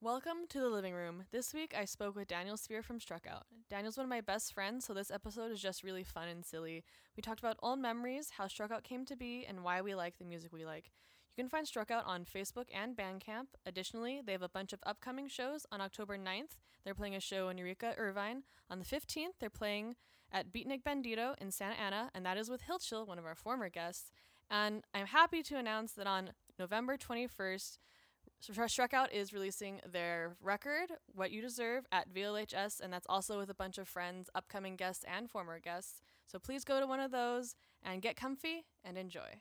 Welcome 0.00 0.46
to 0.50 0.60
the 0.60 0.68
living 0.68 0.94
room. 0.94 1.24
This 1.32 1.52
week 1.52 1.74
I 1.76 1.84
spoke 1.84 2.14
with 2.14 2.28
Daniel 2.28 2.56
Speer 2.56 2.84
from 2.84 3.00
Struckout. 3.00 3.42
Daniel's 3.68 3.96
one 3.96 4.04
of 4.04 4.10
my 4.10 4.20
best 4.20 4.54
friends, 4.54 4.84
so 4.84 4.94
this 4.94 5.10
episode 5.10 5.50
is 5.50 5.60
just 5.60 5.82
really 5.82 6.04
fun 6.04 6.28
and 6.28 6.46
silly. 6.46 6.84
We 7.16 7.20
talked 7.20 7.40
about 7.40 7.56
old 7.64 7.80
memories, 7.80 8.30
how 8.38 8.44
Struckout 8.44 8.84
came 8.84 9.04
to 9.06 9.16
be, 9.16 9.44
and 9.44 9.64
why 9.64 9.80
we 9.82 9.96
like 9.96 10.16
the 10.16 10.24
music 10.24 10.52
we 10.52 10.64
like. 10.64 10.92
You 11.36 11.42
can 11.42 11.50
find 11.50 11.66
Struckout 11.66 12.06
on 12.06 12.24
Facebook 12.24 12.66
and 12.72 12.96
Bandcamp. 12.96 13.46
Additionally, 13.66 14.22
they 14.24 14.30
have 14.30 14.40
a 14.42 14.48
bunch 14.48 14.72
of 14.72 14.78
upcoming 14.86 15.26
shows. 15.26 15.66
On 15.72 15.80
October 15.80 16.16
9th, 16.16 16.58
they're 16.84 16.94
playing 16.94 17.16
a 17.16 17.20
show 17.20 17.48
in 17.48 17.58
Eureka, 17.58 17.94
Irvine. 17.98 18.44
On 18.70 18.78
the 18.78 18.84
15th, 18.84 19.40
they're 19.40 19.50
playing 19.50 19.96
at 20.30 20.52
Beatnik 20.52 20.84
Bandito 20.84 21.34
in 21.40 21.50
Santa 21.50 21.74
Ana, 21.74 22.12
and 22.14 22.24
that 22.24 22.38
is 22.38 22.48
with 22.48 22.62
Hilchill, 22.70 23.04
one 23.04 23.18
of 23.18 23.26
our 23.26 23.34
former 23.34 23.68
guests. 23.68 24.12
And 24.48 24.84
I'm 24.94 25.06
happy 25.06 25.42
to 25.42 25.58
announce 25.58 25.90
that 25.94 26.06
on 26.06 26.30
November 26.56 26.96
21st, 26.96 27.78
Struckout 28.42 29.12
is 29.12 29.32
releasing 29.32 29.80
their 29.90 30.36
record, 30.40 30.92
What 31.14 31.30
You 31.30 31.42
Deserve, 31.42 31.86
at 31.90 32.12
VLHS, 32.12 32.80
and 32.80 32.92
that's 32.92 33.06
also 33.08 33.38
with 33.38 33.50
a 33.50 33.54
bunch 33.54 33.78
of 33.78 33.88
friends, 33.88 34.30
upcoming 34.34 34.76
guests, 34.76 35.04
and 35.12 35.30
former 35.30 35.58
guests. 35.58 36.00
So 36.26 36.38
please 36.38 36.64
go 36.64 36.80
to 36.80 36.86
one 36.86 37.00
of 37.00 37.10
those 37.10 37.56
and 37.82 38.02
get 38.02 38.16
comfy 38.16 38.64
and 38.84 38.96
enjoy. 38.96 39.40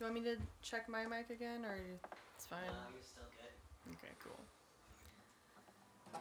You 0.00 0.06
want 0.06 0.14
me 0.14 0.22
to 0.22 0.36
check 0.62 0.88
my 0.88 1.04
mic 1.04 1.28
again, 1.28 1.62
or 1.62 1.76
it's 2.34 2.46
fine? 2.46 2.60
No, 2.64 2.72
you're 2.94 3.02
still 3.02 3.28
good. 3.36 3.52
Okay, 3.92 4.14
cool. 4.24 4.40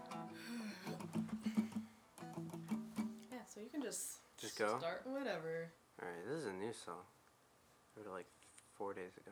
Yeah, 3.31 3.45
so 3.47 3.61
you 3.61 3.69
can 3.69 3.81
just 3.81 4.17
Just 4.37 4.57
go? 4.59 4.77
start 4.79 5.03
whatever. 5.05 5.71
Alright, 6.01 6.25
this 6.27 6.39
is 6.39 6.47
a 6.47 6.51
new 6.51 6.73
song. 6.73 7.05
I 7.95 7.99
wrote 8.01 8.07
it 8.07 8.11
like 8.11 8.27
four 8.75 8.93
days 8.93 9.15
ago. 9.15 9.31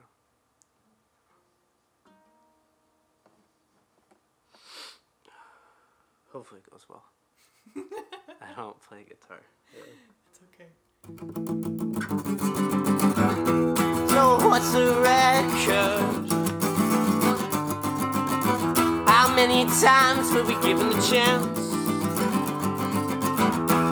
Hopefully 6.31 6.61
it 6.65 6.71
goes 6.71 6.85
well. 6.89 7.03
I 8.41 8.53
don't 8.55 8.79
play 8.81 9.03
guitar. 9.03 9.41
Really. 9.73 9.97
It's 10.31 10.39
okay. 10.53 10.69
So 14.17 14.39
what's 14.49 14.71
the 14.71 14.95
record? 14.99 16.01
How 19.07 19.31
many 19.35 19.65
times 19.79 20.33
were 20.33 20.43
we 20.43 20.55
given 20.65 20.89
the 20.89 20.99
chance 21.07 21.59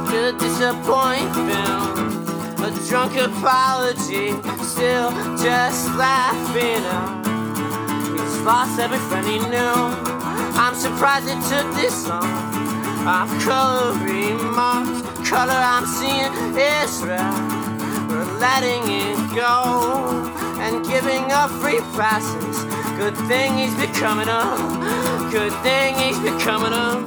to 0.09 0.35
disappoint 0.39 1.31
them? 1.49 2.65
A 2.65 2.71
drunk 2.89 3.13
apology, 3.17 4.33
still 4.65 5.11
just 5.37 5.93
laughing. 5.93 6.81
He's 8.17 8.37
lost 8.41 8.79
every 8.79 8.97
friend 8.97 9.27
he 9.27 9.37
knew. 9.37 9.77
I'm 10.57 10.73
surprised 10.73 11.27
it 11.27 11.39
took 11.53 11.71
this 11.75 12.07
long. 12.07 12.25
I've 13.05 13.29
coloring 13.43 14.43
marks, 14.55 15.29
color 15.29 15.53
I'm 15.53 15.85
seeing 15.85 16.33
is 16.57 17.03
red. 17.03 17.64
Letting 18.45 18.83
it 18.85 19.17
go 19.35 20.31
and 20.59 20.85
giving 20.85 21.31
up 21.31 21.49
free 21.49 21.79
passes. 21.97 22.63
Good 22.95 23.17
thing 23.27 23.57
he's 23.57 23.73
becoming 23.73 24.27
a, 24.27 24.43
Good 25.31 25.51
thing 25.63 25.95
he's 25.95 26.19
becoming 26.19 26.71
a 26.71 27.01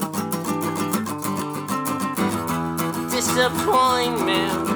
Disappointment 3.08 4.68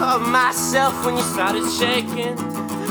of 0.00 0.22
myself 0.28 1.04
when 1.04 1.16
you 1.16 1.24
started 1.24 1.68
shaking. 1.68 2.38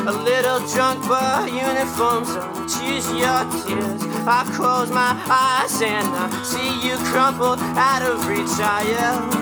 A 0.06 0.12
little 0.12 0.60
drunk, 0.68 1.08
but 1.08 1.50
uniforms 1.50 2.30
on. 2.32 2.68
Choose 2.68 3.08
your 3.12 3.42
tears. 3.64 4.02
I 4.28 4.44
close 4.54 4.92
my 4.92 5.16
eyes 5.30 5.82
and 5.82 6.08
I 6.08 6.44
see 6.44 6.86
you 6.86 6.98
crumpled 7.12 7.60
out 7.78 8.02
of 8.02 8.28
reach. 8.28 8.60
I 8.60 8.84
yell 8.84 9.41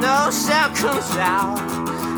no 0.00 0.30
sound 0.30 0.76
comes 0.76 1.10
out. 1.16 1.58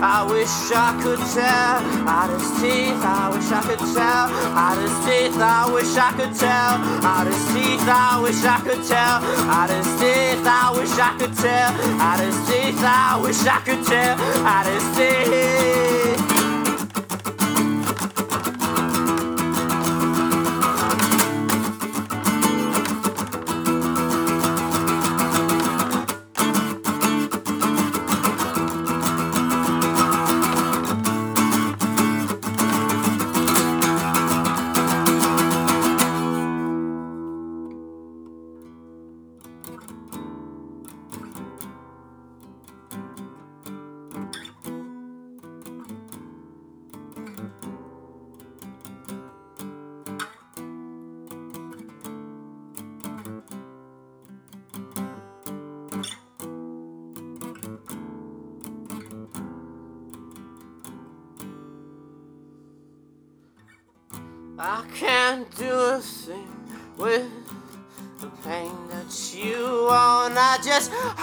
I 0.02 0.24
wish 0.24 0.48
I 0.72 0.96
could 1.02 1.18
tell. 1.18 2.08
Out 2.08 2.30
his 2.30 2.48
teeth, 2.60 3.02
I 3.04 3.28
wish 3.28 3.50
I 3.52 3.60
could 3.62 3.78
tell. 3.78 4.26
Out 4.56 4.78
his 4.80 4.96
teeth, 5.04 5.36
I 5.41 5.70
wish 5.72 5.96
I 5.96 6.12
could 6.12 6.34
tell. 6.34 6.80
Out 7.04 7.26
his 7.26 7.44
teeth, 7.52 7.86
I 7.86 8.20
wish 8.22 8.42
I 8.44 8.60
could 8.60 8.82
tell. 8.86 9.20
Out 9.50 9.70
his 9.70 9.86
teeth, 10.00 10.46
I 10.46 10.72
wish 10.74 10.96
I 10.98 11.18
could 11.18 11.36
tell. 11.36 11.68
Out 12.00 12.20
his 12.20 12.38
teeth, 12.48 12.82
I 12.82 13.20
wish 13.22 13.44
I 13.44 13.60
could 13.60 13.84
tell. 13.84 14.16
Out 14.47 14.66
his 14.66 14.86
teeth. 14.97 16.19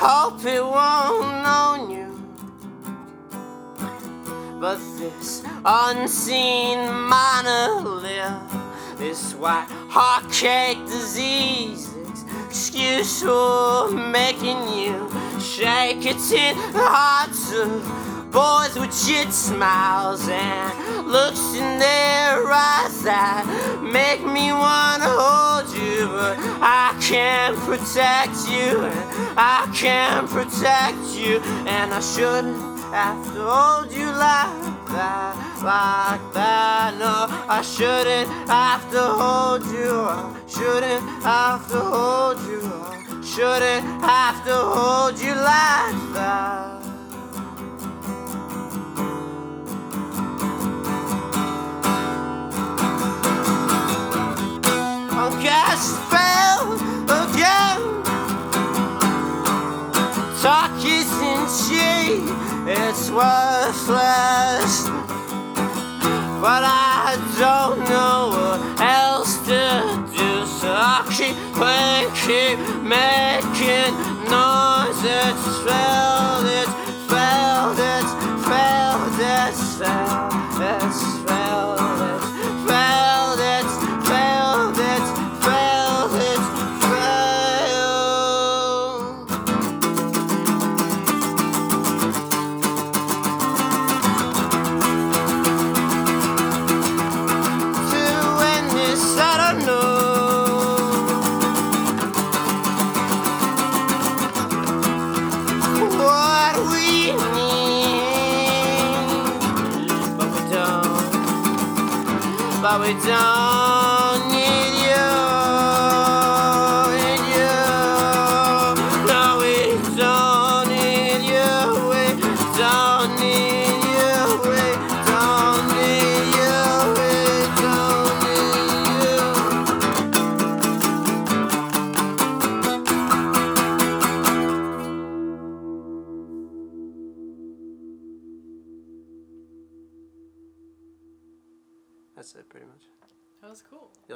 Hope 0.09 0.45
it 0.45 0.63
won't 0.63 1.45
own 1.45 1.91
you. 1.91 2.07
But 4.57 4.79
this 4.97 5.43
unseen 5.65 6.79
monolith, 7.09 8.41
this 8.97 9.33
white 9.33 9.67
heart 9.89 10.29
disease, 10.87 11.93
is 11.93 12.25
excuse 12.45 13.21
for 13.21 13.91
making 13.91 14.61
you 14.79 15.11
shake. 15.41 16.05
It's 16.05 16.31
in 16.31 16.55
the 16.71 16.87
hearts 16.87 17.51
of 17.51 18.31
boys 18.31 18.79
with 18.79 18.95
shit 18.95 19.33
smiles 19.33 20.25
and 20.29 21.07
looks 21.07 21.53
in 21.53 21.79
their 21.79 22.49
eyes 22.49 23.03
that 23.03 23.43
make 23.83 24.23
me 24.25 24.53
wanna 24.53 25.09
hold 25.09 25.67
you, 25.75 26.07
but 26.07 26.37
I 26.61 26.86
can't 27.07 27.55
protect 27.59 28.35
you, 28.49 28.83
I 29.37 29.71
can't 29.73 30.29
protect 30.29 31.15
you, 31.15 31.39
and 31.65 31.93
I 31.93 32.01
shouldn't 32.01 32.81
have 32.91 33.23
to 33.33 33.43
hold 33.43 33.93
you 33.93 34.07
like 34.07 34.87
that, 34.91 35.33
like 35.63 36.33
that. 36.33 36.97
No, 36.99 37.27
I 37.47 37.61
shouldn't 37.61 38.29
have 38.49 38.91
to 38.91 39.01
hold 39.01 39.63
you, 39.67 40.03
shouldn't 40.49 41.01
have 41.23 41.69
to 41.69 41.79
hold 41.79 42.41
you, 42.41 43.23
shouldn't 43.23 43.85
have 44.01 44.43
to 44.43 44.55
hold 44.55 45.17
you 45.17 45.33
like 45.33 46.13
that. 46.13 46.77
on 55.17 55.41
gas 55.41 55.97
Talk 60.41 60.71
isn't 60.85 61.47
cheap, 61.65 62.21
it's 62.67 63.09
worthless. 63.09 64.87
But 66.39 66.63
I 66.63 67.17
don't 67.39 67.79
know 67.89 68.29
what 68.37 68.79
else 68.79 69.37
to 69.47 70.05
do, 70.15 70.45
so 70.45 70.69
I 70.71 71.01
keep 71.09 71.35
playing, 71.57 72.11
keep 72.13 72.59
making 72.83 73.93
noises. 74.29 75.07
it, 75.09 75.35
felt 75.65 76.45
it, 76.45 76.69
felt 77.09 77.79
it, 77.79 78.07
felt 78.45 79.19
it, 79.19 79.55
felt 79.79 80.61
it, 80.61 81.06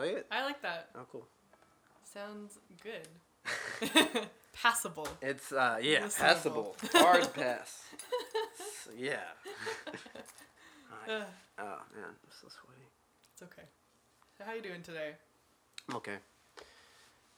was 0.02 0.10
cool. 0.10 0.10
You 0.10 0.16
like 0.16 0.24
it? 0.24 0.28
I 0.32 0.44
like 0.46 0.62
that. 0.62 0.90
Oh, 0.96 1.06
cool. 1.12 1.28
Sounds 2.04 2.60
good. 2.84 3.08
Passable. 4.54 5.08
It's 5.22 5.52
uh 5.52 5.78
yeah, 5.82 6.02
Listenable. 6.02 6.18
passable. 6.20 6.76
Hard 6.94 7.34
pass. 7.34 7.84
Yeah. 8.98 9.16
Ugh, 11.10 11.24
Oh 11.60 11.80
man, 11.96 12.04
I'm 12.06 12.16
so 12.30 12.48
sweaty. 12.50 12.86
it's 13.34 13.42
okay. 13.44 13.64
So 14.38 14.44
how 14.46 14.54
you 14.54 14.62
doing 14.62 14.82
today? 14.84 15.14
I'm 15.90 15.96
okay. 15.96 16.18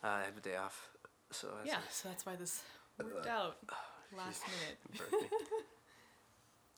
Uh, 0.03 0.07
I 0.07 0.23
have 0.25 0.37
a 0.37 0.41
day 0.41 0.57
off, 0.57 0.89
so 1.31 1.47
that's 1.57 1.67
Yeah, 1.67 1.77
so 1.89 2.09
that's 2.09 2.25
why 2.25 2.35
this 2.35 2.61
worked 3.01 3.27
out 3.27 3.57
last 4.17 4.41
minute. 4.97 5.11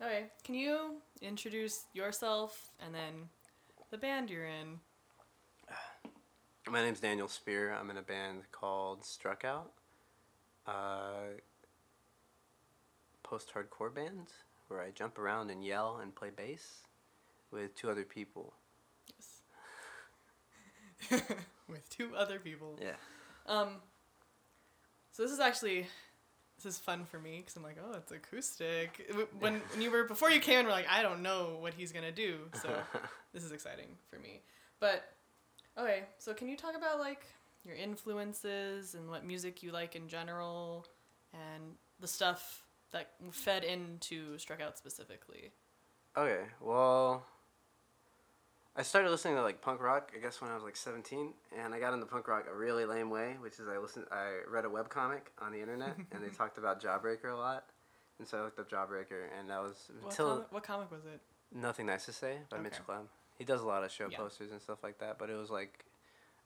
Okay, 0.03 0.25
can 0.43 0.55
you 0.55 0.95
introduce 1.21 1.85
yourself 1.93 2.69
and 2.85 2.93
then 2.93 3.29
the 3.91 3.97
band 3.97 4.29
you're 4.29 4.45
in? 4.45 4.79
My 6.67 6.81
name's 6.81 6.99
Daniel 6.99 7.27
Speer. 7.27 7.71
I'm 7.71 7.91
in 7.91 7.97
a 7.97 8.01
band 8.01 8.41
called 8.51 9.03
Struckout. 9.03 9.67
Uh, 10.65 11.37
post-hardcore 13.21 13.93
band 13.93 14.29
where 14.67 14.81
I 14.81 14.89
jump 14.89 15.19
around 15.19 15.51
and 15.51 15.63
yell 15.63 15.99
and 16.01 16.15
play 16.15 16.31
bass 16.35 16.81
with 17.51 17.75
two 17.75 17.89
other 17.89 18.03
people. 18.03 18.53
Yes. 21.11 21.21
With 21.67 21.87
two 21.89 22.15
other 22.15 22.39
people. 22.39 22.79
Yeah. 22.81 22.95
Um. 23.47 23.77
So 25.11 25.23
this 25.23 25.31
is 25.31 25.39
actually 25.39 25.87
this 26.57 26.73
is 26.73 26.79
fun 26.79 27.05
for 27.05 27.19
me 27.19 27.37
because 27.37 27.55
I'm 27.55 27.63
like, 27.63 27.77
oh, 27.83 27.93
it's 27.97 28.11
acoustic. 28.11 29.11
When 29.39 29.61
when 29.71 29.81
you 29.81 29.91
were 29.91 30.03
before 30.03 30.29
you 30.29 30.39
came 30.39 30.59
in, 30.59 30.65
we're 30.65 30.71
like, 30.71 30.87
I 30.89 31.01
don't 31.01 31.21
know 31.21 31.57
what 31.59 31.73
he's 31.73 31.91
gonna 31.91 32.11
do. 32.11 32.37
So 32.61 32.69
this 33.33 33.43
is 33.43 33.51
exciting 33.51 33.87
for 34.09 34.19
me. 34.19 34.41
But 34.79 35.14
okay, 35.77 36.03
so 36.17 36.33
can 36.33 36.47
you 36.47 36.57
talk 36.57 36.75
about 36.75 36.99
like 36.99 37.25
your 37.63 37.75
influences 37.75 38.95
and 38.95 39.09
what 39.09 39.25
music 39.25 39.63
you 39.63 39.71
like 39.71 39.95
in 39.95 40.07
general, 40.07 40.85
and 41.33 41.75
the 41.99 42.07
stuff 42.07 42.63
that 42.91 43.11
fed 43.31 43.63
into 43.63 44.35
Struckout 44.37 44.77
specifically? 44.77 45.51
Okay, 46.17 46.43
well, 46.61 47.25
I 48.75 48.83
started 48.83 49.09
listening 49.09 49.35
to 49.35 49.41
like 49.41 49.61
punk 49.61 49.81
rock, 49.81 50.11
I 50.15 50.19
guess 50.19 50.41
when 50.41 50.51
I 50.51 50.55
was 50.55 50.63
like 50.63 50.75
17, 50.75 51.33
and 51.57 51.73
I 51.73 51.79
got 51.79 51.93
into 51.93 52.05
punk 52.05 52.27
rock 52.27 52.45
a 52.49 52.55
really 52.55 52.85
lame 52.85 53.09
way, 53.09 53.35
which 53.39 53.59
is 53.59 53.67
I 53.67 53.77
listened, 53.77 54.05
I 54.11 54.41
read 54.49 54.65
a 54.65 54.69
webcomic 54.69 55.21
on 55.41 55.51
the 55.51 55.59
internet, 55.61 55.97
and 56.11 56.23
they 56.23 56.29
talked 56.29 56.57
about 56.57 56.81
Jawbreaker 56.81 57.31
a 57.31 57.35
lot, 57.35 57.65
and 58.19 58.27
so 58.27 58.37
I 58.37 58.41
looked 58.43 58.59
up 58.59 58.69
Jawbreaker, 58.69 59.27
and 59.37 59.49
that 59.49 59.61
was 59.61 59.89
What, 60.01 60.11
until 60.11 60.35
comic, 60.35 60.51
what 60.51 60.63
comic 60.63 60.91
was 60.91 61.05
it? 61.05 61.21
Nothing 61.53 61.85
Nice 61.85 62.05
to 62.05 62.13
Say 62.13 62.37
by 62.49 62.59
Mitch 62.59 62.73
Okay. 62.73 62.83
Clem. 62.85 63.09
He 63.37 63.43
does 63.43 63.61
a 63.61 63.65
lot 63.67 63.83
of 63.83 63.91
show 63.91 64.07
Yeah. 64.09 64.17
posters 64.17 64.51
and 64.51 64.61
stuff 64.61 64.83
like 64.83 64.99
that, 64.99 65.17
but 65.19 65.29
it 65.29 65.35
was 65.35 65.49
like, 65.49 65.85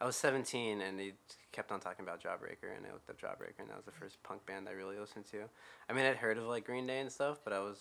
I 0.02 0.06
was 0.06 0.16
17 0.16 0.80
and 0.82 1.00
he 1.00 1.14
kept 1.52 1.72
on 1.72 1.80
talking 1.82 2.04
about 2.06 2.22
Jawbreaker, 2.24 2.76
and 2.76 2.86
I 2.86 2.94
looked 2.94 3.10
up 3.10 3.20
Jawbreaker, 3.20 3.60
and 3.60 3.70
that 3.70 3.76
was 3.76 3.86
the 3.86 3.92
first 3.92 4.22
punk 4.24 4.46
band 4.46 4.68
I 4.70 4.72
really 4.72 4.98
listened 4.98 5.26
to. 5.32 5.44
I 5.90 5.94
mean, 5.94 6.06
I'd 6.06 6.16
heard 6.16 6.38
of 6.38 6.46
like 6.46 6.66
Green 6.66 6.88
Day 6.88 7.00
and 7.02 7.12
stuff, 7.12 7.40
but 7.44 7.52
I 7.54 7.60
was, 7.60 7.78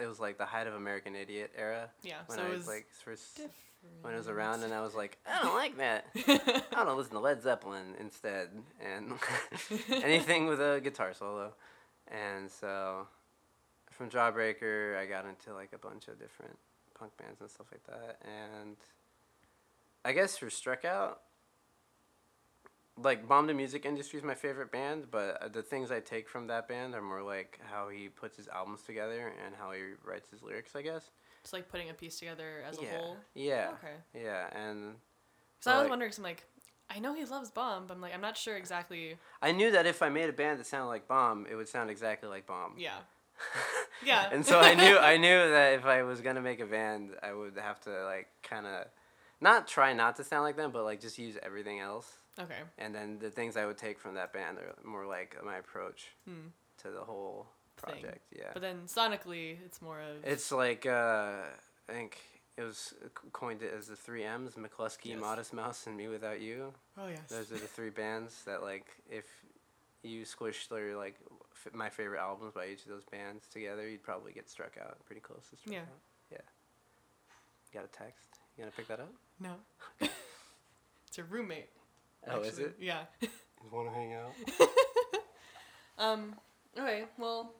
it 0.00 0.06
was 0.06 0.20
like 0.20 0.36
the 0.38 0.44
height 0.46 0.66
of 0.66 0.74
American 0.74 1.14
Idiot 1.16 1.50
era 1.56 1.88
Yeah, 2.02 2.18
when 2.26 2.38
so 2.38 2.44
I 2.44 2.46
it 2.46 2.50
was 2.50 2.58
was 2.58 2.66
like 2.68 2.86
first 3.04 3.36
different. 3.36 3.54
when 4.02 4.12
it 4.14 4.18
was 4.18 4.28
around, 4.28 4.62
and 4.64 4.74
I 4.74 4.82
was 4.82 4.94
like, 4.94 5.18
I 5.26 5.42
don't 5.42 5.54
like 5.54 5.78
that. 5.78 6.06
I 6.14 6.76
want 6.76 6.88
to 6.90 6.94
listen 6.94 7.12
to 7.14 7.20
Led 7.20 7.42
Zeppelin 7.42 7.94
instead, 7.98 8.50
and 8.80 9.14
anything 10.04 10.46
with 10.46 10.60
a 10.60 10.80
guitar 10.82 11.14
solo. 11.14 11.54
And 12.08 12.50
so, 12.50 13.06
from 13.90 14.10
Jawbreaker, 14.10 14.98
I 14.98 15.06
got 15.06 15.24
into 15.24 15.54
like 15.54 15.72
a 15.72 15.78
bunch 15.78 16.08
of 16.08 16.18
different 16.18 16.58
punk 17.02 17.16
bands 17.16 17.40
and 17.40 17.50
stuff 17.50 17.66
like 17.72 17.84
that. 17.86 18.18
And 18.24 18.76
I 20.04 20.12
guess 20.12 20.36
for 20.36 20.46
Struckout, 20.46 21.16
like 22.96 23.26
Bomb 23.26 23.48
the 23.48 23.54
Music 23.54 23.84
Industry 23.84 24.18
is 24.20 24.24
my 24.24 24.36
favorite 24.36 24.70
band, 24.70 25.06
but 25.10 25.42
uh, 25.42 25.48
the 25.48 25.62
things 25.62 25.90
I 25.90 25.98
take 25.98 26.28
from 26.28 26.46
that 26.46 26.68
band 26.68 26.94
are 26.94 27.02
more 27.02 27.22
like 27.22 27.58
how 27.68 27.88
he 27.88 28.08
puts 28.08 28.36
his 28.36 28.46
albums 28.48 28.82
together 28.82 29.32
and 29.44 29.54
how 29.58 29.72
he 29.72 29.80
writes 30.04 30.30
his 30.30 30.42
lyrics, 30.42 30.76
I 30.76 30.82
guess. 30.82 31.10
It's 31.42 31.52
like 31.52 31.68
putting 31.68 31.90
a 31.90 31.94
piece 31.94 32.20
together 32.20 32.62
as 32.68 32.78
yeah. 32.80 32.88
a 32.88 32.98
whole. 32.98 33.16
Yeah. 33.34 33.70
Okay. 33.82 34.22
Yeah, 34.24 34.46
and 34.52 34.94
So 35.58 35.72
I 35.72 35.74
was 35.74 35.82
like- 35.82 35.90
wondering, 35.90 36.10
cause 36.12 36.18
I'm 36.18 36.24
like, 36.24 36.44
I 36.88 37.00
know 37.00 37.14
he 37.14 37.24
loves 37.24 37.50
Bomb, 37.50 37.86
but 37.86 37.94
I'm 37.94 38.00
like, 38.00 38.14
I'm 38.14 38.20
not 38.20 38.36
sure 38.36 38.56
exactly. 38.56 39.16
I 39.40 39.50
knew 39.50 39.70
that 39.72 39.86
if 39.86 40.02
I 40.02 40.08
made 40.10 40.28
a 40.28 40.32
band 40.32 40.60
that 40.60 40.66
sounded 40.66 40.88
like 40.88 41.08
Bomb, 41.08 41.46
it 41.50 41.54
would 41.56 41.68
sound 41.68 41.90
exactly 41.90 42.28
like 42.28 42.46
Bomb. 42.46 42.74
Yeah. 42.76 42.98
Yeah. 44.04 44.28
and 44.32 44.44
so 44.44 44.58
I 44.60 44.74
knew 44.74 44.96
I 44.98 45.16
knew 45.16 45.50
that 45.50 45.74
if 45.74 45.84
I 45.84 46.02
was 46.02 46.20
gonna 46.20 46.40
make 46.42 46.60
a 46.60 46.66
band, 46.66 47.10
I 47.22 47.32
would 47.32 47.56
have 47.56 47.80
to 47.82 48.04
like 48.04 48.28
kind 48.42 48.66
of 48.66 48.86
not 49.40 49.66
try 49.68 49.92
not 49.92 50.16
to 50.16 50.24
sound 50.24 50.44
like 50.44 50.56
them, 50.56 50.70
but 50.72 50.84
like 50.84 51.00
just 51.00 51.18
use 51.18 51.36
everything 51.42 51.80
else. 51.80 52.18
Okay. 52.40 52.60
And 52.78 52.94
then 52.94 53.18
the 53.18 53.30
things 53.30 53.56
I 53.56 53.66
would 53.66 53.76
take 53.78 53.98
from 53.98 54.14
that 54.14 54.32
band 54.32 54.58
are 54.58 54.74
more 54.84 55.06
like 55.06 55.36
my 55.44 55.56
approach 55.58 56.08
Hmm. 56.26 56.48
to 56.82 56.90
the 56.90 57.00
whole 57.00 57.46
Thing. 57.84 58.00
project. 58.00 58.24
Yeah. 58.36 58.50
But 58.52 58.62
then 58.62 58.82
sonically, 58.86 59.56
it's 59.64 59.82
more 59.82 60.00
of. 60.00 60.24
It's 60.24 60.50
like 60.52 60.86
uh, 60.86 61.42
I 61.88 61.92
think 61.92 62.18
it 62.56 62.62
was 62.62 62.94
coined 63.32 63.62
it 63.62 63.72
as 63.76 63.86
the 63.88 63.96
three 63.96 64.24
M's: 64.24 64.54
McCluskey, 64.54 65.06
Yes. 65.12 65.20
Modest 65.20 65.52
Mouse, 65.52 65.86
and 65.86 65.98
mewithoutYou. 65.98 66.72
oh 66.98 67.08
yes. 67.08 67.20
Those 67.28 67.50
are 67.52 67.58
the 67.58 67.66
three 67.66 67.90
bands 67.90 68.44
that 68.44 68.62
like 68.62 68.86
if 69.10 69.24
you 70.02 70.22
squished 70.24 70.68
their 70.68 70.96
like 70.96 71.16
f- 71.66 71.74
my 71.74 71.88
favorite 71.90 72.20
albums 72.20 72.52
by 72.54 72.66
each 72.68 72.82
of 72.84 72.88
those 72.88 73.04
bands 73.04 73.46
together, 73.48 73.88
you'd 73.88 74.02
probably 74.02 74.32
get 74.32 74.46
Struckout 74.48 74.94
pretty 75.04 75.20
close 75.20 75.46
to 75.50 75.56
struck 75.56 75.72
Yeah. 75.74 75.80
out. 75.80 76.00
Yeah. 76.30 76.38
You 77.72 77.80
got 77.80 77.84
a 77.84 77.88
text? 77.88 78.28
You 78.56 78.62
gonna 78.64 78.72
pick 78.76 78.88
that 78.88 79.00
up? 79.00 79.12
No. 79.40 79.54
it's 80.00 81.16
your 81.16 81.26
roommate. 81.26 81.70
Oh, 82.28 82.40
is 82.40 82.48
actually. 82.48 82.64
it? 82.64 82.76
Yeah. 82.80 83.02
You 83.20 83.28
want 83.72 83.88
to 83.88 83.94
hang 83.94 84.12
out? 84.14 84.32
Um. 85.98 86.34
Okay. 86.78 87.04
Well. 87.18 87.54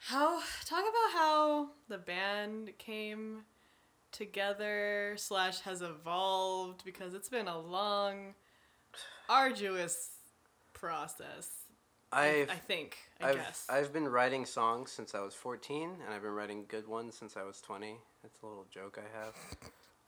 How 0.00 0.40
talk 0.66 0.80
about 0.80 1.12
how 1.14 1.68
the 1.88 1.96
band 1.98 2.72
came 2.78 3.44
together 4.10 5.14
slash 5.16 5.60
has 5.60 5.80
evolved 5.80 6.84
because 6.84 7.14
it's 7.14 7.28
been 7.28 7.46
a 7.46 7.58
long, 7.58 8.34
arduous 9.28 10.10
process. 10.72 11.48
I, 12.12 12.26
I've 12.42 12.50
I 12.50 12.54
think. 12.56 12.96
I 13.22 13.30
I've 13.30 13.36
guess. 13.36 13.66
I've 13.68 13.92
been 13.92 14.08
writing 14.08 14.44
songs 14.44 14.90
since 14.90 15.14
I 15.14 15.20
was 15.20 15.34
fourteen, 15.34 15.90
and 16.04 16.14
I've 16.14 16.22
been 16.22 16.32
writing 16.32 16.64
good 16.68 16.86
ones 16.86 17.14
since 17.14 17.36
I 17.36 17.42
was 17.42 17.60
twenty. 17.60 17.96
That's 18.22 18.40
a 18.42 18.46
little 18.46 18.66
joke 18.70 18.98
I 18.98 19.18
have. 19.18 19.34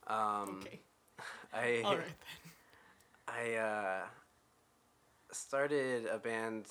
Um, 0.07 0.61
okay. 0.67 0.81
I 1.55 1.83
All 1.85 1.97
right 1.97 2.05
then. 2.07 2.15
I 3.27 3.55
uh, 3.55 4.01
started 5.33 6.07
a 6.07 6.19
band. 6.19 6.67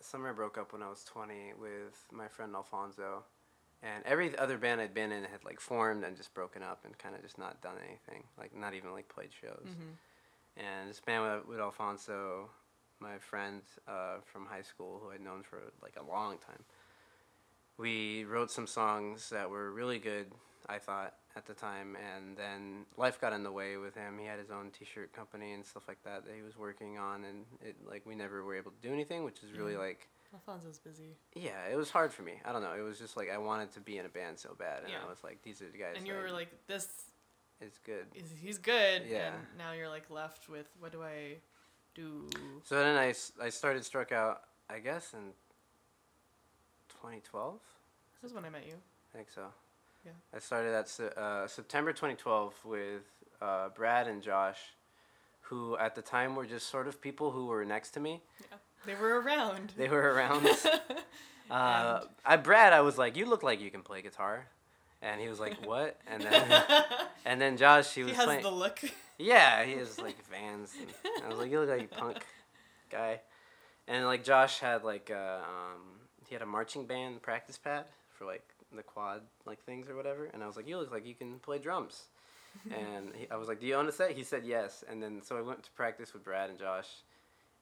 Summer 0.00 0.32
broke 0.34 0.58
up 0.58 0.72
when 0.72 0.82
I 0.82 0.88
was 0.90 1.02
20 1.04 1.54
with 1.60 2.06
my 2.12 2.28
friend 2.28 2.54
Alfonso. 2.54 3.24
And 3.82 4.04
every 4.04 4.36
other 4.38 4.58
band 4.58 4.80
I'd 4.80 4.94
been 4.94 5.10
in 5.12 5.24
had 5.24 5.44
like 5.44 5.58
formed 5.60 6.04
and 6.04 6.16
just 6.16 6.34
broken 6.34 6.62
up 6.62 6.84
and 6.84 6.96
kind 6.98 7.14
of 7.14 7.22
just 7.22 7.38
not 7.38 7.60
done 7.62 7.76
anything. 7.86 8.24
Like 8.38 8.54
not 8.54 8.74
even 8.74 8.92
like 8.92 9.08
played 9.08 9.30
shows. 9.32 9.62
then. 9.64 9.74
hmm 9.74 10.60
And 10.66 10.90
this 10.90 11.00
band 11.00 11.22
with, 11.24 11.48
with 11.48 11.60
Alfonso, 11.60 12.50
my 13.00 13.18
friend 13.18 13.62
uh, 13.86 14.16
from 14.24 14.46
high 14.46 14.62
school 14.62 15.00
who 15.02 15.10
I'd 15.10 15.20
known 15.20 15.42
for 15.42 15.60
like 15.82 15.96
a 16.00 16.02
long 16.10 16.38
time. 16.38 16.64
We 17.78 18.24
wrote 18.24 18.50
some 18.50 18.66
songs 18.66 19.28
that 19.30 19.50
were 19.50 19.70
really 19.70 19.98
good, 19.98 20.26
I 20.66 20.78
thought, 20.78 21.14
at 21.36 21.44
the 21.46 21.52
time, 21.52 21.94
and 21.96 22.34
then 22.36 22.86
life 22.96 23.20
got 23.20 23.34
in 23.34 23.42
the 23.42 23.52
way 23.52 23.76
with 23.76 23.94
him. 23.94 24.18
He 24.18 24.24
had 24.24 24.38
his 24.38 24.50
own 24.50 24.70
T-shirt 24.70 25.12
company 25.12 25.52
and 25.52 25.64
stuff 25.64 25.82
like 25.86 26.02
that 26.04 26.24
that 26.24 26.34
he 26.34 26.40
was 26.40 26.56
working 26.56 26.96
on, 26.96 27.24
and 27.24 27.44
it 27.60 27.76
like 27.86 28.06
we 28.06 28.14
never 28.14 28.42
were 28.44 28.56
able 28.56 28.70
to 28.70 28.80
do 28.80 28.92
anything, 28.94 29.24
which 29.24 29.42
is 29.42 29.52
really 29.52 29.74
Mhm. 29.74 29.78
like 29.80 30.08
Alfonso's 30.32 30.78
busy. 30.78 31.16
yeah, 31.34 31.66
it 31.66 31.76
was 31.76 31.90
hard 31.90 32.12
for 32.14 32.22
me. 32.22 32.40
I 32.46 32.52
don't 32.52 32.62
know. 32.62 32.72
It 32.72 32.80
was 32.80 32.98
just 32.98 33.14
like 33.16 33.28
I 33.30 33.36
wanted 33.36 33.72
to 33.72 33.80
be 33.80 33.98
in 33.98 34.06
a 34.06 34.08
band 34.08 34.38
so 34.38 34.54
bad, 34.54 34.82
and 34.84 34.90
Yeah. 34.92 35.04
I 35.04 35.08
was 35.08 35.22
like, 35.22 35.42
these 35.42 35.60
are 35.60 35.68
the 35.68 35.76
guys. 35.78 35.96
And 35.98 36.06
you 36.06 36.14
were 36.14 36.30
like, 36.30 36.66
this 36.66 37.10
it's 37.60 37.78
good. 37.78 38.06
is 38.14 38.30
he's 38.40 38.56
good. 38.58 39.02
Yeah. 39.06 39.34
And 39.34 39.58
now 39.58 39.72
you're 39.72 39.90
like 39.90 40.08
left 40.08 40.48
with 40.48 40.66
what 40.80 40.92
do 40.92 41.02
I 41.02 41.40
do? 41.96 42.28
So 42.64 42.76
then 42.76 42.96
I, 42.96 43.14
I 43.42 43.48
started 43.48 43.82
Struckout, 43.82 44.36
I 44.68 44.78
guess, 44.78 45.14
in 45.14 45.32
2012. 46.90 47.58
This 48.22 48.30
is 48.30 48.34
when 48.34 48.44
I 48.44 48.50
met 48.50 48.66
you. 48.66 48.74
I 48.74 49.16
think 49.16 49.30
so. 49.30 49.46
Yeah. 50.04 50.12
I 50.34 50.38
started 50.38 50.74
at 50.74 51.18
uh, 51.18 51.46
September 51.48 51.92
2012 51.92 52.54
with 52.64 53.02
uh, 53.40 53.70
Brad 53.70 54.06
and 54.06 54.22
Josh, 54.22 54.58
who 55.40 55.76
at 55.78 55.94
the 55.94 56.02
time 56.02 56.36
were 56.36 56.46
just 56.46 56.68
sort 56.68 56.86
of 56.86 57.00
people 57.00 57.30
who 57.30 57.46
were 57.46 57.64
next 57.64 57.90
to 57.92 58.00
me. 58.00 58.22
Yeah. 58.40 58.58
They 58.84 58.94
were 58.94 59.20
around. 59.20 59.72
They 59.76 59.88
were 59.88 60.12
around. 60.12 60.46
uh, 61.50 62.00
I 62.24 62.36
Brad, 62.36 62.72
I 62.72 62.82
was 62.82 62.96
like, 62.96 63.16
"You 63.16 63.26
look 63.26 63.42
like 63.42 63.60
you 63.60 63.70
can 63.70 63.82
play 63.82 64.00
guitar," 64.00 64.46
and 65.02 65.20
he 65.20 65.28
was 65.28 65.40
like, 65.40 65.66
"What?" 65.66 65.98
And 66.06 66.22
then 66.22 66.62
and 67.24 67.40
then 67.40 67.56
Josh, 67.56 67.92
he 67.92 68.04
was 68.04 68.12
he 68.12 68.16
has 68.16 68.26
playing. 68.26 68.42
the 68.42 68.50
look. 68.50 68.78
Yeah, 69.18 69.64
he 69.64 69.72
has 69.78 69.98
like 69.98 70.16
Vans. 70.28 70.74
And 71.04 71.24
I 71.24 71.28
was 71.28 71.38
like, 71.38 71.50
you 71.50 71.60
look 71.60 71.70
like 71.70 71.90
a 71.92 71.94
punk 71.94 72.24
guy. 72.90 73.20
And 73.88 74.04
like 74.04 74.24
Josh 74.24 74.58
had 74.58 74.84
like 74.84 75.10
uh, 75.10 75.38
um, 75.38 75.82
he 76.26 76.34
had 76.34 76.42
a 76.42 76.46
marching 76.46 76.86
band 76.86 77.22
practice 77.22 77.58
pad 77.58 77.84
for 78.10 78.24
like 78.24 78.42
the 78.74 78.82
quad 78.82 79.22
like 79.44 79.62
things 79.64 79.88
or 79.88 79.96
whatever. 79.96 80.28
And 80.32 80.42
I 80.42 80.46
was 80.46 80.56
like, 80.56 80.68
you 80.68 80.78
look 80.78 80.90
like 80.90 81.06
you 81.06 81.14
can 81.14 81.38
play 81.38 81.58
drums. 81.58 82.04
and 82.74 83.12
he, 83.14 83.30
I 83.30 83.36
was 83.36 83.48
like, 83.48 83.60
do 83.60 83.66
you 83.66 83.74
own 83.74 83.86
a 83.86 83.92
set? 83.92 84.12
He 84.12 84.22
said 84.22 84.44
yes. 84.44 84.82
And 84.88 85.02
then 85.02 85.20
so 85.22 85.36
I 85.36 85.42
went 85.42 85.62
to 85.64 85.70
practice 85.72 86.12
with 86.12 86.24
Brad 86.24 86.50
and 86.50 86.58
Josh. 86.58 86.88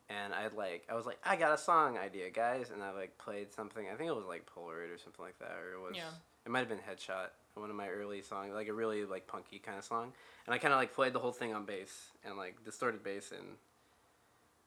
And 0.09 0.35
I 0.35 0.49
like 0.55 0.87
I 0.91 0.95
was 0.95 1.07
like, 1.07 1.19
I 1.25 1.37
got 1.37 1.53
a 1.53 1.59
song 1.59 1.99
idea, 1.99 2.31
guys. 2.31 2.71
And 2.71 2.83
I 2.83 2.93
like 2.93 3.17
played 3.19 3.53
something. 3.53 3.87
I 3.93 3.97
think 3.97 4.09
it 4.09 4.17
was 4.17 4.27
like 4.27 4.47
Polaroid 4.47 4.95
or 4.95 4.99
something 4.99 5.25
like 5.25 5.39
that, 5.41 5.53
or 5.53 5.75
it 5.75 5.81
was. 5.81 5.97
Yeah. 5.97 6.11
It 6.47 6.51
might 6.51 6.59
have 6.59 6.69
been 6.69 6.79
Headshot, 6.79 7.29
one 7.55 7.71
of 7.71 7.77
my 7.77 7.89
early 7.89 8.23
songs, 8.23 8.53
like 8.55 8.69
a 8.69 8.73
really 8.73 9.05
like 9.05 9.27
punky 9.27 9.59
kind 9.59 9.79
of 9.79 9.85
song 9.85 10.13
and 10.47 10.55
I 10.55 10.59
kind 10.59 10.73
of 10.75 10.79
like 10.79 10.95
played 10.95 11.13
the 11.13 11.19
whole 11.19 11.33
thing 11.33 11.55
on 11.55 11.65
bass 11.65 12.11
and 12.25 12.37
like 12.37 12.63
distorted 12.65 13.03
bass 13.03 13.33
and 13.33 13.47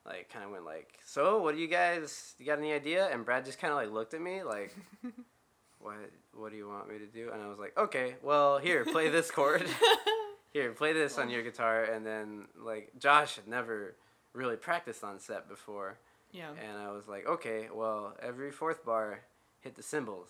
like 0.06 0.29
kind 0.29 0.44
of 0.44 0.51
went 0.51 0.65
like, 0.65 1.00
so 1.06 1.41
what 1.41 1.56
do 1.56 1.62
you 1.62 1.67
guys? 1.67 2.34
You 2.39 2.46
got 2.46 2.58
any 2.58 2.74
idea? 2.74 3.10
And 3.12 3.25
Brad 3.25 3.46
just 3.46 3.60
kind 3.60 3.72
of 3.72 3.77
like 3.77 3.91
looked 3.91 4.13
at 4.13 4.22
me 4.22 4.44
like, 4.44 4.75
what? 5.79 5.96
What 6.34 6.51
do 6.51 6.58
you 6.58 6.67
want 6.67 6.89
me 6.89 6.98
to 7.00 7.06
do? 7.06 7.29
And 7.34 7.41
I 7.41 7.48
was 7.48 7.60
like, 7.60 7.77
okay, 7.77 8.15
well 8.24 8.58
here, 8.58 8.86
play 8.86 9.10
this 9.10 9.29
chord. 9.29 9.65
here, 10.53 10.72
play 10.72 10.94
this 10.94 11.17
on 11.17 11.29
your 11.29 11.44
guitar. 11.44 11.84
And 11.84 12.06
then 12.06 12.46
like 12.60 12.91
Josh 12.98 13.36
had 13.36 13.48
never 13.48 13.96
really 14.34 14.56
practiced 14.56 15.03
on 15.03 15.20
set 15.20 15.50
before, 15.50 15.98
yeah. 16.32 16.50
and 16.50 16.77
I 16.77 16.91
was 16.91 17.08
like, 17.08 17.27
okay, 17.27 17.70
well 17.74 18.15
every 18.22 18.51
fourth 18.51 18.86
bar, 18.86 19.22
hit 19.62 19.75
the 19.75 19.84
cymbals. 19.84 20.29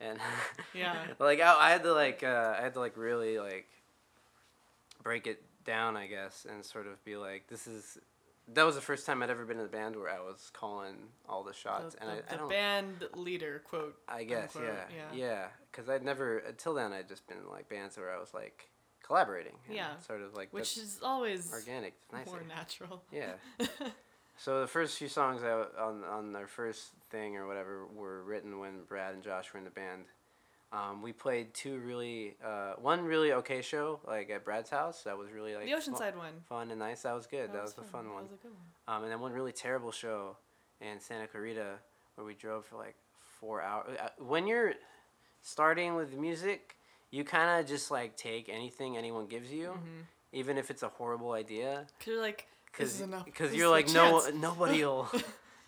And 0.00 0.18
Yeah. 0.74 1.06
like 1.18 1.40
I, 1.40 1.54
I 1.58 1.70
had 1.70 1.82
to 1.84 1.92
like 1.92 2.22
uh, 2.22 2.54
I 2.58 2.62
had 2.62 2.74
to 2.74 2.80
like 2.80 2.96
really 2.96 3.38
like 3.38 3.68
break 5.02 5.26
it 5.26 5.42
down, 5.64 5.96
I 5.96 6.06
guess, 6.06 6.46
and 6.48 6.64
sort 6.64 6.86
of 6.86 7.02
be 7.04 7.16
like, 7.16 7.48
this 7.48 7.66
is. 7.66 7.98
That 8.54 8.64
was 8.64 8.76
the 8.76 8.80
first 8.80 9.06
time 9.06 9.24
I'd 9.24 9.30
ever 9.30 9.44
been 9.44 9.58
in 9.58 9.64
a 9.64 9.68
band 9.68 9.96
where 9.96 10.08
I 10.08 10.20
was 10.20 10.52
calling 10.54 10.94
all 11.28 11.42
the 11.42 11.52
shots, 11.52 11.96
the, 11.96 12.02
and 12.02 12.10
I, 12.12 12.14
the 12.16 12.34
I 12.34 12.36
don't. 12.36 12.48
band 12.48 13.04
leader 13.16 13.60
quote. 13.68 13.96
I 14.08 14.22
guess, 14.22 14.54
unquote, 14.54 14.72
yeah, 14.72 14.96
yeah. 15.12 15.26
yeah, 15.26 15.44
because 15.72 15.88
I'd 15.88 16.04
never 16.04 16.38
until 16.38 16.72
then 16.74 16.92
I'd 16.92 17.08
just 17.08 17.26
been 17.26 17.38
in 17.38 17.50
like 17.50 17.68
bands 17.68 17.96
where 17.98 18.14
I 18.14 18.20
was 18.20 18.32
like 18.32 18.68
collaborating, 19.02 19.54
Yeah. 19.68 19.98
sort 20.06 20.22
of 20.22 20.34
like 20.34 20.52
Which 20.52 20.76
is 20.76 21.00
always 21.02 21.52
organic, 21.52 21.94
nicer. 22.12 22.30
more 22.30 22.42
natural. 22.46 23.02
Yeah. 23.10 23.32
So 24.38 24.60
the 24.60 24.66
first 24.66 24.98
few 24.98 25.08
songs 25.08 25.42
I, 25.42 25.50
on 25.80 26.04
on 26.04 26.32
their 26.32 26.46
first 26.46 26.90
thing 27.10 27.36
or 27.36 27.46
whatever 27.46 27.86
were 27.86 28.22
written 28.22 28.58
when 28.58 28.82
Brad 28.88 29.14
and 29.14 29.22
Josh 29.22 29.52
were 29.52 29.58
in 29.58 29.64
the 29.64 29.70
band. 29.70 30.04
Um, 30.72 31.00
we 31.00 31.12
played 31.12 31.54
two 31.54 31.78
really 31.78 32.36
uh, 32.44 32.74
one 32.78 33.04
really 33.04 33.32
okay 33.32 33.62
show 33.62 34.00
like 34.06 34.28
at 34.30 34.44
Brad's 34.44 34.68
house 34.68 35.02
that 35.04 35.16
was 35.16 35.30
really 35.30 35.54
like 35.54 35.64
the 35.64 35.72
Oceanside 35.72 36.16
one. 36.16 36.34
fun 36.48 36.70
and 36.70 36.78
nice. 36.80 37.02
That 37.02 37.14
was 37.14 37.26
good. 37.26 37.52
That, 37.52 37.62
was, 37.62 37.72
a 37.78 37.82
fun 37.82 38.06
That 38.06 38.12
one. 38.14 38.22
was 38.24 38.32
a 38.32 38.36
good 38.36 38.50
one. 38.52 38.96
Um, 38.96 39.02
and 39.04 39.12
then 39.12 39.20
one 39.20 39.32
really 39.32 39.52
terrible 39.52 39.92
show 39.92 40.36
in 40.80 41.00
Santa 41.00 41.26
Clarita 41.28 41.74
where 42.16 42.26
we 42.26 42.34
drove 42.34 42.66
for 42.66 42.76
like 42.76 42.96
four 43.40 43.62
hours. 43.62 43.96
Uh, 44.02 44.08
When 44.18 44.46
you're 44.46 44.74
starting 45.40 45.94
with 45.94 46.14
music, 46.16 46.76
you 47.10 47.22
kind 47.24 47.60
of 47.60 47.66
just 47.66 47.90
like 47.90 48.16
take 48.16 48.48
anything 48.48 48.96
anyone 48.98 49.26
gives 49.28 49.50
you, 49.52 49.68
Mm-hmm. 49.68 50.00
even 50.32 50.58
if 50.58 50.70
it's 50.70 50.82
a 50.82 50.88
horrible 50.88 51.32
idea 51.32 51.86
Cause 52.00 52.06
you're 52.08 52.20
like, 52.20 52.48
because 52.76 53.02
because 53.24 53.54
you're 53.54 53.68
like 53.68 53.88
no 53.92 54.20
chance." 54.20 54.34
nobody'll 54.40 55.08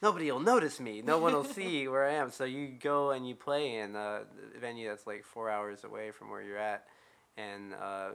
nobody'll 0.02 0.40
notice 0.40 0.78
me 0.80 1.02
no 1.02 1.18
one 1.18 1.32
will 1.32 1.44
see 1.44 1.88
where 1.92 2.06
i 2.06 2.12
am 2.12 2.30
so 2.30 2.44
you 2.44 2.68
go 2.68 3.10
and 3.10 3.28
you 3.28 3.34
play 3.34 3.76
in 3.76 3.96
a 3.96 4.20
venue 4.60 4.88
that's 4.88 5.06
like 5.06 5.24
four 5.24 5.50
hours 5.50 5.84
away 5.84 6.10
from 6.10 6.30
where 6.30 6.42
you're 6.42 6.56
at 6.58 6.86
and 7.36 7.74
uh, 7.74 8.10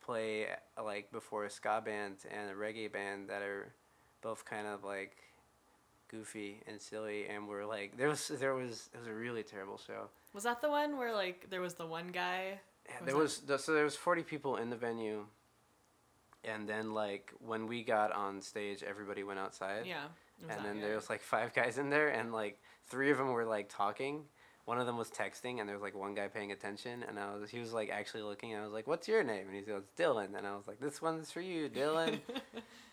play 0.00 0.46
like 0.82 1.10
before 1.12 1.44
a 1.44 1.50
ska 1.50 1.82
band 1.84 2.16
and 2.30 2.50
a 2.50 2.54
reggae 2.54 2.90
band 2.90 3.28
that 3.28 3.42
are 3.42 3.72
both 4.22 4.44
kind 4.44 4.66
of 4.66 4.84
like 4.84 5.16
goofy 6.10 6.62
and 6.66 6.80
silly 6.80 7.26
and 7.28 7.46
we're 7.46 7.66
like 7.66 7.96
there 7.98 8.08
was 8.08 8.28
there 8.28 8.54
was 8.54 8.88
it 8.94 8.98
was 8.98 9.06
a 9.08 9.12
really 9.12 9.42
terrible 9.42 9.76
show 9.78 10.08
Was 10.32 10.44
that 10.44 10.60
the 10.62 10.70
one 10.70 10.96
where 10.96 11.14
like 11.14 11.50
there 11.50 11.60
was 11.60 11.74
the 11.74 11.86
one 11.86 12.08
guy? 12.08 12.58
yeah, 12.88 12.94
Was 13.00 13.04
there 13.04 13.14
that- 13.14 13.20
was 13.20 13.38
the- 13.40 13.58
so 13.58 13.72
there 13.74 13.84
was 13.84 13.96
40 13.96 14.22
people 14.22 14.56
in 14.56 14.70
the 14.70 14.76
venue 14.76 15.26
and 16.44 16.68
then 16.68 16.92
like 16.94 17.32
when 17.44 17.66
we 17.66 17.82
got 17.82 18.12
on 18.12 18.40
stage 18.40 18.82
everybody 18.82 19.22
went 19.22 19.38
outside. 19.38 19.86
Yeah. 19.86 20.04
and 20.48 20.64
then 20.64 20.80
there 20.80 20.94
was 20.94 21.10
like 21.10 21.20
five 21.20 21.52
guys 21.54 21.78
in 21.78 21.90
there 21.90 22.08
and 22.08 22.32
like 22.32 22.60
three 22.86 23.10
of 23.10 23.18
them 23.18 23.28
were 23.32 23.44
like 23.44 23.68
talking. 23.68 24.24
One 24.64 24.78
of 24.78 24.86
them 24.86 24.98
was 24.98 25.08
texting 25.10 25.60
and 25.60 25.68
there 25.68 25.74
was 25.76 25.82
like 25.82 25.94
one 25.96 26.14
guy 26.14 26.28
paying 26.28 26.52
attention 26.52 27.02
and 27.08 27.18
i 27.18 27.34
was 27.34 27.48
he 27.48 27.58
was 27.58 27.72
like 27.72 27.88
actually 27.88 28.22
looking 28.22 28.52
and 28.52 28.60
i 28.60 28.64
was 28.64 28.72
like 28.74 28.86
what's 28.86 29.08
your 29.08 29.24
name? 29.24 29.46
And 29.46 29.54
he 29.56 29.62
goes 29.62 29.84
dylan. 29.98 30.36
And 30.36 30.46
i 30.46 30.54
was 30.54 30.68
like 30.68 30.78
this 30.80 31.00
one's 31.00 31.30
for 31.30 31.40
you 31.40 31.68
dylan. 31.68 32.20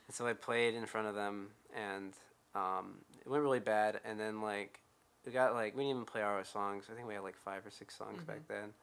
And 0.07 0.13
so 0.13 0.27
i 0.27 0.33
played 0.33 0.75
in 0.75 0.85
front 0.85 1.07
of 1.07 1.15
them 1.15 1.47
and 1.75 2.13
um, 2.53 2.99
it 3.19 3.27
went 3.29 3.41
really 3.43 3.59
bad. 3.59 3.99
And 4.05 4.19
then 4.19 4.41
like 4.41 4.79
we 5.25 5.31
got 5.31 5.53
like 5.53 5.75
we 5.75 5.81
didn't 5.83 5.89
even 5.95 6.05
play 6.05 6.21
our 6.21 6.43
songs. 6.45 6.85
I 6.91 6.95
think 6.95 7.07
we 7.07 7.15
had 7.15 7.23
like 7.23 7.35
five 7.37 7.65
or 7.65 7.71
six 7.71 7.95
songs 7.97 8.23
back 8.23 8.47
then 8.47 8.73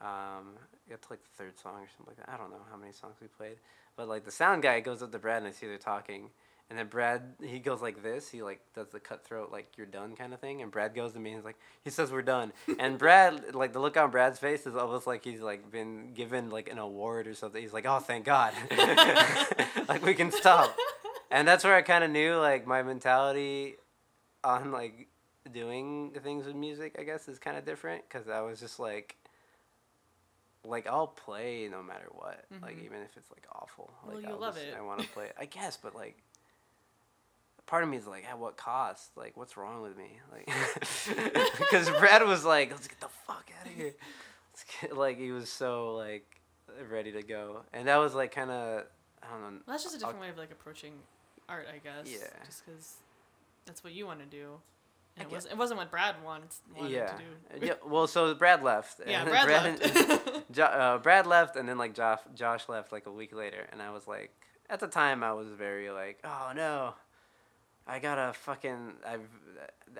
um, 0.00 0.54
we 0.86 0.90
got 0.90 1.02
to 1.02 1.08
like 1.10 1.22
the 1.22 1.44
third 1.44 1.58
song 1.58 1.74
or 1.74 1.88
something 1.96 2.14
like 2.16 2.16
that 2.16 2.28
i 2.28 2.36
don't 2.36 2.50
know 2.50 2.64
how 2.70 2.76
many 2.76 2.92
songs 2.92 3.16
we 3.20 3.28
played 3.28 3.56
but 3.96 4.08
like 4.08 4.24
the 4.24 4.30
sound 4.30 4.62
guy 4.62 4.80
goes 4.80 5.02
up 5.02 5.12
to 5.12 5.18
brad 5.18 5.38
and 5.38 5.46
i 5.46 5.50
see 5.50 5.66
they're 5.66 5.78
talking 5.78 6.30
and 6.70 6.78
then 6.78 6.86
Brad, 6.86 7.34
he 7.42 7.58
goes 7.58 7.82
like 7.82 8.02
this. 8.02 8.30
He 8.30 8.42
like 8.42 8.60
does 8.74 8.88
the 8.88 8.98
cutthroat, 8.98 9.52
like 9.52 9.68
you're 9.76 9.86
done 9.86 10.16
kind 10.16 10.32
of 10.32 10.40
thing. 10.40 10.62
And 10.62 10.70
Brad 10.70 10.94
goes 10.94 11.12
to 11.12 11.18
me 11.18 11.30
and 11.30 11.38
he's 11.38 11.44
like, 11.44 11.58
he 11.82 11.90
says 11.90 12.10
we're 12.10 12.22
done. 12.22 12.52
and 12.78 12.98
Brad, 12.98 13.54
like 13.54 13.72
the 13.72 13.80
look 13.80 13.96
on 13.96 14.10
Brad's 14.10 14.38
face 14.38 14.66
is 14.66 14.74
almost 14.74 15.06
like 15.06 15.24
he's 15.24 15.40
like 15.40 15.70
been 15.70 16.14
given 16.14 16.50
like 16.50 16.70
an 16.70 16.78
award 16.78 17.26
or 17.26 17.34
something. 17.34 17.60
He's 17.60 17.72
like, 17.72 17.86
oh, 17.86 17.98
thank 17.98 18.24
God, 18.24 18.54
like 19.88 20.04
we 20.04 20.14
can 20.14 20.30
stop. 20.30 20.74
And 21.30 21.46
that's 21.46 21.64
where 21.64 21.74
I 21.74 21.82
kind 21.82 22.02
of 22.02 22.10
knew 22.10 22.36
like 22.36 22.66
my 22.66 22.82
mentality 22.82 23.74
on 24.42 24.72
like 24.72 25.08
doing 25.52 26.12
things 26.22 26.46
with 26.46 26.56
music. 26.56 26.96
I 26.98 27.02
guess 27.02 27.28
is 27.28 27.38
kind 27.38 27.58
of 27.58 27.66
different 27.66 28.04
because 28.08 28.28
I 28.28 28.40
was 28.40 28.58
just 28.58 28.80
like. 28.80 29.16
Like 30.64 30.86
I'll 30.86 31.06
play 31.08 31.68
no 31.70 31.82
matter 31.82 32.06
what, 32.12 32.44
like 32.62 32.76
Mhm. 32.78 32.84
even 32.84 33.02
if 33.02 33.16
it's 33.16 33.30
like 33.30 33.44
awful. 33.52 33.92
Well, 34.04 34.16
like 34.16 34.24
you 34.24 34.30
I'll 34.32 34.38
love 34.38 34.54
just- 34.54 34.66
it. 34.66 34.74
I 34.76 34.80
want 34.82 35.00
to 35.00 35.08
play. 35.08 35.30
I 35.38 35.44
guess, 35.44 35.76
but 35.76 35.94
like 35.94 36.16
part 37.66 37.82
of 37.82 37.88
me 37.90 37.96
is 37.96 38.06
like, 38.06 38.24
at 38.28 38.38
what 38.38 38.56
cost? 38.56 39.10
Like, 39.16 39.36
what's 39.36 39.56
wrong 39.56 39.82
with 39.82 39.96
me? 39.96 40.18
Like, 40.32 40.46
because 41.58 41.88
Brad 41.90 42.22
was 42.26 42.44
like, 42.44 42.70
let's 42.70 42.88
get 42.88 43.00
the 43.00 43.08
fuck 43.26 43.50
out 43.60 43.66
of 43.66 43.72
here. 43.72 43.94
Let's 44.52 44.64
get, 44.80 44.96
like, 44.96 45.18
he 45.18 45.32
was 45.32 45.48
so 45.50 45.94
like 45.96 46.40
ready 46.90 47.12
to 47.12 47.22
go, 47.22 47.62
and 47.72 47.88
that 47.88 47.96
was 47.96 48.14
like 48.14 48.32
kind 48.34 48.50
of, 48.50 48.84
I 49.22 49.26
don't 49.30 49.40
know. 49.42 49.46
Well, 49.48 49.60
that's 49.66 49.82
just 49.84 49.94
a 50.00 50.04
I'll- 50.04 50.12
different 50.12 50.20
way 50.22 50.28
of 50.30 50.38
like 50.38 50.50
approaching 50.50 50.92
art, 51.48 51.66
I 51.72 51.78
guess. 51.78 52.06
Yeah. 52.06 52.26
Just 52.46 52.64
because 52.64 52.94
that's 53.66 53.82
what 53.84 53.92
you 53.92 54.06
want 54.06 54.20
to 54.20 54.26
do. 54.26 54.60
I 55.16 55.22
And 55.22 55.30
it, 55.30 55.34
was, 55.34 55.46
it 55.46 55.56
wasn't 55.56 55.78
what 55.78 55.90
Brad 55.90 56.16
wanted, 56.24 56.48
wanted 56.76 56.90
yeah, 56.92 57.06
to 57.06 57.58
do. 57.60 57.66
yeah. 57.66 57.72
Well, 57.86 58.06
so 58.06 58.34
Brad 58.34 58.62
left. 58.62 59.00
Yeah, 59.06 59.20
and 59.22 59.30
Brad 59.30 59.48
left. 59.80 60.50
Jo- 60.52 60.64
uh, 60.64 60.98
Brad 60.98 61.26
left, 61.26 61.56
and 61.56 61.68
then 61.68 61.78
like 61.78 61.94
Josh, 61.94 62.20
Josh 62.34 62.68
left 62.68 62.90
like 62.92 63.06
a 63.06 63.12
week 63.12 63.34
later, 63.34 63.66
and 63.72 63.80
I 63.80 63.90
was 63.90 64.06
like, 64.08 64.32
at 64.70 64.80
the 64.80 64.88
time, 64.88 65.22
I 65.22 65.32
was 65.32 65.48
very 65.50 65.90
like, 65.90 66.18
oh 66.24 66.52
no, 66.54 66.94
I 67.86 67.98
gotta 68.00 68.32
fucking, 68.32 68.94
I've, 69.06 69.28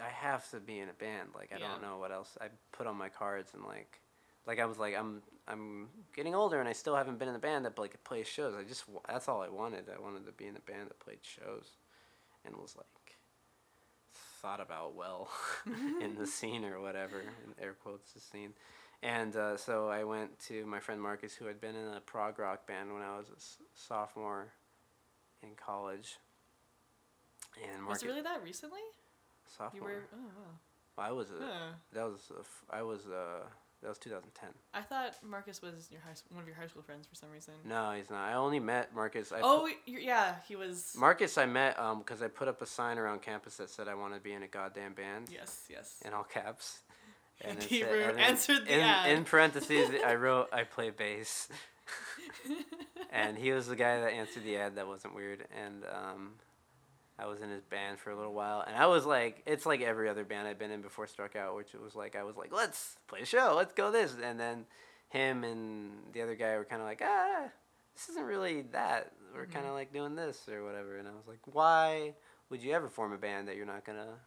I 0.03 0.09
have 0.09 0.49
to 0.51 0.59
be 0.59 0.79
in 0.81 0.89
a 0.89 0.93
band. 0.95 1.29
Like 1.35 1.53
I 1.55 1.59
Yeah. 1.59 1.69
don't 1.69 1.83
know 1.83 1.99
what 1.99 2.11
else 2.11 2.37
I 2.41 2.47
put 2.73 2.87
on 2.87 2.97
my 2.97 3.09
cards, 3.09 3.53
and 3.55 3.65
like, 3.65 4.01
like 4.47 4.59
I 4.59 4.65
was 4.65 4.79
like, 4.79 4.97
I'm, 4.97 5.23
I'm 5.47 5.89
getting 6.15 6.35
older, 6.35 6.59
and 6.59 6.69
I 6.69 6.73
still 6.73 6.97
haven't 6.97 7.19
been 7.19 7.29
in 7.29 7.35
a 7.37 7.39
band 7.41 7.67
that 7.67 7.79
like 7.79 8.03
plays 8.05 8.27
shows. 8.27 8.55
I 8.59 8.65
just, 8.65 8.85
that's 9.09 9.29
all 9.29 9.43
I 9.43 9.49
wanted. 9.49 9.85
I 9.97 10.01
wanted 10.03 10.27
to 10.27 10.33
be 10.33 10.47
in 10.47 10.57
a 10.57 10.61
band 10.61 10.89
that 10.89 10.99
played 10.99 11.19
shows, 11.23 11.67
and 12.45 12.57
was 12.57 12.75
like 12.77 12.87
thought 14.45 14.61
about 14.61 14.95
well 14.95 15.31
in 16.03 16.17
the 16.17 16.27
scene 16.37 16.65
or 16.67 16.79
whatever, 16.81 17.21
in 17.21 17.65
air 17.65 17.73
quotes 17.83 18.13
the 18.13 18.21
scene. 18.21 18.53
And 19.03 19.35
uh, 19.37 19.57
so 19.57 19.89
I 19.89 20.05
went 20.05 20.39
to 20.49 20.67
my 20.67 20.81
friend 20.81 21.01
Marcus, 21.01 21.35
who 21.35 21.47
had 21.47 21.61
been 21.61 21.75
in 21.75 21.89
a 21.97 22.01
prog 22.01 22.39
rock 22.39 22.67
band 22.67 22.93
when 22.93 23.03
I 23.03 23.17
was 23.17 23.29
a 23.31 23.37
s- 23.37 23.57
sophomore 23.75 24.49
in 25.43 25.51
college. 25.57 26.17
And 27.63 27.81
Was 27.87 27.87
Marcus, 27.87 28.03
it 28.03 28.07
really 28.07 28.23
that 28.23 28.43
recently? 28.45 28.81
sophomore. 29.47 29.91
You 29.91 29.97
were. 29.97 30.03
Oh 30.15 30.27
wow. 30.27 31.05
I 31.07 31.13
was 31.13 31.31
a, 31.31 31.35
Huh. 31.41 31.73
that 31.95 32.05
was 32.05 32.31
a 32.31 32.75
I 32.75 32.83
was 32.83 33.07
uh 33.07 33.45
that 33.85 33.91
was 33.91 33.99
2010. 33.99 34.49
I 34.73 34.81
thought 34.81 35.15
Marcus 35.23 35.61
was 35.61 35.89
your 35.91 36.01
high, 36.01 36.15
one 36.31 36.41
of 36.41 36.49
your 36.49 36.57
high 36.57 36.67
school 36.67 36.83
friends 36.83 37.07
for 37.07 37.15
some 37.15 37.31
reason. 37.31 37.53
No, 37.69 37.93
he's 37.93 38.09
not. 38.09 38.27
I 38.27 38.33
only 38.33 38.59
met 38.59 38.95
Marcus. 38.95 39.31
I 39.31 39.41
oh, 39.43 39.69
yeah, 39.87 40.37
he 40.49 40.57
was. 40.57 40.95
Marcus, 40.99 41.37
I 41.37 41.45
met 41.45 41.79
um 41.79 41.99
because 41.99 42.23
I 42.23 42.29
put 42.29 42.49
up 42.49 42.63
a 42.63 42.67
sign 42.67 42.97
around 42.97 43.21
campus 43.21 43.59
that 43.59 43.69
said 43.69 43.87
I 43.87 43.95
want 43.95 44.15
to 44.15 44.21
be 44.21 44.33
in 44.33 44.43
a 44.43 44.47
goddamn 44.49 44.95
band 44.95 45.29
yes, 45.31 45.65
yes. 45.69 45.97
in 46.05 46.13
all 46.13 46.25
caps. 46.25 46.79
And 47.41 47.59
it 47.59 47.65
he 47.65 47.81
said- 47.81 48.11
and 48.11 48.21
answered 48.21 48.65
the 48.65 48.75
in, 48.75 48.81
ad. 48.81 49.11
in 49.11 49.25
parentheses, 49.25 49.91
I 50.07 50.15
wrote 50.15 50.49
I 50.53 50.63
play 50.63 50.91
bass, 50.91 51.49
and 53.11 53.37
he 53.37 53.51
was 53.51 53.67
the 53.67 53.75
guy 53.75 54.01
that 54.01 54.13
answered 54.13 54.45
the 54.45 54.57
ad. 54.57 54.77
That 54.77 54.87
wasn't 54.87 55.17
weird, 55.17 55.45
and 55.53 55.83
um, 55.93 56.31
I 57.19 57.27
was 57.27 57.41
in 57.41 57.49
his 57.51 57.65
band 57.65 57.99
for 58.01 58.11
a 58.11 58.17
little 58.17 58.35
while, 58.35 58.63
and 58.67 58.77
I 58.77 58.87
was 58.87 59.07
like, 59.07 59.43
it's 59.47 59.67
like 59.67 59.81
every 59.81 60.09
other 60.09 60.25
band 60.25 60.49
I've 60.49 60.59
been 60.59 60.71
in 60.73 60.83
before 60.83 61.07
Struckout, 61.07 61.55
which 61.57 61.73
it 61.75 61.81
was 61.81 61.95
like 61.95 62.17
I 62.17 62.25
was 62.25 62.37
like, 62.37 62.53
let's 62.53 62.97
play 63.07 63.21
a 63.21 63.25
show, 63.27 63.55
let's 63.57 63.73
go 63.73 63.91
this, 63.93 64.17
and 64.21 64.39
then 64.39 64.67
him 65.11 65.45
and 65.45 65.93
the 66.13 66.23
other 66.23 66.35
guy 66.35 66.57
were 66.57 66.65
kind 66.65 66.83
of 66.83 66.89
like, 66.89 67.01
ah, 67.05 67.45
this 67.95 68.09
isn't 68.09 68.25
really 68.25 68.63
that. 68.73 69.13
We're 69.33 69.47
Mhm. 69.47 69.53
kind 69.53 69.67
of 69.67 69.75
like 69.75 69.93
doing 69.93 70.17
this 70.17 70.49
or 70.49 70.65
whatever, 70.65 70.97
and 70.97 71.07
I 71.07 71.13
was 71.13 71.27
like, 71.29 71.41
why 71.45 72.15
would 72.51 72.63
you 72.63 72.73
ever 72.73 72.89
form 72.89 73.13
a 73.13 73.19
band 73.19 73.47
that 73.49 73.57
you're 73.57 73.65
not 73.67 73.85
gonna 73.85 74.19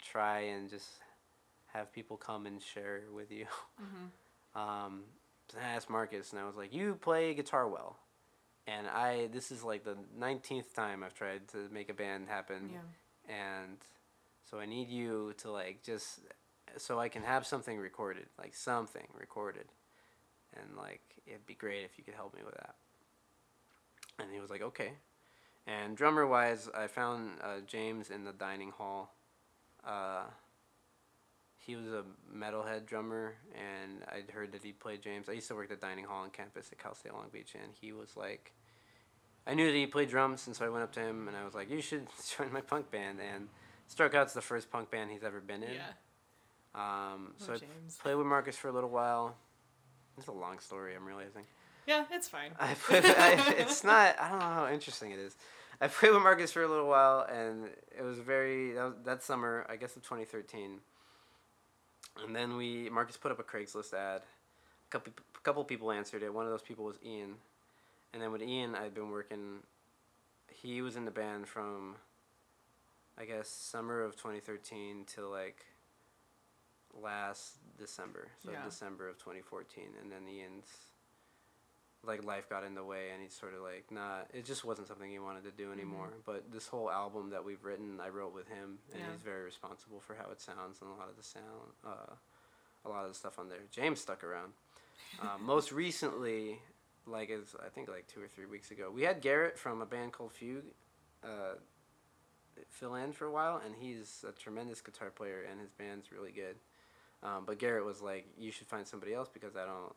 try 0.00 0.40
and 0.40 0.68
just 0.70 0.88
have 1.66 1.92
people 1.92 2.16
come 2.16 2.46
and 2.46 2.60
share 2.62 3.02
with 3.12 3.30
you? 3.30 3.46
hmm 3.78 4.06
Um, 4.58 5.04
I 5.56 5.62
asked 5.62 5.88
Marcus, 5.88 6.32
and 6.32 6.40
I 6.40 6.44
was 6.44 6.56
like, 6.56 6.72
"You 6.74 6.96
play 6.96 7.34
guitar 7.34 7.68
well," 7.68 7.99
and 8.70 8.86
I 8.88 9.28
this 9.32 9.50
is 9.50 9.62
like 9.62 9.82
the 9.84 9.96
nineteenth 10.16 10.70
time 10.74 11.02
I've 11.04 11.14
tried 11.14 11.42
to 11.48 11.58
make 11.72 11.88
a 11.90 11.94
band 11.94 12.28
happen, 12.28 12.70
Yeah. 12.72 13.34
and 13.34 13.78
so 14.48 14.58
I 14.58 14.66
need 14.66 14.88
you 14.88 15.34
to 15.38 15.50
like 15.50 15.82
just 15.82 16.20
so 16.76 16.98
I 17.00 17.08
can 17.08 17.22
have 17.22 17.46
something 17.46 17.78
recorded, 17.78 18.26
like 18.38 18.54
something 18.54 19.06
recorded, 19.18 19.66
and 20.56 20.76
like 20.76 21.02
it'd 21.26 21.46
be 21.46 21.54
great 21.54 21.84
if 21.84 21.98
you 21.98 22.04
could 22.04 22.14
help 22.14 22.34
me 22.34 22.42
with 22.44 22.54
that. 22.54 22.74
And 24.18 24.28
he 24.32 24.40
was 24.40 24.50
like, 24.50 24.62
"Okay." 24.62 24.92
And 25.66 25.96
drummer 25.96 26.26
wise, 26.26 26.68
I 26.74 26.86
found 26.86 27.38
uh, 27.42 27.60
James 27.66 28.10
in 28.10 28.24
the 28.24 28.32
dining 28.32 28.70
hall. 28.70 29.14
Uh, 29.86 30.24
he 31.58 31.76
was 31.76 31.86
a 31.86 32.04
metalhead 32.34 32.86
drummer, 32.86 33.34
and 33.54 34.02
I'd 34.10 34.30
heard 34.30 34.52
that 34.52 34.62
he 34.62 34.72
played 34.72 35.02
James. 35.02 35.28
I 35.28 35.32
used 35.32 35.48
to 35.48 35.54
work 35.54 35.70
at 35.70 35.80
the 35.80 35.86
dining 35.86 36.06
hall 36.06 36.22
on 36.24 36.30
campus 36.30 36.70
at 36.72 36.78
Cal 36.78 36.94
State 36.94 37.12
Long 37.12 37.28
Beach, 37.32 37.54
and 37.54 37.72
he 37.80 37.92
was 37.92 38.16
like, 38.16 38.52
I 39.46 39.54
knew 39.54 39.66
that 39.66 39.76
he 39.76 39.86
played 39.86 40.10
drums, 40.10 40.46
and 40.46 40.54
so 40.54 40.64
I 40.64 40.68
went 40.68 40.84
up 40.84 40.92
to 40.92 41.00
him 41.00 41.28
and 41.28 41.36
I 41.36 41.44
was 41.44 41.54
like, 41.54 41.70
"You 41.70 41.80
should 41.80 42.06
join 42.36 42.52
my 42.52 42.60
punk 42.60 42.90
band." 42.90 43.18
And 43.20 43.48
Struckout's 43.88 44.32
the 44.34 44.40
first 44.40 44.70
punk 44.70 44.90
band 44.90 45.10
he's 45.10 45.24
ever 45.24 45.40
been 45.40 45.62
in. 45.62 45.74
Yeah. 45.74 45.92
Um, 46.74 47.34
so 47.38 47.52
Oh, 47.52 47.56
I 47.56 48.02
played 48.02 48.14
with 48.14 48.26
Marcus 48.26 48.56
for 48.56 48.68
a 48.68 48.72
little 48.72 48.90
while. 48.90 49.36
It's 50.18 50.28
a 50.28 50.32
long 50.32 50.58
story. 50.58 50.94
I'm 50.94 51.06
realizing. 51.06 51.44
Yeah, 51.86 52.04
it's 52.10 52.28
fine. 52.28 52.52
I 52.60 52.74
played. 52.82 53.04
I, 53.04 53.54
it's 53.58 53.82
not. 53.82 54.16
I 54.20 54.28
don't 54.30 54.38
know 54.38 54.44
how 54.44 54.68
interesting 54.70 55.10
it 55.10 55.18
is. 55.18 55.36
I 55.80 55.88
played 55.88 56.12
with 56.12 56.22
Marcus 56.22 56.52
for 56.52 56.62
a 56.62 56.68
little 56.68 56.86
while, 56.88 57.26
and 57.32 57.70
it 57.96 58.02
was 58.02 58.18
very 58.18 58.72
that, 58.74 58.84
was, 58.84 58.94
that 59.04 59.22
summer, 59.22 59.66
I 59.68 59.76
guess, 59.76 59.96
of 59.96 60.02
2013. 60.02 60.78
And 62.24 62.36
then 62.36 62.56
we 62.56 62.90
Marcus 62.90 63.16
put 63.16 63.32
up 63.32 63.38
a 63.38 63.42
Craigslist 63.42 63.94
ad. 63.94 64.20
A 64.22 64.90
couple 64.90 65.12
a 65.34 65.40
couple 65.40 65.64
people 65.64 65.90
answered 65.90 66.22
it. 66.22 66.32
One 66.32 66.44
of 66.44 66.50
those 66.52 66.62
people 66.62 66.84
was 66.84 66.96
Ian, 67.04 67.34
and 68.12 68.22
then 68.22 68.32
with 68.32 68.42
Ian, 68.42 68.74
I'd 68.74 68.94
been 68.94 69.10
working. 69.10 69.60
He 70.50 70.82
was 70.82 70.96
in 70.96 71.04
the 71.04 71.10
band 71.10 71.46
from, 71.48 71.96
I 73.16 73.24
guess, 73.24 73.48
summer 73.48 74.02
of 74.02 74.16
2013 74.16 75.04
till 75.06 75.30
like 75.30 75.64
last 77.00 77.58
December. 77.78 78.28
So 78.44 78.50
Yeah. 78.52 78.64
December 78.64 79.08
of 79.08 79.18
2014, 79.18 79.84
and 80.02 80.10
then 80.10 80.28
Ian's 80.28 80.66
like 82.02 82.24
life 82.24 82.48
got 82.48 82.64
in 82.64 82.74
the 82.74 82.82
way 82.82 83.10
and 83.12 83.22
he's 83.22 83.34
sort 83.34 83.52
of 83.52 83.60
like 83.60 83.84
not 83.90 84.26
it 84.32 84.46
just 84.46 84.64
wasn't 84.64 84.88
something 84.88 85.10
he 85.10 85.18
wanted 85.18 85.44
to 85.44 85.50
do 85.50 85.70
anymore 85.70 86.08
but 86.24 86.50
this 86.50 86.66
whole 86.66 86.90
album 86.90 87.28
that 87.28 87.44
we've 87.44 87.62
written 87.62 88.00
i 88.02 88.08
wrote 88.08 88.32
with 88.32 88.48
him 88.48 88.78
and 88.94 89.02
Yeah. 89.02 89.12
he's 89.12 89.20
very 89.20 89.44
responsible 89.44 90.00
for 90.00 90.14
how 90.14 90.30
it 90.30 90.40
sounds 90.40 90.80
and 90.80 90.88
a 90.90 90.94
lot 90.94 91.10
of 91.10 91.16
the 91.18 91.22
sound 91.22 91.74
uh, 91.86 92.14
a 92.86 92.88
lot 92.88 93.02
of 93.04 93.10
the 93.10 93.14
stuff 93.14 93.38
on 93.38 93.50
there 93.50 93.58
james 93.70 94.00
stuck 94.00 94.24
around 94.24 94.54
uh, 95.20 95.36
most 95.38 95.72
recently 95.72 96.62
like 97.06 97.30
is 97.30 97.54
i 97.64 97.68
think 97.68 97.88
like 97.88 98.06
two 98.06 98.20
or 98.22 98.28
three 98.28 98.46
weeks 98.46 98.70
ago 98.70 98.90
we 98.94 99.02
had 99.02 99.20
garrett 99.20 99.58
from 99.58 99.80
a 99.82 99.86
band 99.86 100.12
called 100.12 100.32
fugue 100.32 100.64
uh, 101.24 101.54
fill 102.68 102.94
in 102.94 103.12
for 103.12 103.26
a 103.26 103.30
while 103.30 103.60
and 103.64 103.74
he's 103.78 104.24
a 104.28 104.32
tremendous 104.32 104.80
guitar 104.80 105.10
player 105.10 105.44
and 105.50 105.60
his 105.60 105.72
band's 105.72 106.12
really 106.12 106.32
good 106.32 106.56
um, 107.22 107.44
but 107.46 107.58
garrett 107.58 107.84
was 107.84 108.00
like 108.00 108.26
you 108.38 108.50
should 108.50 108.66
find 108.66 108.86
somebody 108.86 109.14
else 109.14 109.28
because 109.32 109.56
i 109.56 109.64
don't 109.64 109.94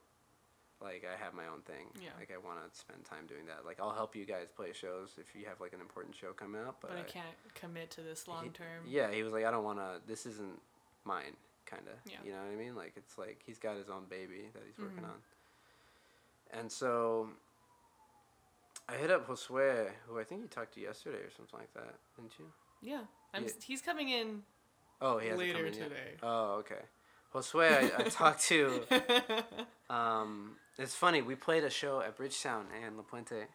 like 0.82 1.06
I 1.08 1.16
have 1.24 1.34
my 1.34 1.48
own 1.48 1.62
thing. 1.62 1.88
Yeah. 2.02 2.10
Like 2.20 2.30
I 2.30 2.36
want 2.46 2.60
to 2.60 2.78
spend 2.78 3.06
time 3.06 3.24
doing 3.26 3.46
that. 3.46 3.64
Like 3.66 3.80
I'll 3.80 3.94
help 3.96 4.18
you 4.18 4.26
guys 4.26 4.48
play 4.54 4.74
shows 4.74 5.12
if 5.18 5.34
you 5.34 5.46
have 5.48 5.62
like 5.62 5.72
an 5.72 5.80
important 5.80 6.14
show 6.14 6.34
coming 6.34 6.60
up. 6.60 6.80
But, 6.82 6.90
But 6.90 7.00
I 7.00 7.04
can't 7.04 7.38
commit 7.56 7.90
to 7.92 8.02
this 8.02 8.28
long 8.28 8.44
he- 8.46 8.50
term. 8.50 8.84
Yeah, 8.86 9.10
he 9.10 9.24
was 9.24 9.32
like, 9.32 9.46
I 9.46 9.52
don't 9.52 9.64
want 9.64 9.80
to. 9.80 10.02
This 10.06 10.26
isn't 10.26 10.60
mine, 11.06 11.38
kind 11.66 11.84
of. 11.88 11.94
Yeah. 12.12 12.18
You 12.26 12.32
know 12.32 12.40
what 12.40 12.52
I 12.52 12.56
mean? 12.58 12.76
Like 12.76 12.94
it's 12.98 13.18
like 13.18 13.40
he's 13.46 13.60
got 13.60 13.78
his 13.78 13.88
own 13.90 14.04
baby 14.10 14.50
that 14.54 14.64
he's 14.68 14.78
working 14.78 15.04
Mhm. 15.06 15.16
on. 15.16 15.24
And 16.52 16.72
so 16.72 17.30
I 18.88 18.96
hit 18.96 19.12
up 19.12 19.28
Josue, 19.28 19.88
who 20.08 20.20
I 20.20 20.24
think 20.24 20.42
you 20.42 20.48
talked 20.48 20.74
to 20.76 20.80
yesterday 20.82 21.18
or 21.18 21.32
something 21.36 21.60
like 21.60 21.74
that, 21.74 21.96
didn't 22.16 22.34
you? 22.40 22.46
Yeah. 22.82 23.02
I'm, 23.34 23.44
Yeah. 23.44 23.50
He's 23.64 23.82
coming 23.82 24.10
in 24.10 24.44
Oh, 25.02 25.18
he 25.18 25.28
hasn't 25.28 25.40
later 25.48 25.58
come 25.60 25.68
in 25.68 25.74
yet. 25.74 25.84
today. 25.90 26.12
Oh, 26.22 26.54
okay. 26.60 26.82
Josue, 27.34 27.62
I, 28.00 28.04
I 28.06 28.10
talked 28.10 28.42
to. 28.44 28.82
Um, 29.90 30.56
it's 30.80 30.96
funny. 30.96 31.22
We 31.22 31.36
played 31.36 31.64
a 31.64 31.70
show 31.70 32.02
at 32.02 32.18
Bridgetown 32.18 32.66
and 32.84 32.98
La 32.98 33.04
Puente. 33.04 33.46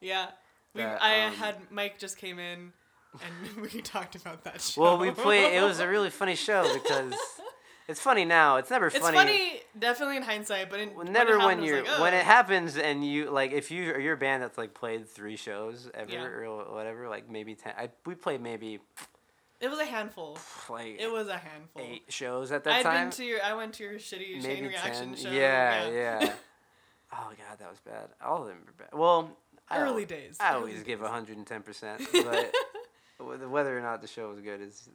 yeah. 0.00 0.26
We, 0.74 0.80
That, 0.80 1.00
I 1.00 1.26
um, 1.26 1.34
had 1.34 1.54
Mike 1.70 2.00
just 2.00 2.18
came 2.18 2.40
in 2.40 2.72
and 3.12 3.62
we 3.72 3.80
talked 3.80 4.16
about 4.16 4.42
that 4.42 4.60
show. 4.60 4.82
Well, 4.82 4.98
we 4.98 5.12
played. 5.12 5.54
It 5.56 5.62
was 5.62 5.78
a 5.78 5.86
really 5.94 6.10
funny 6.10 6.34
show 6.34 6.62
because 6.74 7.14
it's 7.88 8.00
funny 8.00 8.24
now. 8.24 8.56
It's 8.56 8.70
never 8.70 8.90
funny. 8.90 9.04
It's 9.06 9.14
funny. 9.16 9.60
definitely 9.78 10.16
in 10.16 10.22
hindsight, 10.22 10.70
but 10.70 10.80
in, 10.80 10.88
Well, 10.90 10.98
when 10.98 11.08
it 11.08 11.12
never 11.12 11.38
when 11.38 11.62
you're 11.62 11.82
like, 11.82 11.90
oh. 11.98 12.02
when 12.02 12.14
it 12.14 12.24
happens 12.24 12.76
and 12.76 13.06
you 13.06 13.30
like 13.30 13.52
if 13.52 13.70
you 13.70 13.90
or 13.92 13.98
your 14.00 14.16
band 14.16 14.42
that's 14.42 14.56
like 14.58 14.74
played 14.74 15.08
three 15.08 15.36
shows 15.36 15.90
ever 15.94 16.10
Yeah. 16.12 16.24
or 16.24 16.72
whatever 16.74 17.08
like 17.08 17.28
maybe 17.30 17.54
ten. 17.54 17.74
I 17.76 17.90
we 18.06 18.14
played 18.14 18.40
maybe 18.40 18.80
It 19.60 19.68
was 19.68 19.78
a 19.78 19.84
handful. 19.84 20.38
like 20.70 20.96
It 21.00 21.10
was 21.12 21.28
a 21.28 21.36
handful. 21.38 21.82
eight 21.82 22.04
shows 22.08 22.52
at 22.52 22.64
that 22.64 22.72
I'd 22.74 22.82
time. 22.82 23.04
been 23.08 23.10
to 23.18 23.24
your. 23.24 23.42
I 23.42 23.54
went 23.54 23.74
to 23.74 23.82
your 23.84 23.94
shitty 23.94 24.34
chain 24.34 24.42
maybe 24.42 24.68
reaction 24.68 25.14
10. 25.14 25.16
show. 25.16 25.30
Yeah, 25.30 25.88
yeah. 25.90 26.32
oh 27.12 27.30
god, 27.36 27.58
that 27.58 27.70
was 27.70 27.80
bad. 27.80 28.08
All 28.24 28.42
of 28.42 28.48
them 28.48 28.58
were 28.66 28.72
bad. 28.78 28.98
Well, 28.98 29.36
I 29.68 29.78
Early 29.80 30.04
days. 30.04 30.36
I 30.40 30.50
early 30.52 30.58
always 30.60 30.82
give 30.82 31.00
days. 31.00 31.08
hundred 31.08 31.36
and 31.38 31.46
ten 31.46 31.62
percent, 31.62 32.02
but 32.12 32.52
whether 33.48 33.76
or 33.76 33.80
not 33.80 34.02
the 34.02 34.08
show 34.08 34.28
was 34.28 34.40
good 34.40 34.60
is 34.60 34.88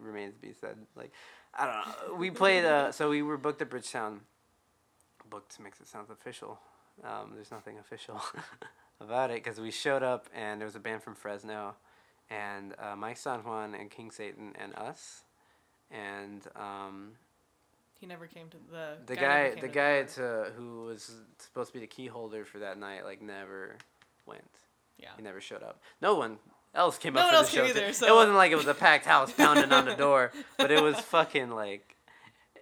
remains 0.00 0.34
to 0.34 0.40
be 0.40 0.52
said. 0.52 0.76
Like 0.96 1.12
I 1.56 1.66
don't 1.66 2.08
know. 2.10 2.14
We 2.16 2.30
played. 2.30 2.64
Uh, 2.64 2.92
so 2.92 3.10
we 3.10 3.22
were 3.22 3.36
booked 3.36 3.62
at 3.62 3.70
Bridgetown. 3.70 4.20
Booked 5.30 5.58
makes 5.60 5.80
it 5.80 5.86
sound 5.86 6.08
official. 6.10 6.58
Um, 7.02 7.32
there's 7.34 7.50
nothing 7.50 7.78
official 7.78 8.20
about 9.00 9.30
it 9.30 9.42
because 9.42 9.60
we 9.60 9.70
showed 9.70 10.02
up 10.02 10.28
and 10.34 10.60
there 10.60 10.66
was 10.66 10.76
a 10.76 10.80
band 10.80 11.02
from 11.02 11.14
Fresno, 11.16 11.74
and 12.30 12.74
uh, 12.78 12.94
Mike 12.96 13.16
San 13.16 13.40
Juan 13.40 13.74
and 13.74 13.90
King 13.90 14.10
Satan 14.10 14.52
and 14.60 14.74
us, 14.76 15.24
and 15.90 16.46
um, 16.54 17.12
He 17.98 18.06
never 18.06 18.26
came 18.26 18.48
to 18.50 18.56
the. 18.70 18.98
the 19.06 19.14
never 19.14 19.26
guy, 19.54 19.60
the 19.60 19.68
guy 19.68 20.02
door. 20.02 20.44
to 20.46 20.52
who 20.56 20.84
was 20.84 21.10
supposed 21.38 21.70
to 21.70 21.74
be 21.74 21.80
the 21.80 21.86
key 21.88 22.06
holder 22.06 22.44
for 22.44 22.58
that 22.60 22.78
night, 22.78 23.04
like 23.04 23.20
never 23.20 23.76
went. 24.26 24.48
Yeah. 24.98 25.08
He 25.16 25.22
never 25.22 25.40
showed 25.40 25.62
up. 25.64 25.80
No 26.00 26.14
one 26.14 26.38
else 26.74 26.98
came 26.98 27.14
No 27.14 27.20
up 27.20 27.26
one 27.26 27.32
for 27.32 27.36
else 27.38 27.50
the 27.50 27.56
came 27.56 27.64
show. 27.66 27.70
either, 27.80 27.86
It 27.86 28.14
wasn't 28.14 28.36
like 28.36 28.52
it 28.52 28.56
was 28.56 28.66
a 28.66 28.74
packed 28.74 29.06
house 29.06 29.32
pounding 29.32 29.72
on 29.72 29.84
the 29.84 29.94
door, 29.94 30.32
but 30.58 30.70
it 30.70 30.82
was 30.82 30.98
fucking 31.00 31.50
like, 31.50 31.96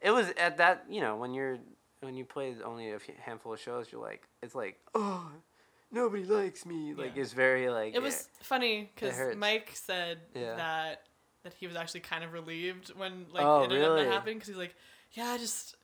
it 0.03 0.11
was 0.11 0.31
at 0.37 0.59
that 0.59 0.85
you 0.91 1.01
know 1.01 1.17
when 1.17 1.33
you're 1.35 1.59
when 2.01 2.17
you 2.17 2.25
play 2.25 2.55
only 2.65 2.91
a 2.93 2.99
handful 3.21 3.53
of 3.53 3.61
shows, 3.61 3.87
you're 3.93 4.01
like 4.03 4.23
it's 4.43 4.55
like 4.55 4.77
oh 4.95 5.31
nobody 5.91 6.25
likes 6.25 6.65
me. 6.67 6.95
Like 6.95 7.15
Yeah. 7.15 7.23
it's 7.23 7.33
very 7.33 7.69
like 7.71 7.95
It 7.95 8.03
was 8.03 8.29
funny 8.41 8.91
because. 8.95 9.37
Mike 9.37 9.71
said 9.75 10.19
Yeah. 10.35 10.57
that 10.57 11.03
that 11.45 11.55
he 11.55 11.67
was 11.67 11.77
actually 11.77 12.01
kind 12.01 12.23
of 12.25 12.33
relieved 12.33 12.89
when 12.97 13.27
like 13.33 13.45
Oh, 13.45 13.61
it 13.61 13.65
ended 13.65 13.83
up 13.85 13.91
really? 13.97 14.07
happening 14.07 14.37
because 14.37 14.49
he's 14.49 14.57
like, 14.57 14.75
yeah, 15.13 15.27
I 15.31 15.39
just 15.39 15.77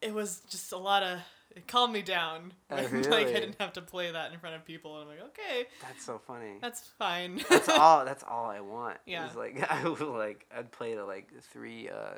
it 0.00 0.14
was 0.14 0.40
just 0.48 0.70
a 0.72 0.76
lot 0.78 1.02
of 1.02 1.18
it 1.58 1.68
calmed 1.68 1.92
me 1.92 2.02
down. 2.02 2.52
Oh, 2.70 2.76
when, 2.76 3.02
Like? 3.10 3.28
I 3.28 3.32
didn't 3.32 3.56
have 3.60 3.72
to 3.74 3.82
play 3.82 4.10
that 4.10 4.32
in 4.32 4.38
front 4.38 4.56
of 4.56 4.64
people, 4.64 5.00
and 5.00 5.02
I'm 5.10 5.16
like, 5.16 5.24
okay, 5.28 5.66
That's 5.82 6.04
so 6.04 6.18
funny. 6.26 6.54
that's 6.60 6.80
fine. 6.98 7.40
That's 7.48 7.68
all. 7.80 8.04
That's 8.04 8.24
all 8.26 8.46
I 8.50 8.60
want. 8.60 8.98
Yeah. 9.06 9.26
It's 9.26 9.36
like 9.36 9.70
I 9.70 9.88
would 9.88 10.00
like 10.00 10.46
I'd 10.56 10.70
play 10.72 10.94
to 10.94 11.04
like 11.04 11.30
three 11.52 11.88
uh, 11.88 12.14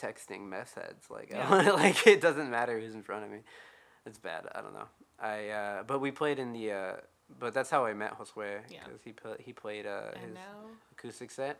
texting 0.00 0.48
mess 0.48 0.74
heads. 0.74 1.10
Like 1.10 1.32
I 1.34 1.38
Yeah. 1.38 1.50
wanna- 1.50 1.72
like 1.74 2.06
it 2.06 2.20
doesn't 2.20 2.50
matter 2.50 2.78
who's 2.78 2.94
in 2.94 3.02
front 3.02 3.24
of 3.24 3.30
me. 3.30 3.38
It's 4.06 4.18
bad. 4.18 4.46
I 4.54 4.60
don't 4.60 4.74
know. 4.74 4.88
I 5.20 5.48
uh, 5.48 5.82
but 5.84 6.00
we 6.00 6.10
played 6.10 6.38
in 6.38 6.52
the. 6.52 6.72
Uh, 6.72 6.92
but 7.38 7.52
that's 7.52 7.68
how 7.68 7.84
I 7.84 7.92
met 7.92 8.16
Josue. 8.18 8.60
Yeah. 8.70 8.78
Because 8.84 9.02
he 9.04 9.12
pla 9.12 9.32
he 9.38 9.52
played 9.52 9.86
uh, 9.86 10.12
his 10.18 10.32
now, 10.34 10.70
acoustic 10.92 11.30
set. 11.30 11.58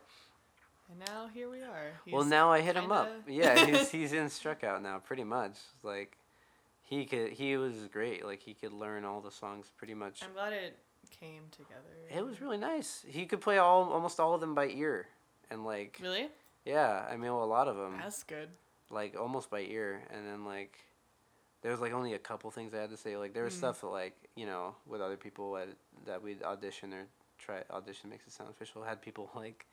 and 0.89 0.99
now 0.99 1.27
here 1.31 1.47
we 1.49 1.61
are. 1.61 1.91
well, 2.11 2.23
now 2.25 2.51
I 2.51 2.61
hit 2.61 2.75
him 2.75 2.91
up. 2.91 3.07
Yeah, 3.27 3.65
he's 3.65 3.91
he's 3.91 4.13
in 4.13 4.25
Struckout 4.27 4.81
now, 4.81 4.97
pretty 4.97 5.23
much. 5.23 5.57
Like, 5.83 6.17
he 6.89 7.05
could 7.05 7.31
he 7.33 7.55
was 7.55 7.87
great. 7.91 8.25
Like 8.25 8.41
he 8.41 8.53
could 8.55 8.73
learn 8.73 9.05
all 9.05 9.21
the 9.21 9.31
songs 9.31 9.71
pretty 9.77 9.93
much. 9.93 10.21
I'm 10.23 10.33
glad 10.33 10.53
it 10.53 10.75
came 11.19 11.43
together. 11.51 11.95
It 12.09 12.25
was 12.25 12.41
really 12.41 12.57
nice. 12.57 13.05
He 13.07 13.25
could 13.27 13.41
play 13.41 13.59
all 13.59 13.91
almost 13.91 14.19
all 14.19 14.33
of 14.33 14.41
them 14.41 14.55
by 14.55 14.67
ear, 14.69 15.07
and 15.51 15.63
like 15.63 15.99
really. 16.01 16.29
yeah, 16.65 17.05
I 17.09 17.13
mean 17.13 17.31
well, 17.31 17.43
a 17.43 17.45
lot 17.45 17.67
of 17.67 17.75
them 17.77 17.97
That's 18.01 18.23
good. 18.23 18.49
like 18.89 19.15
almost 19.19 19.49
by 19.51 19.61
ear, 19.61 20.01
and 20.11 20.25
then 20.27 20.45
like 20.45 20.79
there 21.61 21.71
was 21.71 21.79
like 21.79 21.93
only 21.93 22.13
a 22.15 22.19
couple 22.19 22.49
things 22.49 22.73
I 22.73 22.77
had 22.81 22.89
to 22.89 22.97
say. 22.97 23.17
Like 23.17 23.33
there 23.33 23.43
was 23.43 23.53
Mm. 23.53 23.57
stuff 23.59 23.81
that 23.81 23.87
like 23.87 24.15
you 24.35 24.47
know 24.47 24.75
with 24.87 24.99
other 25.01 25.17
people 25.17 25.57
at, 25.57 25.67
that 26.05 26.23
we'd 26.23 26.41
audition 26.43 26.91
or 26.93 27.05
try 27.37 27.61
audition 27.69 28.09
makes 28.09 28.25
it 28.25 28.33
sound 28.33 28.49
official. 28.49 28.81
Had 28.83 28.99
people 29.01 29.29
like 29.35 29.67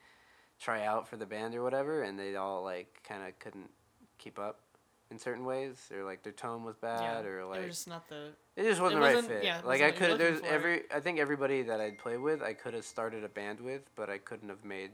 try 0.61 0.85
out 0.85 1.09
for 1.09 1.17
the 1.17 1.27
band 1.27 1.55
or 1.55 1.63
whatever, 1.63 2.03
and 2.03 2.19
they 2.19 2.37
all 2.37 2.63
like 2.63 3.01
kind 3.09 3.23
of 3.27 3.39
couldn't 3.39 3.71
keep 4.19 4.39
up 4.39 4.61
in 5.11 5.19
certain 5.19 5.45
ways, 5.45 5.91
or 5.95 6.05
like 6.05 6.23
their 6.23 6.33
tone 6.33 6.65
was 6.65 6.77
bad, 6.77 7.25
yeah. 7.25 7.31
or 7.31 7.45
like 7.47 7.61
it 7.61 7.67
was 7.67 7.77
just 7.77 7.89
not 7.89 8.09
the. 8.09 8.31
it 8.57 8.65
just 8.65 8.81
wasn't 8.81 9.03
It 9.03 9.09
the 9.09 9.15
right 9.15 9.25
fit. 9.25 9.45
yeah, 9.45 9.61
like 9.65 9.83
I 9.83 9.91
could 9.93 10.19
there's 10.19 10.41
every 10.43 10.83
I 10.95 11.01
think 11.01 11.19
everybody 11.19 11.63
that 11.63 11.81
I'd 11.81 11.99
play 11.99 12.17
with 12.17 12.43
I 12.43 12.55
could 12.55 12.75
have 12.75 12.85
started 12.85 13.23
a 13.25 13.29
band 13.29 13.61
with, 13.61 13.83
but 13.95 14.11
I 14.11 14.19
couldn't 14.19 14.49
have 14.49 14.65
made 14.65 14.91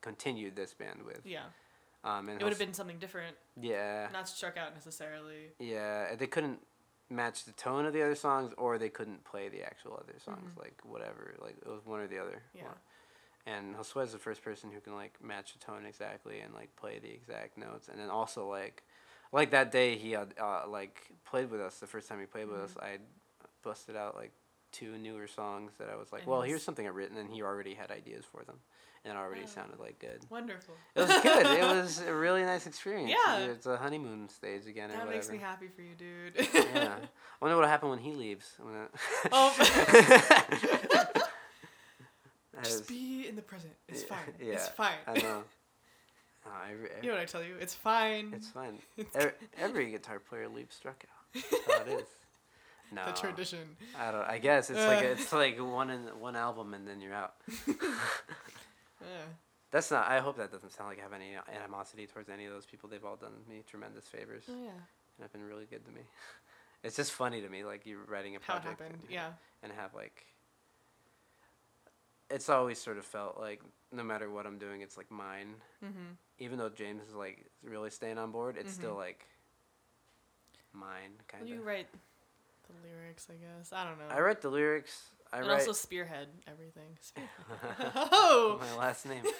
continued 0.00 0.56
this 0.56 0.74
band 0.74 1.02
with. 1.04 1.20
Yeah, 1.24 1.44
Um, 2.02 2.28
and 2.28 2.40
it 2.40 2.44
would 2.44 2.52
have 2.52 2.58
been 2.58 2.74
something 2.74 2.98
different, 2.98 3.36
yeah, 3.60 4.08
not 4.12 4.24
Struckout 4.26 4.74
necessarily. 4.74 5.52
yeah. 5.58 6.14
They 6.16 6.26
couldn't 6.26 6.58
match 7.10 7.44
the 7.44 7.52
tone 7.52 7.86
of 7.86 7.92
the 7.92 8.02
other 8.02 8.14
songs, 8.16 8.52
or 8.58 8.76
they 8.78 8.88
couldn't 8.88 9.24
play 9.24 9.48
the 9.48 9.62
actual 9.62 9.92
other 10.02 10.18
songs. 10.18 10.52
Mhm. 10.54 10.58
Like 10.62 10.80
whatever, 10.84 11.34
like 11.40 11.56
it 11.64 11.68
was 11.68 11.84
one 11.86 12.00
or 12.00 12.06
the 12.08 12.18
other. 12.18 12.42
Yeah. 12.54 12.64
One. 12.64 12.74
And 13.46 13.76
Josue's 13.76 14.10
the 14.12 14.18
first 14.18 14.42
person 14.42 14.72
who 14.72 14.80
can 14.80 14.94
like 14.94 15.22
match 15.22 15.52
the 15.52 15.58
tone 15.58 15.84
exactly 15.86 16.40
and 16.40 16.52
like 16.54 16.74
play 16.76 16.98
the 16.98 17.10
exact 17.12 17.56
notes, 17.56 17.88
and 17.88 18.00
then 18.00 18.10
also 18.10 18.48
like, 18.48 18.82
like 19.34 19.50
that 19.50 19.70
day 19.72 19.96
he 19.96 20.12
had 20.12 20.32
uh, 20.40 20.62
like 20.68 21.02
played 21.24 21.50
with 21.50 21.60
us 21.60 21.78
the 21.78 21.86
first 21.86 22.08
time 22.08 22.20
he 22.20 22.26
played 22.26 22.48
with 22.48 22.58
Mhm. 22.60 22.64
us. 22.64 22.76
I 22.80 22.98
busted 23.62 23.96
out 23.96 24.14
like 24.16 24.32
two 24.72 24.96
newer 24.98 25.26
songs 25.26 25.72
that 25.78 25.88
I 25.88 25.96
was 25.96 26.12
like, 26.12 26.22
And 26.22 26.30
well, 26.30 26.42
here's 26.42 26.62
something 26.62 26.86
I've 26.86 26.96
written, 26.96 27.16
and 27.16 27.30
he 27.30 27.42
already 27.42 27.74
had 27.74 27.90
ideas 27.92 28.24
for 28.24 28.42
them, 28.44 28.58
and 29.04 29.12
it 29.12 29.16
already 29.16 29.42
Oh. 29.44 29.46
sounded 29.46 29.78
like 29.78 29.98
good. 30.00 30.24
Wonderful. 30.30 30.74
It 30.96 31.00
was 31.00 31.20
good. 31.22 31.46
it 31.46 31.62
was 31.80 32.00
a 32.00 32.12
really 32.14 32.42
nice 32.42 32.66
experience. 32.66 33.10
Yeah. 33.10 33.38
it's 33.38 33.66
a 33.66 33.76
honeymoon 33.76 34.28
stage 34.28 34.66
again 34.66 34.90
or 34.90 34.94
That 34.94 35.06
whatever. 35.06 35.12
makes 35.14 35.30
me 35.30 35.38
happy 35.38 35.68
for 35.68 35.82
you, 35.82 35.94
dude. 35.94 36.34
yeah, 36.54 36.96
I 37.02 37.36
wonder 37.40 37.56
what'll 37.56 37.68
happen 37.70 37.88
when 37.90 37.98
he 38.00 38.12
leaves. 38.14 38.56
Oh. 39.32 39.54
Just 42.62 42.88
be 42.88 43.26
in 43.28 43.36
the 43.36 43.42
present. 43.42 43.72
It's 43.88 44.02
Yeah, 44.02 44.08
fine. 44.08 44.34
yeah, 44.40 44.52
It's 44.54 44.68
fine. 44.68 44.94
I 45.06 45.18
know. 45.18 45.42
No, 46.46 46.52
every, 46.70 46.88
You 47.02 47.08
know 47.08 47.14
what 47.14 47.22
I 47.22 47.24
tell 47.26 47.42
you? 47.42 47.54
It's 47.60 47.74
fine. 47.74 48.32
it's 48.36 48.48
fine. 48.48 48.78
Every, 49.14 49.32
every 49.58 49.90
guitar 49.90 50.18
player 50.20 50.48
leaves 50.48 50.78
Struckout. 50.82 51.42
That's 51.50 51.66
how 51.66 51.82
it 51.82 52.00
is. 52.00 52.06
No, 52.92 53.06
the 53.06 53.12
tradition. 53.12 53.76
I 53.98 54.12
don't. 54.12 54.28
I 54.28 54.38
guess 54.38 54.70
it's 54.70 54.78
like 54.78 55.02
Uh. 55.04 55.08
it's 55.08 55.32
like 55.32 55.58
one 55.58 55.90
in 55.90 56.02
one 56.20 56.36
album 56.36 56.74
and 56.74 56.86
then 56.86 57.00
you're 57.00 57.14
out. 57.14 57.34
Yeah. 57.66 59.06
That's 59.70 59.90
not. 59.90 60.06
I 60.08 60.20
hope 60.20 60.36
that 60.36 60.52
doesn't 60.52 60.70
sound 60.72 60.90
like 60.90 60.98
I 61.00 61.02
have 61.02 61.12
any 61.12 61.32
animosity 61.60 62.06
towards 62.06 62.28
any 62.28 62.44
of 62.46 62.52
those 62.52 62.66
people. 62.66 62.88
They've 62.88 63.04
all 63.04 63.16
done 63.16 63.32
me 63.48 63.62
tremendous 63.68 64.04
favors 64.04 64.44
Oh 64.48 64.52
yeah. 64.62 64.68
and 64.70 65.22
have 65.22 65.32
been 65.32 65.42
really 65.44 65.66
good 65.68 65.84
to 65.86 65.92
me. 65.92 66.02
It's 66.84 66.96
just 66.96 67.12
funny 67.12 67.40
to 67.40 67.48
me, 67.48 67.64
like 67.64 67.86
you're 67.86 68.04
writing 68.06 68.36
a 68.36 68.40
project 68.40 68.80
and- 68.80 68.98
Yeah. 69.10 69.30
and 69.62 69.72
have 69.72 69.94
like. 69.94 70.24
It's 72.34 72.48
always 72.48 72.78
sort 72.78 72.98
of 72.98 73.04
felt 73.04 73.38
like 73.38 73.62
no 73.92 74.02
matter 74.02 74.28
what 74.30 74.46
I'm 74.46 74.58
doing, 74.58 74.80
it's 74.80 74.96
like 74.96 75.10
mine. 75.10 75.54
Mhm. 75.82 76.16
Even 76.38 76.58
though 76.58 76.68
James 76.68 77.02
is 77.08 77.14
like 77.14 77.46
really 77.62 77.90
staying 77.90 78.18
on 78.18 78.32
board, 78.32 78.56
it's 78.56 78.72
still 78.72 78.94
Mhm. 78.94 79.06
like 79.06 79.26
mine 80.72 81.12
kind 81.28 81.42
of. 81.44 81.48
You 81.48 81.62
write 81.62 81.88
the 82.66 82.72
lyrics, 82.88 83.28
I 83.30 83.34
guess. 83.34 83.72
I 83.72 83.84
don't 83.84 83.98
know. 83.98 84.08
I 84.08 84.20
write 84.20 84.40
the 84.40 84.50
lyrics. 84.50 85.10
I 85.32 85.38
and 85.38 85.46
write 85.48 85.60
also 85.60 85.72
spearhead 85.72 86.28
everything. 86.46 86.98
Spearhead. 87.00 87.92
oh. 87.94 88.58
my 88.60 88.76
last 88.76 89.06
name. 89.06 89.24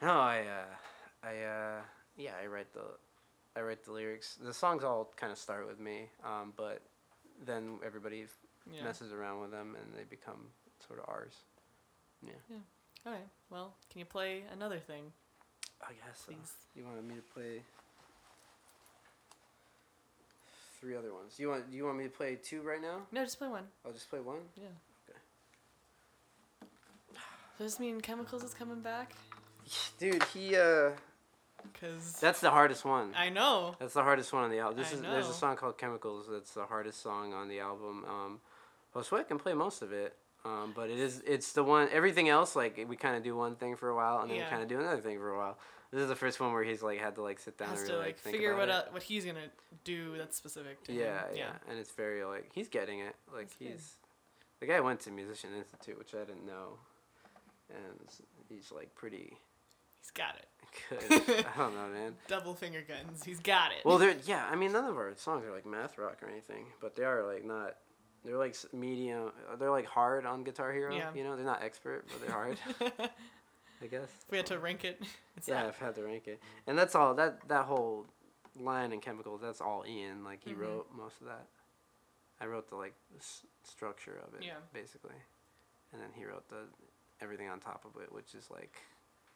No, 0.00 0.12
I, 0.12 0.42
uh, 0.42 1.26
I, 1.26 1.42
uh, 1.42 1.80
yeah, 2.16 2.30
I 2.40 2.46
write 2.46 2.72
the, 2.72 2.84
I 3.56 3.62
write 3.62 3.82
the 3.82 3.90
lyrics. 3.90 4.36
The 4.36 4.54
songs 4.54 4.84
all 4.84 5.12
kind 5.16 5.32
of 5.32 5.38
start 5.38 5.66
with 5.66 5.80
me, 5.80 6.08
um, 6.24 6.52
but 6.56 6.82
then 7.44 7.80
everybody 7.84 8.26
yeah. 8.70 8.84
messes 8.84 9.12
around 9.12 9.40
with 9.40 9.50
them 9.50 9.74
and 9.74 9.92
they 9.98 10.04
become 10.04 10.50
sort 10.86 11.00
of 11.00 11.06
ours. 11.08 11.34
All 13.06 13.12
right. 13.12 13.26
Well, 13.50 13.74
can 13.90 14.00
you 14.00 14.04
play 14.04 14.42
another 14.52 14.78
thing, 14.78 15.12
I 15.82 15.92
guess. 15.92 16.24
So. 16.26 16.32
please? 16.32 16.52
You 16.74 16.84
wanted 16.84 17.04
me 17.04 17.14
to 17.14 17.22
play 17.22 17.62
three 20.80 20.96
other 20.96 21.14
ones. 21.14 21.34
You 21.38 21.48
want? 21.48 21.64
You 21.70 21.84
want 21.84 21.98
me 21.98 22.04
to 22.04 22.10
play 22.10 22.36
two 22.36 22.60
right 22.62 22.82
now? 22.82 23.02
No, 23.12 23.24
just 23.24 23.38
play 23.38 23.48
one. 23.48 23.64
I'll 23.84 23.92
just 23.92 24.10
play 24.10 24.20
one. 24.20 24.40
Yeah. 24.56 24.66
Okay. 25.08 25.18
Does 27.58 27.72
this 27.72 27.80
mean 27.80 28.00
Chemicals 28.00 28.42
is 28.42 28.54
coming 28.54 28.80
back? 28.80 29.12
Dude, 29.98 30.22
he. 30.34 30.56
uh 30.56 30.90
Cause 31.80 32.18
That's 32.20 32.40
the 32.40 32.50
hardest 32.50 32.84
one. 32.84 33.12
I 33.16 33.30
know. 33.30 33.74
That's 33.80 33.94
the 33.94 34.02
hardest 34.02 34.32
one 34.32 34.44
on 34.44 34.50
the 34.50 34.58
album. 34.58 34.78
This 34.78 34.92
I 34.92 34.94
is 34.94 35.00
there's 35.02 35.28
a 35.28 35.34
song 35.34 35.56
called 35.56 35.76
Chemicals 35.76 36.26
that's 36.30 36.52
the 36.52 36.64
hardest 36.64 37.02
song 37.02 37.32
on 37.34 37.48
the 37.48 37.58
album. 37.58 38.04
Um, 38.08 38.40
Josue 38.94 39.26
can 39.26 39.38
play 39.38 39.54
most 39.54 39.82
of 39.82 39.92
it, 39.92 40.14
um, 40.48 40.72
but 40.74 40.88
it 40.90 40.98
is 40.98 41.22
it's 41.26 41.52
the 41.52 41.62
one. 41.64 41.88
Everything 41.92 42.28
else 42.28 42.56
like 42.56 42.84
we 42.88 42.96
kind 42.96 43.16
of 43.16 43.22
do 43.22 43.36
one 43.36 43.56
thing 43.56 43.76
for 43.76 43.88
a 43.90 43.94
while 43.94 44.20
and 44.20 44.30
then 44.30 44.38
Yeah. 44.38 44.44
we 44.44 44.50
kind 44.50 44.62
of 44.62 44.68
do 44.68 44.78
another 44.80 45.00
thing 45.00 45.18
for 45.18 45.30
a 45.34 45.38
while. 45.38 45.58
This 45.90 46.02
is 46.02 46.08
the 46.08 46.16
first 46.16 46.38
one 46.38 46.52
where 46.52 46.64
he's 46.64 46.82
like 46.82 46.98
had 47.00 47.14
to 47.16 47.22
like 47.22 47.38
sit 47.40 47.56
down 47.58 47.70
Has 47.70 47.80
and 47.80 47.88
to 47.88 47.94
really, 47.94 48.06
like 48.06 48.18
think 48.18 48.34
figure 48.36 48.52
about 48.52 48.68
what 48.68 48.76
uh, 48.76 48.82
what 48.90 49.02
he's 49.02 49.24
gonna 49.24 49.48
do 49.84 50.16
that's 50.18 50.36
specific 50.36 50.82
to 50.84 50.92
Yeah, 50.92 51.26
him. 51.28 51.34
yeah, 51.34 51.38
yeah, 51.38 51.70
and 51.70 51.78
it's 51.78 51.90
very 51.92 52.24
like 52.24 52.50
he's 52.54 52.68
getting 52.68 53.00
it. 53.00 53.14
Like 53.32 53.48
That's 53.48 53.54
good. 53.56 53.68
he's 53.68 53.94
the 54.60 54.66
guy 54.66 54.80
went 54.80 55.00
to 55.00 55.10
Musician 55.10 55.50
Institute, 55.56 55.96
which 55.98 56.14
I 56.14 56.24
didn't 56.24 56.44
know, 56.46 56.78
and 57.70 58.08
he's 58.48 58.70
like 58.72 58.94
pretty 58.94 59.36
He's 60.00 60.10
got 60.12 60.36
it. 60.36 60.46
good. 61.26 61.46
I 61.54 61.58
don't 61.58 61.74
know, 61.74 61.88
man. 61.92 62.14
Double 62.28 62.54
finger 62.54 62.82
guns. 62.86 63.24
He's 63.24 63.40
got 63.40 63.72
it. 63.72 63.78
Well, 63.84 63.98
they're 63.98 64.16
yeah. 64.26 64.46
I 64.50 64.54
mean, 64.56 64.72
none 64.72 64.84
of 64.84 64.96
our 64.96 65.12
songs 65.16 65.44
are 65.44 65.50
like 65.52 65.66
math 65.66 65.98
rock 65.98 66.18
or 66.22 66.28
anything, 66.28 66.66
but 66.80 66.94
they 66.96 67.04
are 67.04 67.24
like 67.26 67.44
not. 67.44 67.76
They're 68.28 68.36
like 68.36 68.54
medium. 68.74 69.32
They're 69.58 69.70
like 69.70 69.86
hard 69.86 70.26
on 70.26 70.44
Guitar 70.44 70.70
Hero. 70.70 70.94
Yeah. 70.94 71.08
You 71.14 71.24
know, 71.24 71.34
they're 71.34 71.46
not 71.46 71.62
expert, 71.62 72.04
but 72.08 72.20
they're 72.20 72.30
hard. 72.36 72.58
I 73.82 73.86
guess. 73.86 74.02
if 74.26 74.30
we 74.30 74.36
had 74.36 74.44
to 74.46 74.58
rank 74.58 74.84
it, 74.84 75.00
Yeah, 75.46 75.54
that. 75.62 75.66
I've 75.66 75.78
had 75.78 75.94
to 75.94 76.02
rank 76.02 76.26
it, 76.28 76.38
and 76.66 76.76
that's 76.78 76.94
all. 76.94 77.14
That 77.14 77.48
that 77.48 77.64
whole 77.64 78.04
line 78.60 78.92
in 78.92 79.00
Chemicals. 79.00 79.40
That's 79.40 79.62
all 79.62 79.82
Ian. 79.88 80.24
Like 80.24 80.44
he 80.44 80.50
Mhm. 80.52 80.58
wrote 80.60 80.88
most 80.94 81.20
of 81.22 81.26
that. 81.28 81.46
I 82.38 82.44
wrote 82.46 82.68
the 82.68 82.76
like 82.76 82.92
s- 83.16 83.46
structure 83.64 84.20
of 84.26 84.34
it. 84.34 84.44
Yeah. 84.44 84.56
Basically, 84.74 85.14
and 85.94 86.02
then 86.02 86.10
he 86.14 86.26
wrote 86.26 86.46
the 86.50 86.66
everything 87.22 87.48
on 87.48 87.60
top 87.60 87.86
of 87.86 87.98
it, 88.02 88.12
which 88.12 88.34
is 88.34 88.50
like 88.50 88.76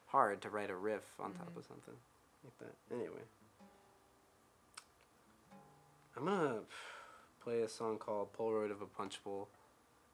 hard 0.07 0.43
to 0.43 0.51
write 0.51 0.69
a 0.69 0.77
riff 0.77 1.05
on 1.19 1.33
top 1.33 1.55
Mhm. 1.55 1.57
of 1.57 1.65
something 1.65 1.95
like 2.45 2.59
that. 2.59 2.95
Anyway, 2.95 3.23
I'm 6.17 6.25
gonna 6.27 6.61
play 7.43 7.63
a 7.63 7.69
song 7.69 7.99
called 7.99 8.33
Polaroid 8.33 8.71
of 8.71 8.83
a 8.83 8.87
Punch 8.87 9.23
Bowl 9.25 9.49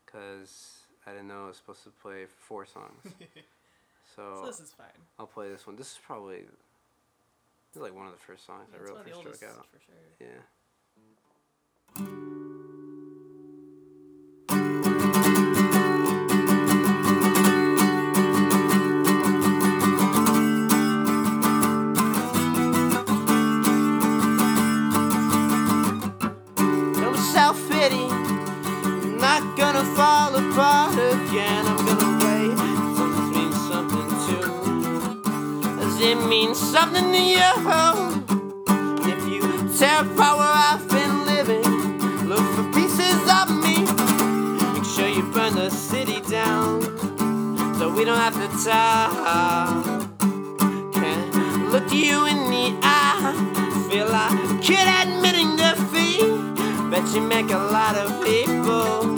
because 0.05 0.79
I 1.07 1.13
didn't 1.13 1.29
know 1.29 1.45
I 1.45 1.49
was 1.49 1.57
supposed 1.57 1.85
to 1.85 1.91
play 1.91 2.27
four 2.27 2.67
songs. 2.67 3.03
so 4.17 4.43
this 4.47 4.61
is 4.61 4.71
fine. 4.71 4.87
I'll 5.19 5.27
play 5.27 5.49
this 5.49 5.67
one. 5.67 5.77
This 5.77 5.93
is 5.93 5.99
probably 6.05 6.39
this 6.39 7.77
is 7.77 7.83
like 7.83 7.95
one 7.95 8.07
of 8.07 8.13
the 8.13 8.19
first 8.19 8.47
songs 8.47 8.69
I 8.73 8.77
It's 8.83 8.91
one 8.91 9.05
wrote 9.05 9.23
for 9.23 9.31
Struckout. 9.31 9.65
for 9.71 9.81
sure. 9.87 10.27
Yeah. 12.07 12.28
something 36.81 37.11
to 37.13 37.23
you. 37.37 37.51
If 39.13 39.21
you 39.33 39.43
tear 39.77 40.03
apart 40.03 40.35
where 40.39 40.57
I've 40.71 40.89
been 40.89 41.15
living, 41.27 41.67
look 42.29 42.45
for 42.55 42.67
pieces 42.73 43.21
of 43.39 43.47
me. 43.65 43.77
Make 44.73 44.85
sure 44.95 45.09
you 45.09 45.25
burn 45.33 45.57
the 45.57 45.71
city 45.71 46.21
down 46.31 46.83
so 47.79 47.91
we 47.91 48.05
don't 48.05 48.23
have 48.27 48.39
to 48.45 48.49
talk. 48.65 49.83
Can't 50.95 51.73
look 51.73 51.93
you 51.93 52.27
in 52.33 52.41
the 52.55 52.67
eye. 52.83 53.35
Feel 53.91 54.09
like 54.19 54.63
kid 54.63 54.87
admitting 55.01 55.57
defeat. 55.57 56.31
Bet 56.91 57.07
you 57.13 57.23
make 57.23 57.51
a 57.51 57.63
lot 57.77 57.97
of 57.97 58.09
people 58.25 59.17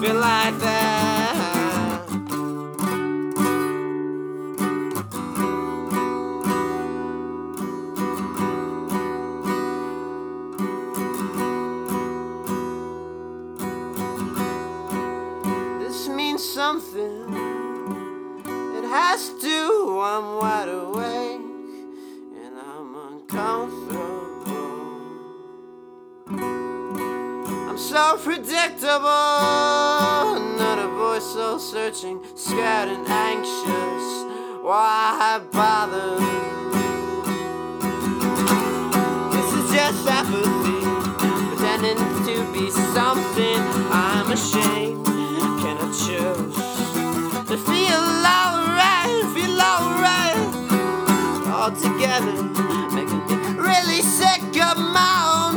feel 0.00 0.18
like 0.30 0.58
that. 0.60 1.17
Predictable. 28.48 29.04
Not 30.56 30.78
a 30.78 30.88
voice 30.88 31.24
so 31.34 31.58
searching, 31.58 32.20
scared 32.34 32.88
and 32.88 33.06
anxious. 33.06 34.04
Why 34.62 35.40
bother? 35.52 36.16
This 39.34 39.52
is 39.52 39.70
just 39.70 40.08
apathy, 40.08 40.80
pretending 41.48 41.98
to 42.28 42.36
be 42.54 42.70
something 42.70 43.60
I'm 43.92 44.32
ashamed. 44.32 45.04
Can 45.60 45.76
I 45.76 45.88
choose 46.04 46.56
to 47.48 47.56
feel 47.68 48.04
alright, 48.38 49.24
feel 49.34 49.60
alright 49.60 50.40
all 51.52 51.72
together, 51.72 52.36
making 52.94 53.22
me 53.26 53.36
really 53.60 54.00
sick 54.00 54.42
of 54.62 54.78
my 54.78 55.14
own 55.34 55.47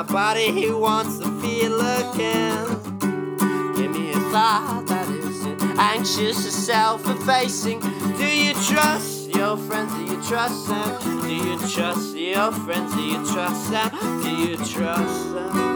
my 0.00 0.12
body 0.12 0.50
he 0.50 0.70
wants 0.70 1.18
to 1.18 1.30
feel 1.42 1.78
again. 1.78 2.66
Give 3.76 3.90
me 3.90 4.12
a 4.12 4.20
thought 4.32 4.84
that 4.86 5.06
isn't 5.10 5.62
anxious 5.78 6.46
or 6.46 6.50
self-effacing. 6.50 7.80
Do 8.16 8.24
you 8.24 8.54
trust 8.54 9.28
your 9.28 9.58
friends? 9.58 9.92
Do 9.92 10.04
you 10.04 10.22
trust 10.22 10.68
them? 10.68 11.20
Do 11.20 11.34
you 11.34 11.58
trust 11.68 12.16
your 12.16 12.50
friends? 12.50 12.94
Do 12.94 13.02
you 13.02 13.26
trust 13.30 13.70
them? 13.70 13.90
Do 14.22 14.30
you 14.30 14.56
trust 14.56 15.34
them? 15.34 15.69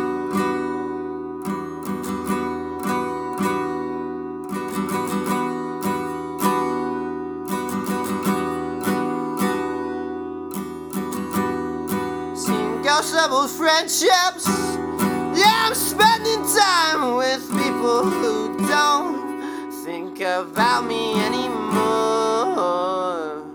Level 12.94 13.48
friendships. 13.48 14.46
Yeah, 14.46 15.66
I'm 15.66 15.74
spending 15.74 16.42
time 16.57 17.16
with 17.16 17.42
people 17.50 18.04
who 18.04 18.57
don't 18.68 19.72
think 19.85 20.20
about 20.20 20.87
me 20.87 21.14
anymore. 21.20 21.74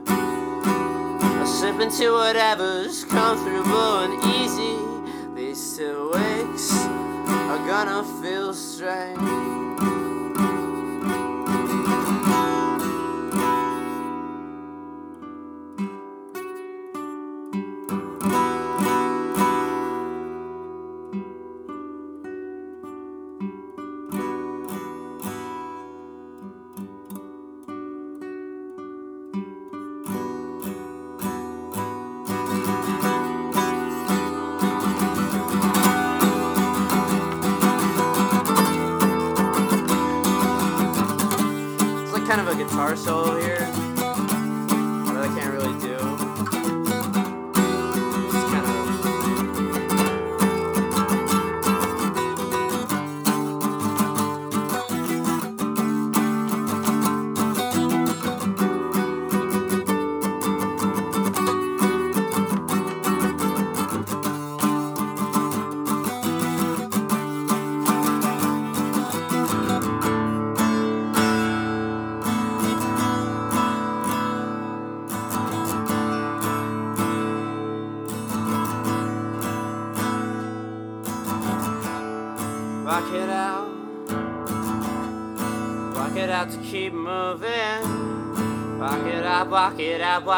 I 0.07 1.45
slip 1.45 1.79
into 1.79 2.13
whatever's 2.13 3.05
comfortable 3.05 3.99
and 3.99 4.23
easy. 4.35 4.77
These 5.35 5.77
two 5.77 6.11
weeks 6.13 6.73
are 6.83 7.65
gonna 7.65 8.03
feel 8.21 8.53
strange. 8.53 9.78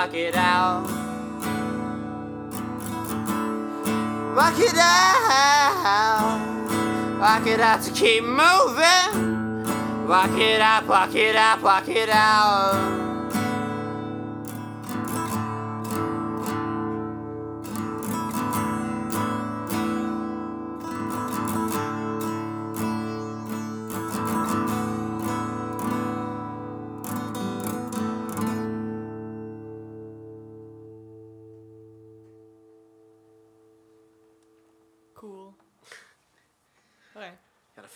Rock 0.01 0.15
it 0.15 0.35
out. 0.35 0.81
Rock 4.35 4.57
it 4.57 4.75
out. 4.75 6.39
Rock 7.19 7.45
it 7.45 7.59
out 7.59 7.83
to 7.83 7.91
keep 7.91 8.23
moving. 8.23 9.63
Rock 10.07 10.31
it 10.39 10.59
out, 10.59 10.87
rock 10.87 11.13
it 11.13 11.35
out, 11.35 11.61
rock 11.61 11.87
it 11.87 12.09
out. 12.09 13.00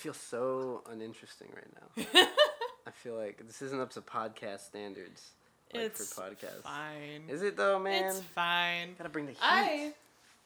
Feel 0.06 0.14
so 0.14 0.84
uninteresting 0.92 1.48
right 1.56 2.06
now. 2.16 2.26
I 2.88 2.92
feel 2.92 3.16
like 3.16 3.42
this 3.48 3.62
isn't 3.64 3.80
up 3.82 3.90
to 3.94 4.02
podcast 4.02 4.60
standards. 4.60 5.32
Like 5.74 5.84
it's 5.86 6.14
for 6.14 6.22
podcasts. 6.22 6.62
fine. 6.62 7.24
Is 7.28 7.42
it 7.42 7.58
though, 7.58 7.80
man? 7.80 8.06
It's 8.06 8.20
fine. 8.20 8.94
Gotta 8.98 9.10
bring 9.10 9.26
the 9.26 9.32
heat. 9.32 9.40
I 9.42 9.94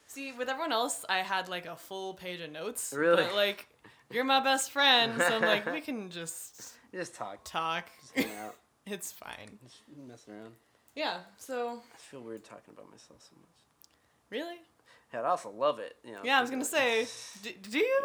see 0.08 0.32
with 0.32 0.48
everyone 0.48 0.72
else, 0.72 1.04
I 1.10 1.18
had 1.18 1.50
like 1.50 1.66
a 1.66 1.76
full 1.76 2.14
page 2.14 2.40
of 2.40 2.52
notes. 2.54 2.94
Really? 2.96 3.22
But 3.24 3.36
like, 3.36 3.68
you're 4.10 4.24
my 4.24 4.40
best 4.40 4.72
friend, 4.72 5.14
so 5.18 5.26
I'm 5.36 5.42
like, 5.42 5.66
we 5.72 5.82
can 5.90 6.10
just 6.10 6.74
Just 6.94 7.16
talk. 7.16 7.40
talk. 7.44 7.86
Just 8.02 8.16
hang 8.28 8.38
out. 8.38 8.56
it's 8.86 9.12
fine. 9.12 9.60
Just 9.66 9.78
messing 10.08 10.36
around. 10.36 10.54
Yeah. 10.96 11.18
So 11.38 11.82
I 11.94 11.98
feel 11.98 12.22
weird 12.22 12.46
talking 12.46 12.74
about 12.74 12.90
myself 12.90 13.22
so 13.30 13.36
much. 13.42 13.50
really, 14.30 14.56
Yeah, 15.14 15.22
I 15.22 15.28
also 15.28 15.50
love 15.52 15.80
it. 15.80 15.98
You 16.06 16.14
know, 16.14 16.20
yeah. 16.24 16.38
I 16.38 16.42
was 16.42 16.50
gonna 16.50 16.64
say, 16.64 17.06
d- 17.44 17.58
do 17.70 17.78
you? 17.80 18.00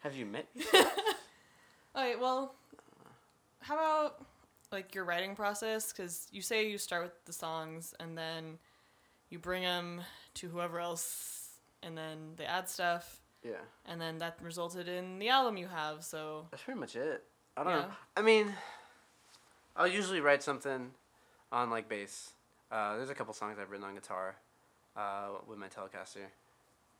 Have 0.00 0.14
you 0.14 0.26
met 0.26 0.46
me? 0.54 0.64
Alright, 1.96 2.20
well, 2.20 2.54
how 3.60 3.74
about 3.74 4.24
like 4.70 4.94
your 4.94 5.04
writing 5.04 5.34
process? 5.34 5.92
Because 5.92 6.28
you 6.30 6.42
say 6.42 6.68
you 6.70 6.78
start 6.78 7.02
with 7.02 7.24
the 7.24 7.32
songs 7.32 7.94
and 7.98 8.16
then 8.16 8.58
you 9.30 9.38
bring 9.38 9.62
them 9.62 10.00
to 10.34 10.48
whoever 10.48 10.78
else, 10.78 11.50
and 11.82 11.96
then 11.98 12.34
they 12.36 12.44
add 12.44 12.68
stuff, 12.68 13.20
Yeah, 13.42 13.56
and 13.86 14.00
then 14.00 14.18
that 14.18 14.38
resulted 14.42 14.88
in 14.88 15.18
the 15.18 15.28
album 15.28 15.56
you 15.56 15.66
have. 15.66 16.02
So 16.04 16.46
that's 16.50 16.62
pretty 16.62 16.80
much 16.80 16.96
it. 16.96 17.24
I 17.56 17.64
don't 17.64 17.72
Yeah. 17.72 17.80
know. 17.82 17.90
I 18.16 18.22
mean, 18.22 18.54
I'll 19.76 19.86
usually 19.88 20.20
write 20.20 20.42
something 20.42 20.92
on 21.52 21.70
like 21.70 21.88
bass. 21.88 22.32
Uh, 22.70 22.96
there's 22.96 23.10
a 23.10 23.14
couple 23.14 23.34
songs 23.34 23.58
I've 23.60 23.70
written 23.70 23.86
on 23.86 23.94
guitar 23.94 24.36
uh, 24.96 25.28
with 25.46 25.58
my 25.58 25.68
Telecaster. 25.68 26.26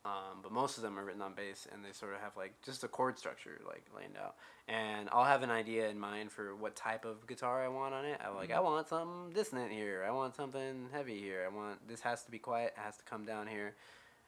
Um, 0.08 0.38
but 0.42 0.52
most 0.52 0.78
of 0.78 0.82
them 0.82 0.98
are 0.98 1.04
written 1.04 1.20
on 1.20 1.34
bass, 1.34 1.66
and 1.70 1.84
they 1.84 1.92
sort 1.92 2.14
of 2.14 2.20
have 2.20 2.34
like 2.36 2.54
just 2.64 2.82
a 2.82 2.88
chord 2.88 3.18
structure 3.18 3.60
like 3.66 3.84
laid 3.94 4.16
out. 4.18 4.36
And 4.66 5.08
I'll 5.12 5.24
have 5.24 5.42
an 5.42 5.50
idea 5.50 5.88
in 5.88 5.98
mind 5.98 6.32
for 6.32 6.54
what 6.56 6.76
type 6.76 7.04
of 7.04 7.26
guitar 7.26 7.62
I 7.62 7.68
want 7.68 7.94
on 7.94 8.04
it. 8.04 8.18
i'm 8.24 8.34
like 8.34 8.50
I 8.50 8.60
want 8.60 8.88
something 8.88 9.30
dissonant 9.34 9.70
here. 9.70 10.04
I 10.06 10.10
want 10.10 10.34
something 10.34 10.88
heavy 10.92 11.20
here. 11.20 11.46
I 11.50 11.54
want 11.54 11.86
this 11.86 12.00
has 12.00 12.22
to 12.24 12.30
be 12.30 12.38
quiet. 12.38 12.74
It 12.76 12.80
has 12.80 12.96
to 12.96 13.04
come 13.04 13.26
down 13.26 13.48
here. 13.48 13.74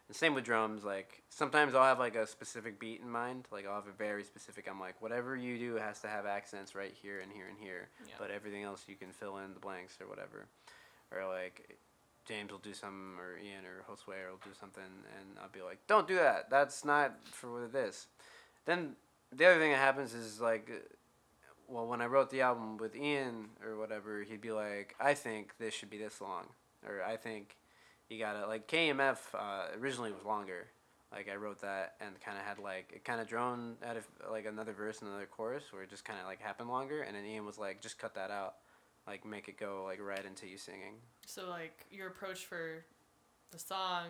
And 0.09 0.16
same 0.16 0.35
with 0.35 0.45
drums. 0.45 0.85
Like 0.85 1.23
sometimes 1.31 1.75
I'll 1.75 1.85
have 1.85 1.99
like 1.99 2.16
a 2.16 2.27
specific 2.27 2.79
beat 2.79 3.01
in 3.01 3.09
mind. 3.09 3.49
Like 3.51 3.66
I'll 3.66 3.77
have 3.77 3.87
a 3.87 3.97
very 3.97 4.25
specific. 4.25 4.69
I'm 4.69 4.81
like 4.81 5.01
whatever 5.01 5.35
you 5.35 5.57
do 5.57 5.77
has 5.77 6.01
to 6.01 6.09
have 6.09 6.27
accents 6.27 6.75
right 6.75 6.93
here 7.01 7.21
and 7.21 7.33
here 7.33 7.47
and 7.49 7.59
here. 7.59 7.88
Yeah. 8.07 8.14
But 8.19 8.31
everything 8.31 8.64
else 8.64 8.85
you 8.87 8.97
can 8.97 9.12
fill 9.12 9.38
in 9.38 9.55
the 9.55 9.61
blanks 9.61 9.97
or 9.99 10.09
whatever. 10.09 10.47
Or 11.11 11.27
like 11.27 11.79
James 12.31 12.53
will 12.53 12.59
do 12.59 12.73
something, 12.73 13.19
or 13.19 13.38
Ian 13.38 13.64
or 13.66 13.83
Josue 13.83 14.31
will 14.31 14.38
do 14.45 14.55
something, 14.59 14.85
and 14.85 15.37
I'll 15.43 15.49
be 15.49 15.62
like, 15.62 15.85
"Don't 15.88 16.07
do 16.07 16.14
that. 16.14 16.49
That's 16.49 16.85
not 16.85 17.27
for 17.27 17.66
this." 17.66 18.07
Then 18.66 18.95
the 19.33 19.47
other 19.47 19.59
thing 19.59 19.73
that 19.73 19.79
happens 19.79 20.14
is 20.14 20.40
like, 20.40 20.71
well, 21.66 21.88
when 21.88 22.01
I 22.01 22.07
wrote 22.07 22.31
the 22.31 22.43
album 22.43 22.77
with 22.77 22.95
Ian 22.95 23.51
or 23.64 23.77
whatever, 23.77 24.23
he'd 24.23 24.40
be 24.40 24.53
like, 24.53 24.95
"I 25.01 25.14
think 25.14 25.57
this 25.59 25.75
should 25.75 25.90
be 25.90 25.99
this 25.99 26.21
long," 26.21 26.47
or 26.87 27.03
"I 27.03 27.16
think 27.16 27.57
you 28.09 28.19
gotta 28.21 28.47
like 28.47 28.69
KMF 28.69 29.35
uh, 29.35 29.66
originally 29.81 30.12
was 30.12 30.25
longer." 30.25 30.69
Like 31.11 31.29
I 31.29 31.35
wrote 31.35 31.61
that 31.62 31.97
and 32.01 32.21
kind 32.21 32.38
of 32.38 32.45
had 32.45 32.61
like 32.61 32.93
it 32.95 33.05
kind 33.05 33.21
of 33.21 33.27
drone 33.27 33.77
out 33.85 33.97
of 33.97 34.07
like 34.31 34.47
another 34.47 34.73
verse 34.73 35.01
and 35.01 35.09
another 35.11 35.27
chorus 35.27 35.73
where 35.73 35.83
it 35.83 35.90
just 35.90 36.05
kind 36.05 36.21
of 36.21 36.27
like 36.27 36.40
happened 36.40 36.71
longer, 36.71 37.03
and 37.03 37.16
then 37.16 37.25
Ian 37.25 37.45
was 37.45 37.59
like, 37.59 37.81
"Just 37.81 37.99
cut 37.99 38.14
that 38.14 38.31
out." 38.31 38.55
Like 39.07 39.25
make 39.25 39.49
it 39.49 39.59
go 39.59 39.85
like 39.85 40.01
right 40.01 40.25
into 40.25 40.47
you 40.47 40.59
singing. 40.59 40.95
So 41.26 41.48
like 41.48 41.87
your 41.90 42.09
approach 42.09 42.46
for 42.46 42.85
the 43.50 43.59
song 43.59 44.09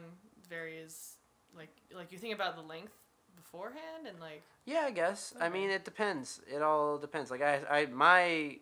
varies. 0.49 1.17
Like 1.57 1.71
like 1.95 2.13
you 2.13 2.19
think 2.19 2.35
about 2.35 2.57
the 2.57 2.63
length 2.63 2.93
beforehand 3.37 4.07
and 4.07 4.19
like 4.21 4.43
Yeah, 4.65 4.83
I 4.85 4.91
guess. 4.91 5.35
I 5.41 5.49
mean, 5.49 5.71
it 5.71 5.85
depends. 5.85 6.41
It 6.53 6.63
all 6.63 6.99
depends. 6.99 7.31
Like 7.31 7.43
I, 7.43 7.61
I, 7.71 7.87
my 7.87 8.59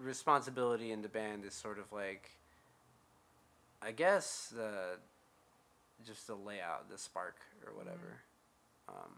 responsibility 0.00 0.92
in 0.92 1.02
the 1.02 1.08
band 1.08 1.44
is 1.44 1.54
sort 1.54 1.78
of 1.78 1.90
like, 1.92 2.30
I 3.82 3.92
guess 3.92 4.52
the, 4.54 4.98
just 6.06 6.26
the 6.26 6.34
layout, 6.36 6.88
the 6.90 6.98
spark 6.98 7.36
or 7.66 7.74
whatever. 7.74 8.20
Um, 8.88 9.12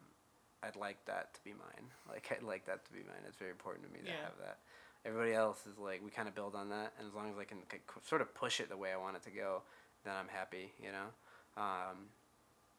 I'd 0.62 0.76
like 0.76 1.04
that 1.06 1.34
to 1.34 1.40
be 1.44 1.50
mine. 1.52 1.86
Like 2.08 2.32
I'd 2.32 2.42
like 2.42 2.66
that 2.66 2.84
to 2.86 2.92
be 2.92 3.00
mine. 3.00 3.22
It's 3.28 3.36
very 3.36 3.50
important 3.52 3.86
to 3.86 3.92
me 3.92 4.00
to 4.00 4.08
Yeah. 4.08 4.22
have 4.24 4.38
that. 4.40 4.58
Everybody 5.04 5.32
else 5.32 5.66
is 5.66 5.78
like 5.78 6.02
we 6.04 6.10
kind 6.10 6.28
of 6.28 6.34
build 6.34 6.54
on 6.54 6.68
that, 6.70 6.92
and 6.98 7.08
as 7.08 7.14
long 7.14 7.30
as 7.30 7.38
I 7.38 7.44
can 7.44 7.58
sort 8.06 8.20
of 8.20 8.34
push 8.34 8.60
it 8.60 8.68
the 8.68 8.76
way 8.76 8.92
I 8.92 8.96
want 8.96 9.16
it 9.16 9.22
to 9.24 9.30
go, 9.30 9.62
then 10.04 10.14
I'm 10.14 10.28
happy. 10.28 10.72
You 10.82 10.90
know. 10.92 11.62
Um, 11.62 11.96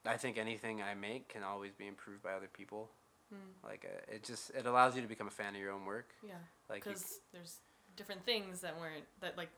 I 0.06 0.18
think 0.18 0.38
anything 0.38 0.82
I 0.82 0.94
make 0.94 1.30
can 1.30 1.44
always 1.44 1.74
be 1.74 1.88
improved 1.88 2.24
by 2.24 2.32
other 2.34 2.50
people. 2.52 2.90
Hmm. 3.30 3.68
Like 3.68 3.86
uh, 3.86 4.14
it 4.16 4.24
just 4.24 4.52
it 4.52 4.66
allows 4.66 4.96
you 4.96 5.02
to 5.02 5.08
become 5.08 5.28
a 5.28 5.32
fan 5.32 5.56
of 5.56 5.62
your 5.62 5.72
own 5.72 5.86
work. 5.86 6.10
yeah, 6.26 6.34
Like 6.70 6.84
because 6.84 7.20
there's 7.34 7.58
different 7.96 8.24
things 8.26 8.62
that 8.62 8.80
weren't 8.80 9.04
that 9.22 9.38
like 9.38 9.50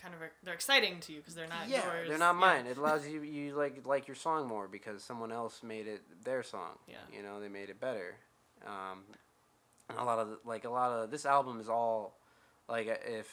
kind 0.00 0.12
of 0.14 0.20
are, 0.22 0.30
they're 0.42 0.54
exciting 0.54 1.00
to 1.00 1.12
you 1.12 1.18
because 1.20 1.34
they're 1.34 1.48
not 1.48 1.68
yeah, 1.68 1.84
yours. 1.84 2.08
they're 2.08 2.18
not 2.18 2.34
Yeah. 2.34 2.40
mine. 2.40 2.66
It 2.66 2.76
allows 2.76 3.06
you 3.08 3.22
you 3.22 3.54
like 3.54 3.86
like 3.86 4.06
your 4.06 4.16
song 4.16 4.46
more 4.48 4.68
because 4.68 5.02
someone 5.02 5.32
else 5.32 5.62
made 5.62 5.86
it 5.86 6.02
their 6.24 6.42
song. 6.42 6.78
Yeah. 6.88 6.96
You 7.12 7.22
know, 7.22 7.40
they 7.40 7.48
made 7.48 7.70
it 7.70 7.80
better. 7.80 8.16
Um, 8.66 9.04
a 9.96 10.04
lot 10.04 10.18
of 10.18 10.38
like 10.44 10.64
a 10.64 10.70
lot 10.70 10.90
of 10.92 11.10
this 11.10 11.24
album 11.26 11.60
is 11.60 11.68
all 11.68 12.16
like 12.68 12.86
if 13.06 13.28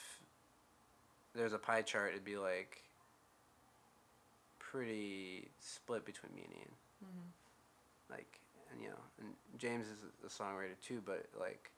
there's 1.36 1.54
a 1.54 1.58
pie 1.58 1.82
chart, 1.82 2.12
it'd 2.12 2.24
be 2.26 2.38
like 2.38 2.84
pretty 4.60 5.50
split 5.60 6.06
between 6.06 6.34
me 6.36 6.44
and 6.46 6.54
Ian. 6.58 6.72
Mhm. 7.06 7.30
like 8.10 8.40
and 8.72 8.82
you 8.82 8.90
know 8.90 9.00
and 9.20 9.36
james 9.58 9.88
is 9.88 10.00
a 10.26 10.30
songwriter 10.30 10.80
too 10.82 11.02
but 11.06 11.26
like 11.40 11.70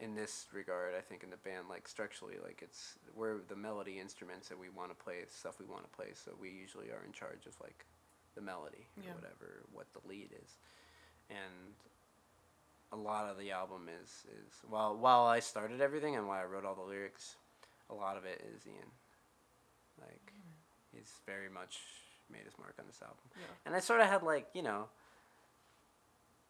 in 0.00 0.14
this 0.14 0.46
regard 0.52 0.94
i 0.96 1.00
think 1.00 1.22
in 1.22 1.30
the 1.30 1.36
band 1.38 1.68
like 1.68 1.86
structurally 1.86 2.36
like 2.42 2.60
it's 2.62 2.98
we're 3.14 3.38
the 3.48 3.54
melody 3.56 3.98
instruments 4.00 4.48
that 4.48 4.58
we 4.58 4.68
want 4.70 4.90
to 4.90 4.94
play 5.04 5.24
stuff 5.28 5.58
we 5.60 5.66
want 5.66 5.84
to 5.84 5.96
play 5.96 6.08
so 6.14 6.32
we 6.40 6.50
usually 6.50 6.90
are 6.90 7.04
in 7.06 7.12
charge 7.12 7.46
of 7.46 7.54
like 7.60 7.84
the 8.34 8.40
melody 8.40 8.86
Yeah. 8.96 9.10
or 9.10 9.14
whatever 9.14 9.62
what 9.72 9.86
the 9.92 10.00
lead 10.08 10.30
is 10.42 10.58
and 11.30 11.74
a 12.92 12.96
lot 12.96 13.28
of 13.28 13.38
the 13.38 13.50
album 13.50 13.88
is 14.02 14.10
is 14.26 14.52
while 14.68 14.96
while 14.96 15.24
i 15.24 15.40
started 15.40 15.80
everything 15.80 16.14
and 16.16 16.28
while 16.28 16.40
i 16.40 16.44
wrote 16.44 16.64
all 16.64 16.74
the 16.74 16.82
lyrics 16.82 17.36
a 17.90 17.94
lot 17.94 18.16
of 18.16 18.24
it 18.24 18.44
is 18.54 18.66
ian 18.66 18.90
like 20.00 20.32
mm. 20.32 20.96
he's 20.96 21.12
very 21.26 21.48
much 21.48 21.78
made 22.30 22.44
his 22.44 22.56
mark 22.58 22.74
on 22.78 22.86
this 22.86 23.00
album 23.02 23.18
Yeah. 23.36 23.46
and 23.66 23.74
I 23.74 23.80
sort 23.80 24.00
of 24.00 24.06
had 24.06 24.22
like 24.22 24.46
you 24.54 24.62
know. 24.62 24.86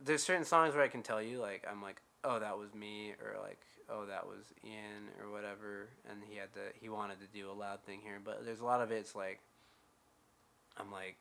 There's 0.05 0.23
certain 0.23 0.45
songs 0.45 0.75
where 0.75 0.83
I 0.83 0.89
can 0.89 1.03
tell 1.03 1.23
you 1.23 1.41
like 1.41 1.65
I'm 1.71 1.83
like 1.83 2.01
oh 2.25 2.39
that 2.41 2.59
was 2.59 2.75
me 2.75 3.15
or 3.23 3.41
like 3.41 3.61
oh 3.89 4.07
that 4.07 4.27
was 4.27 4.53
Ian 4.65 5.11
or 5.21 5.31
whatever 5.31 5.89
and 6.11 6.21
he 6.29 6.37
had 6.37 6.53
to 6.55 6.61
he 6.81 6.89
wanted 6.89 7.19
to 7.21 7.27
do 7.27 7.51
a 7.51 7.53
loud 7.53 7.83
thing 7.85 8.01
here 8.03 8.19
but 8.25 8.45
there's 8.45 8.61
a 8.61 8.65
lot 8.65 8.81
of 8.81 8.91
it's 8.91 9.15
like 9.15 9.41
I'm 10.77 10.91
like 10.91 11.17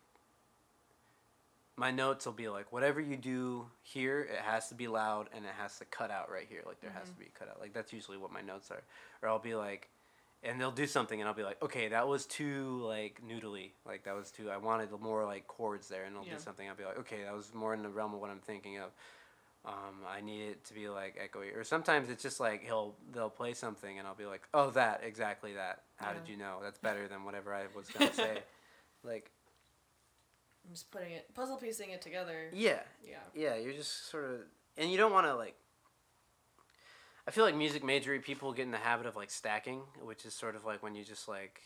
my 1.81 1.89
notes 1.89 2.25
will 2.27 2.33
be 2.33 2.47
like 2.47 2.71
whatever 2.71 3.01
you 3.01 3.17
do 3.17 3.65
here 3.81 4.21
it 4.21 4.39
has 4.41 4.69
to 4.69 4.75
be 4.75 4.87
loud 4.87 5.27
and 5.35 5.45
it 5.45 5.51
has 5.57 5.77
to 5.79 5.85
cut 5.85 6.11
out 6.11 6.29
right 6.31 6.45
here 6.47 6.61
like 6.67 6.79
there 6.79 6.91
has 6.91 7.09
to 7.09 7.15
be 7.15 7.25
a 7.25 7.39
cut 7.39 7.49
out 7.49 7.59
like 7.59 7.73
that's 7.73 7.91
usually 7.91 8.17
what 8.17 8.31
my 8.31 8.41
notes 8.41 8.69
are 8.69 8.83
or 9.21 9.29
I'll 9.29 9.39
be 9.39 9.55
like 9.55 9.89
and 10.43 10.59
they'll 10.59 10.71
do 10.71 10.87
something 10.87 11.19
and 11.19 11.27
I'll 11.29 11.35
be 11.35 11.43
like, 11.43 11.61
okay, 11.61 11.89
that 11.89 12.07
was 12.07 12.25
too 12.25 12.81
like 12.83 13.21
noodly. 13.27 13.71
Like 13.85 14.05
that 14.05 14.15
was 14.15 14.31
too 14.31 14.49
I 14.49 14.57
wanted 14.57 14.89
more 14.99 15.23
like 15.23 15.47
chords 15.47 15.87
there 15.87 16.03
and 16.05 16.15
they'll 16.15 16.25
Yeah. 16.25 16.33
do 16.37 16.39
something. 16.39 16.67
I'll 16.67 16.75
be 16.75 16.83
like, 16.83 16.99
okay, 16.99 17.23
that 17.23 17.33
was 17.33 17.53
more 17.53 17.73
in 17.73 17.83
the 17.83 17.89
realm 17.89 18.13
of 18.15 18.19
what 18.19 18.31
I'm 18.31 18.39
thinking 18.39 18.79
of. 18.79 18.89
Um, 19.63 19.97
I 20.09 20.21
need 20.21 20.41
it 20.49 20.65
to 20.65 20.73
be 20.73 20.89
like 20.89 21.13
echoey. 21.21 21.55
Or 21.55 21.63
sometimes 21.63 22.09
it's 22.09 22.23
just 22.23 22.39
like 22.39 22.63
he'll 22.63 22.95
they'll 23.13 23.29
play 23.29 23.53
something 23.53 23.99
and 23.99 24.07
I'll 24.07 24.15
be 24.15 24.25
like, 24.25 24.41
Oh 24.53 24.71
that, 24.71 25.01
exactly 25.03 25.53
that. 25.53 25.83
How 25.97 26.13
did 26.13 26.27
you 26.27 26.37
know? 26.37 26.57
That's 26.63 26.79
better 26.79 27.07
than 27.07 27.23
whatever 27.23 27.53
I 27.53 27.65
was 27.75 27.87
gonna 27.89 28.13
say. 28.13 28.39
like 29.03 29.29
I'm 30.65 30.71
just 30.71 30.91
putting 30.91 31.11
it 31.11 31.33
puzzle 31.33 31.57
piecing 31.57 31.91
it 31.91 32.01
together. 32.01 32.49
Yeah. 32.53 32.79
Yeah. 33.03 33.17
Yeah, 33.33 33.55
you're 33.55 33.73
just 33.73 34.09
sort 34.09 34.25
of 34.25 34.39
and 34.77 34.91
you 34.91 34.97
don't 34.97 35.11
wanna 35.11 35.35
like 35.35 35.55
I 37.27 37.31
feel 37.31 37.45
like 37.45 37.55
music 37.55 37.83
majory 37.83 38.19
people 38.19 38.51
get 38.51 38.63
in 38.63 38.71
the 38.71 38.77
habit 38.77 39.05
of 39.05 39.15
like 39.15 39.29
stacking, 39.29 39.81
which 40.01 40.25
is 40.25 40.33
sort 40.33 40.55
of 40.55 40.65
like 40.65 40.81
when 40.81 40.95
you 40.95 41.03
just 41.03 41.27
like 41.27 41.61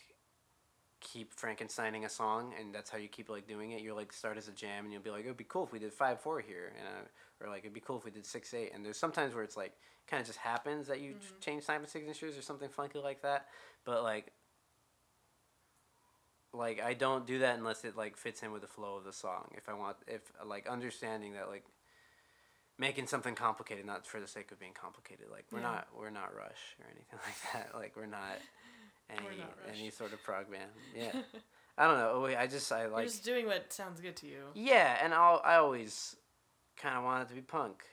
keep 1.00 1.36
Frankensteining 1.36 2.04
a 2.04 2.10
song, 2.10 2.54
and 2.60 2.74
that's 2.74 2.90
how 2.90 2.98
you 2.98 3.08
keep 3.08 3.30
like 3.30 3.48
doing 3.48 3.72
it. 3.72 3.82
You'll 3.82 3.96
like 3.96 4.12
start 4.12 4.38
as 4.38 4.48
a 4.48 4.52
jam, 4.52 4.84
and 4.84 4.94
you'll 4.94 5.02
be 5.02 5.10
like, 5.10 5.24
"It'd 5.24 5.38
be 5.38 5.46
cool 5.46 5.64
if 5.64 5.72
we 5.72 5.80
did 5.80 5.94
five 5.94 6.20
four 6.20 6.42
here," 6.42 6.74
and 6.78 6.88
uh, 6.88 7.44
or 7.46 7.50
like 7.50 7.60
it'd 7.60 7.74
be 7.74 7.80
cool 7.80 7.98
if 7.98 8.06
we 8.06 8.12
did 8.12 8.26
six 8.26 8.54
eight. 8.54 8.72
And 8.74 8.84
there's 8.86 8.98
sometimes 8.98 9.34
where 9.34 9.44
it's 9.44 9.56
like 9.56 9.74
kind 10.08 10.20
of 10.20 10.28
just 10.28 10.40
happens 10.40 10.88
that 10.88 11.00
you 11.00 11.14
ch- 11.14 11.46
change 11.46 11.66
time 11.66 11.86
signatures 11.86 12.38
or 12.38 12.42
something 12.42 12.70
funky 12.70 13.00
like 13.00 13.22
that. 13.22 13.48
But 13.86 14.04
like, 14.04 14.32
like 16.56 16.82
I 16.82 16.94
don't 16.94 17.26
do 17.28 17.40
that 17.40 17.58
unless 17.58 17.84
it 17.86 17.96
like 17.96 18.18
fits 18.18 18.42
in 18.44 18.52
with 18.52 18.62
the 18.62 18.68
flow 18.68 18.96
of 18.98 19.04
the 19.04 19.14
song. 19.14 19.52
If 19.56 19.68
I 19.70 19.74
want, 19.74 19.98
if 20.08 20.22
like 20.46 20.68
understanding 20.68 21.34
that 21.34 21.48
like 21.50 21.64
making 22.78 23.08
something 23.08 23.36
complicated 23.36 23.86
not 23.86 24.06
for 24.06 24.20
the 24.20 24.28
sake 24.28 24.52
of 24.52 24.60
being 24.60 24.74
complicated 24.74 25.28
like 25.32 25.46
we're 25.52 25.60
Yeah. 25.60 25.66
not 25.72 25.88
we're 25.98 26.10
not 26.10 26.36
Rush 26.36 26.76
or 26.80 26.86
anything 26.86 27.06
like 27.26 27.54
that 27.54 27.76
like 27.80 27.96
we're 27.96 28.06
not 28.06 28.38
any 29.10 29.38
not 29.40 29.58
any 29.74 29.90
sort 29.92 30.12
of 30.14 30.22
prog 30.24 30.52
band 30.52 30.72
yeah 30.96 31.14
i 31.78 31.88
don't 31.88 31.98
know 31.98 32.20
wait, 32.20 32.36
i 32.36 32.48
just 32.48 32.70
i 32.74 32.86
like 32.88 33.04
You're 33.04 33.12
just 33.12 33.24
doing 33.24 33.46
what 33.46 33.72
sounds 33.72 34.02
good 34.02 34.18
to 34.18 34.28
you. 34.28 34.44
yeah 34.56 34.98
and 35.02 35.14
I'll, 35.14 35.42
i 35.46 35.56
always 35.56 36.18
kind 36.78 36.98
of 36.98 37.06
want 37.06 37.22
it 37.24 37.30
to 37.30 37.36
be 37.36 37.42
punk 37.42 37.84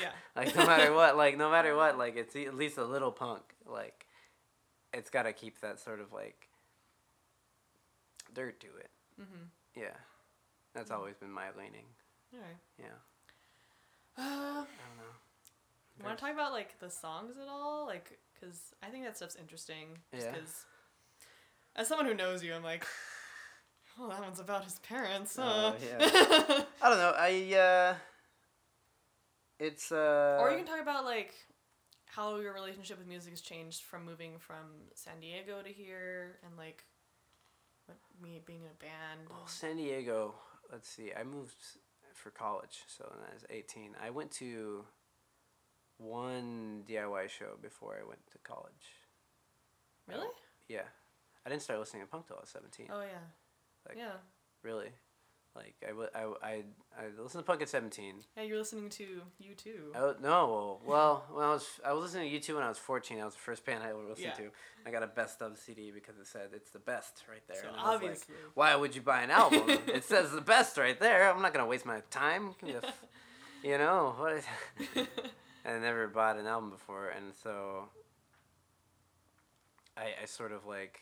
Yeah. 0.00 0.12
like 0.34 0.56
no 0.56 0.64
matter 0.64 0.94
what 0.94 1.14
like 1.18 1.36
no 1.36 1.50
matter 1.50 1.76
what 1.76 1.98
like 1.98 2.16
it's 2.16 2.34
at 2.34 2.54
least 2.54 2.78
a 2.78 2.84
little 2.84 3.12
punk 3.12 3.42
like 3.66 4.06
it's 4.94 5.10
got 5.10 5.24
to 5.24 5.34
keep 5.34 5.60
that 5.60 5.78
sort 5.78 6.00
of 6.00 6.10
like 6.10 6.48
dirt 8.34 8.60
to 8.60 8.68
it 8.76 8.90
Mhm. 9.20 9.48
yeah 9.76 9.96
that's 10.74 10.90
Mm. 10.90 10.94
always 10.96 11.16
been 11.16 11.30
my 11.32 11.50
leaning 11.56 11.86
All 12.34 12.40
right. 12.40 12.58
yeah 12.78 12.98
Uh, 14.16 14.20
i 14.22 14.64
don't 14.88 14.96
know 14.96 15.12
you 15.98 16.04
want 16.04 16.18
to 16.18 16.24
talk 16.24 16.32
about 16.34 16.52
like 16.52 16.78
the 16.80 16.90
songs 16.90 17.36
at 17.40 17.48
all? 17.48 17.86
Like, 17.86 18.18
cause 18.40 18.74
I 18.82 18.88
think 18.88 19.04
that 19.04 19.16
stuff's 19.16 19.36
interesting. 19.36 19.98
Just 20.14 20.26
Yeah. 20.26 20.34
'cause 20.38 20.64
as 21.76 21.86
someone 21.86 22.06
who 22.06 22.14
knows 22.14 22.42
you, 22.42 22.54
I'm 22.54 22.62
like, 22.64 22.86
oh, 23.98 24.08
that 24.08 24.20
one's 24.20 24.40
about 24.40 24.64
his 24.64 24.78
parents. 24.80 25.36
Oh, 25.38 25.42
Huh? 25.44 25.72
yeah. 25.80 25.98
I 26.82 26.88
don't 26.88 26.98
know. 26.98 27.14
I 27.16 27.54
uh, 27.54 27.94
it's 29.58 29.92
uh. 29.92 30.38
or 30.40 30.50
you 30.50 30.56
can 30.56 30.66
talk 30.66 30.80
about 30.80 31.04
like 31.04 31.34
how 32.06 32.38
your 32.38 32.52
relationship 32.54 32.98
with 32.98 33.06
music 33.06 33.30
has 33.32 33.40
changed 33.40 33.82
from 33.82 34.04
moving 34.04 34.38
from 34.38 34.88
San 34.94 35.20
Diego 35.20 35.62
to 35.62 35.68
here, 35.68 36.38
and 36.44 36.56
like 36.56 36.84
me 38.20 38.40
being 38.44 38.60
in 38.62 38.66
a 38.70 38.74
band. 38.82 39.28
Well, 39.28 39.46
San 39.46 39.76
Diego. 39.76 40.34
Let's 40.70 40.88
see. 40.88 41.12
I 41.18 41.22
moved 41.24 41.54
for 42.14 42.30
college, 42.30 42.80
so 42.86 43.04
when 43.10 43.24
I 43.30 43.34
was 43.34 43.44
eighteen, 43.50 43.94
I 44.02 44.10
went 44.10 44.30
to 44.32 44.84
one 45.98 46.82
DIY 46.88 47.28
show 47.28 47.56
before 47.60 47.96
I 48.02 48.06
went 48.06 48.20
to 48.32 48.38
college. 48.38 48.72
Really? 50.08 50.26
Yeah, 50.68 50.82
I 51.46 51.50
didn't 51.50 51.62
start 51.62 51.78
listening 51.78 52.02
to 52.02 52.08
punk 52.08 52.26
till 52.26 52.36
I 52.36 52.40
was 52.40 52.48
seventeen. 52.48 52.88
Oh 52.90 53.02
yeah. 53.02 53.18
Like- 53.88 53.98
yeah. 53.98 54.12
Really, 54.62 54.90
Like 55.54 55.74
I, 55.84 55.88
w- 55.88 56.08
I, 56.14 56.20
I, 56.42 56.62
I 56.98 57.22
listened 57.22 57.42
to 57.44 57.46
punk 57.46 57.60
at 57.60 57.68
seventeen. 57.68 58.16
Yeah, 58.36 58.44
you're 58.44 58.56
listening 58.56 58.88
to 58.88 59.04
U 59.38 59.54
two. 59.54 59.92
I 59.94 59.98
oh, 59.98 60.06
w- 60.12 60.22
no, 60.22 60.80
well, 60.86 61.26
when 61.30 61.44
I 61.44 61.50
was 61.50 61.68
I 61.84 61.92
was 61.92 62.04
listening 62.04 62.28
to 62.30 62.34
U 62.34 62.40
two 62.40 62.54
when 62.54 62.64
I 62.64 62.68
was 62.68 62.78
fourteen. 62.78 63.18
That 63.18 63.26
was 63.26 63.34
the 63.34 63.40
first 63.40 63.66
band 63.66 63.82
I 63.82 63.90
ever 63.90 63.98
listened 63.98 64.32
Yeah. 64.38 64.44
to. 64.46 64.50
I 64.86 64.90
got 64.90 65.02
a 65.02 65.06
best 65.06 65.42
of 65.42 65.58
CD 65.58 65.90
because 65.90 66.16
it 66.18 66.26
said 66.26 66.48
it's 66.54 66.70
the 66.70 66.78
best 66.78 67.24
right 67.28 67.42
there. 67.48 67.58
So 67.60 67.68
and 67.68 67.76
was 67.76 67.84
like, 67.84 67.94
obviously. 67.94 68.34
why 68.54 68.74
would 68.74 68.94
you 68.94 69.02
buy 69.02 69.22
an 69.22 69.30
album? 69.30 69.64
it 69.86 70.04
says 70.04 70.30
the 70.30 70.40
best 70.40 70.78
right 70.78 70.98
there. 70.98 71.30
I'm 71.30 71.42
not 71.42 71.52
gonna 71.52 71.66
waste 71.66 71.84
my 71.84 72.00
time. 72.10 72.54
F- 72.66 73.04
you 73.62 73.76
know 73.76 74.14
what? 74.18 74.42
I 75.66 75.78
never 75.78 76.08
bought 76.08 76.38
an 76.38 76.46
album 76.46 76.70
before, 76.70 77.10
and 77.10 77.34
so 77.42 77.90
I, 79.98 80.14
I 80.22 80.24
sort 80.24 80.52
of 80.52 80.64
like. 80.64 80.98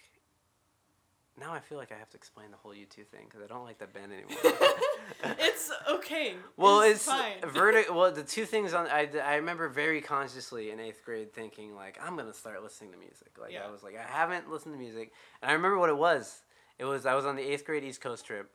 Now 1.40 1.54
I 1.54 1.60
feel 1.60 1.78
like 1.78 1.90
I 1.90 1.96
have 1.96 2.10
to 2.10 2.16
explain 2.16 2.50
the 2.50 2.56
whole 2.58 2.74
U 2.74 2.84
two 2.86 3.02
thing 3.04 3.24
because 3.24 3.42
I 3.42 3.46
don't 3.46 3.64
like 3.64 3.78
that 3.78 3.94
band 3.94 4.12
anymore. 4.12 4.36
it's 5.38 5.70
okay. 5.90 6.34
Well, 6.56 6.82
it's, 6.82 6.96
it's, 6.96 7.04
fine. 7.06 7.40
verti- 7.42 7.90
Well, 7.94 8.12
the 8.12 8.22
two 8.22 8.44
things 8.44 8.74
on 8.74 8.86
I, 8.88 9.08
I 9.24 9.36
remember 9.36 9.68
very 9.68 10.00
consciously 10.02 10.70
in 10.70 10.78
eighth 10.78 11.02
grade 11.04 11.32
thinking 11.32 11.74
like 11.74 11.98
I'm 12.02 12.16
gonna 12.16 12.34
start 12.34 12.62
listening 12.62 12.92
to 12.92 12.98
music. 12.98 13.30
Like 13.40 13.52
Yeah. 13.52 13.66
I 13.66 13.70
was 13.70 13.82
like 13.82 13.96
I 13.96 14.02
haven't 14.02 14.50
listened 14.50 14.74
to 14.74 14.78
music, 14.78 15.12
and 15.40 15.50
I 15.50 15.54
remember 15.54 15.78
what 15.78 15.88
it 15.88 15.96
was. 15.96 16.42
It 16.78 16.84
was 16.84 17.06
I 17.06 17.14
was 17.14 17.24
on 17.24 17.36
the 17.36 17.42
eighth 17.42 17.64
grade 17.64 17.84
East 17.84 18.00
Coast 18.02 18.26
trip, 18.26 18.50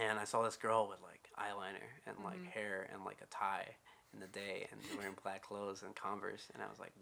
and 0.00 0.18
I 0.18 0.24
saw 0.24 0.42
this 0.42 0.56
girl 0.56 0.88
with 0.88 0.98
like 1.02 1.30
eyeliner 1.38 1.88
and 2.06 2.16
like 2.24 2.38
Mhm. 2.40 2.46
hair 2.50 2.88
and 2.92 3.04
like 3.04 3.18
a 3.22 3.26
tie 3.26 3.66
in 4.12 4.20
the 4.20 4.26
day 4.26 4.66
and 4.72 4.80
wearing 4.98 5.14
black 5.22 5.42
clothes 5.42 5.82
and 5.82 5.94
Converse, 5.94 6.48
and 6.54 6.62
I 6.62 6.66
was 6.68 6.78
like, 6.78 6.92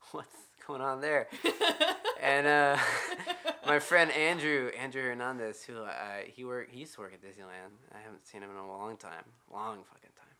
what's 0.12 0.36
going 0.66 0.80
on 0.80 1.00
there? 1.00 1.28
and 2.22 2.46
uh, 2.46 2.76
my 3.66 3.78
friend 3.78 4.10
Andrew 4.12 4.70
Andrew 4.78 5.02
Hernandez, 5.02 5.62
who 5.64 5.82
uh, 5.82 5.90
he 6.26 6.44
work 6.44 6.68
he 6.70 6.80
used 6.80 6.94
to 6.94 7.00
work 7.00 7.12
at 7.14 7.22
Disneyland. 7.22 7.72
I 7.94 7.98
haven't 8.02 8.26
seen 8.26 8.42
him 8.42 8.50
in 8.50 8.56
a 8.56 8.66
long 8.66 8.96
time, 8.96 9.24
long 9.52 9.78
fucking 9.84 10.10
time. 10.16 10.36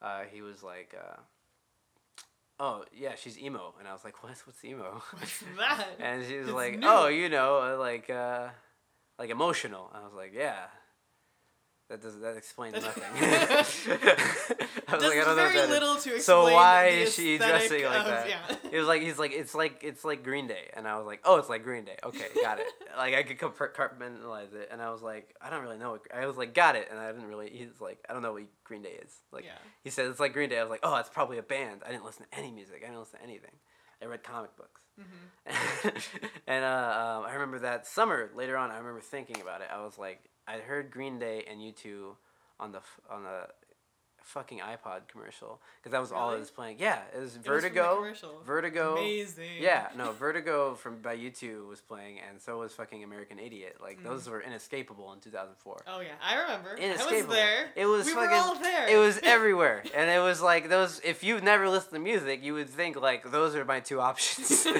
Uh, 0.00 0.22
he 0.30 0.42
was 0.42 0.62
like, 0.62 0.94
uh, 0.98 1.16
"Oh 2.60 2.84
yeah, 2.92 3.14
she's 3.16 3.38
emo," 3.38 3.74
and 3.78 3.88
I 3.88 3.92
was 3.92 4.04
like, 4.04 4.22
"What's 4.22 4.46
what's 4.46 4.64
emo?" 4.64 5.02
What's 5.12 5.42
that? 5.58 5.86
and 6.00 6.24
she 6.26 6.38
was 6.38 6.48
It's 6.48 6.54
like, 6.54 6.78
new. 6.78 6.86
"Oh, 6.88 7.08
you 7.08 7.28
know, 7.28 7.76
like 7.78 8.08
uh, 8.10 8.48
like 9.18 9.30
emotional." 9.30 9.90
I 9.92 10.04
was 10.04 10.12
like, 10.14 10.32
"Yeah." 10.34 10.66
That 11.88 12.02
does 12.02 12.20
that 12.20 12.36
explains 12.36 12.74
nothing. 12.74 13.02
I 14.88 14.94
was 14.94 15.02
like, 15.02 15.12
I 15.12 15.24
don't 15.24 15.26
know 15.26 15.34
very 15.36 15.58
is. 15.58 15.70
little 15.70 15.94
to 15.94 16.16
explain. 16.16 16.20
So 16.20 16.52
why 16.52 16.88
is 16.88 17.14
she 17.14 17.38
dressing 17.38 17.84
like 17.84 18.00
of- 18.00 18.06
that? 18.06 18.28
Yeah. 18.28 18.56
It 18.70 18.78
was 18.78 18.86
like 18.86 19.00
he's 19.00 19.18
like 19.18 19.32
it's 19.32 19.54
like 19.54 19.80
it's 19.82 20.04
like 20.04 20.22
Green 20.22 20.46
Day, 20.46 20.68
and 20.74 20.86
I 20.86 20.98
was 20.98 21.06
like, 21.06 21.20
oh, 21.24 21.36
it's 21.36 21.48
like 21.48 21.64
Green 21.64 21.86
Day. 21.86 21.96
Okay, 22.04 22.26
got 22.42 22.58
it. 22.58 22.66
like 22.98 23.14
I 23.14 23.22
could 23.22 23.38
compartmentalize 23.38 24.52
it, 24.54 24.68
and 24.70 24.82
I 24.82 24.90
was 24.90 25.00
like, 25.00 25.34
I 25.40 25.48
don't 25.48 25.62
really 25.62 25.78
know. 25.78 25.92
What, 25.92 26.02
I 26.14 26.26
was 26.26 26.36
like, 26.36 26.52
got 26.52 26.76
it, 26.76 26.88
and 26.90 27.00
I 27.00 27.10
didn't 27.10 27.26
really. 27.26 27.48
He's 27.48 27.80
like, 27.80 28.04
I 28.08 28.12
don't 28.12 28.20
know 28.20 28.34
what 28.34 28.42
Green 28.64 28.82
Day 28.82 28.98
is. 29.02 29.14
Like 29.32 29.44
yeah. 29.44 29.52
he 29.82 29.88
said, 29.88 30.06
it's 30.06 30.20
like 30.20 30.34
Green 30.34 30.50
Day. 30.50 30.58
I 30.58 30.62
was 30.62 30.70
like, 30.70 30.80
oh, 30.82 30.96
it's 30.96 31.08
probably 31.08 31.38
a 31.38 31.42
band. 31.42 31.80
I 31.86 31.90
didn't 31.90 32.04
listen 32.04 32.26
to 32.30 32.38
any 32.38 32.50
music. 32.50 32.82
I 32.82 32.88
didn't 32.88 33.00
listen 33.00 33.18
to 33.18 33.24
anything. 33.24 33.52
I 34.02 34.04
read 34.04 34.22
comic 34.22 34.54
books. 34.56 34.82
hmm 34.98 35.04
and 36.46 36.64
uh, 36.64 37.18
um, 37.18 37.24
I 37.26 37.32
remember 37.32 37.60
that 37.60 37.86
summer 37.86 38.30
later 38.36 38.58
on. 38.58 38.70
I 38.70 38.76
remember 38.76 39.00
thinking 39.00 39.40
about 39.40 39.62
it. 39.62 39.68
I 39.74 39.82
was 39.82 39.96
like, 39.96 40.28
I 40.48 40.60
heard 40.60 40.90
Green 40.90 41.18
Day 41.18 41.44
and 41.48 41.62
U 41.62 41.72
two 41.72 42.16
on 42.58 42.72
the 42.72 42.80
on 43.10 43.24
the 43.24 43.48
fucking 44.28 44.58
iPod 44.58 45.08
commercial 45.08 45.60
because 45.78 45.92
that 45.92 46.00
was 46.00 46.12
all 46.12 46.32
it 46.32 46.38
was 46.38 46.50
playing. 46.50 46.76
Yeah, 46.78 47.00
it 47.14 47.18
was 47.20 47.34
It 47.34 47.38
was 47.38 47.46
Vertigo. 47.46 47.96
commercial. 47.96 48.40
Vertigo. 48.46 48.92
Amazing. 48.96 49.60
Yeah, 49.60 49.88
no, 49.96 50.12
Vertigo 50.12 50.74
from 50.74 51.00
by 51.00 51.14
U 51.14 51.30
two 51.30 51.66
was 51.68 51.80
playing, 51.80 52.18
and 52.28 52.40
so 52.40 52.58
was 52.58 52.72
fucking 52.74 53.02
American 53.02 53.38
Idiot. 53.38 53.78
Like 53.80 54.00
Mhm. 54.00 54.04
those 54.04 54.28
were 54.28 54.40
inescapable 54.40 55.12
in 55.12 55.20
two 55.20 55.30
thousand 55.30 55.56
four. 55.56 55.78
Oh 55.86 56.00
yeah, 56.00 56.12
I 56.22 56.36
remember. 56.42 56.70
I 56.70 56.72
was 56.74 56.80
Inescapable. 56.80 57.34
there. 57.34 57.70
It 57.74 57.86
was 57.86 58.06
we 58.06 58.12
fucking. 58.12 58.30
were 58.30 58.36
all 58.36 58.54
there. 58.56 58.88
It 58.88 58.98
was 58.98 59.18
everywhere, 59.22 59.82
and 59.94 60.10
it 60.10 60.20
was 60.20 60.40
like 60.42 60.68
those. 60.68 61.00
If 61.04 61.24
you've 61.24 61.42
never 61.42 61.68
listened 61.68 61.94
to 61.94 61.98
music, 62.00 62.42
you 62.42 62.54
would 62.54 62.68
think 62.68 62.96
like 63.00 63.30
those 63.30 63.54
are 63.54 63.64
my 63.64 63.80
two 63.80 64.00
options. 64.00 64.66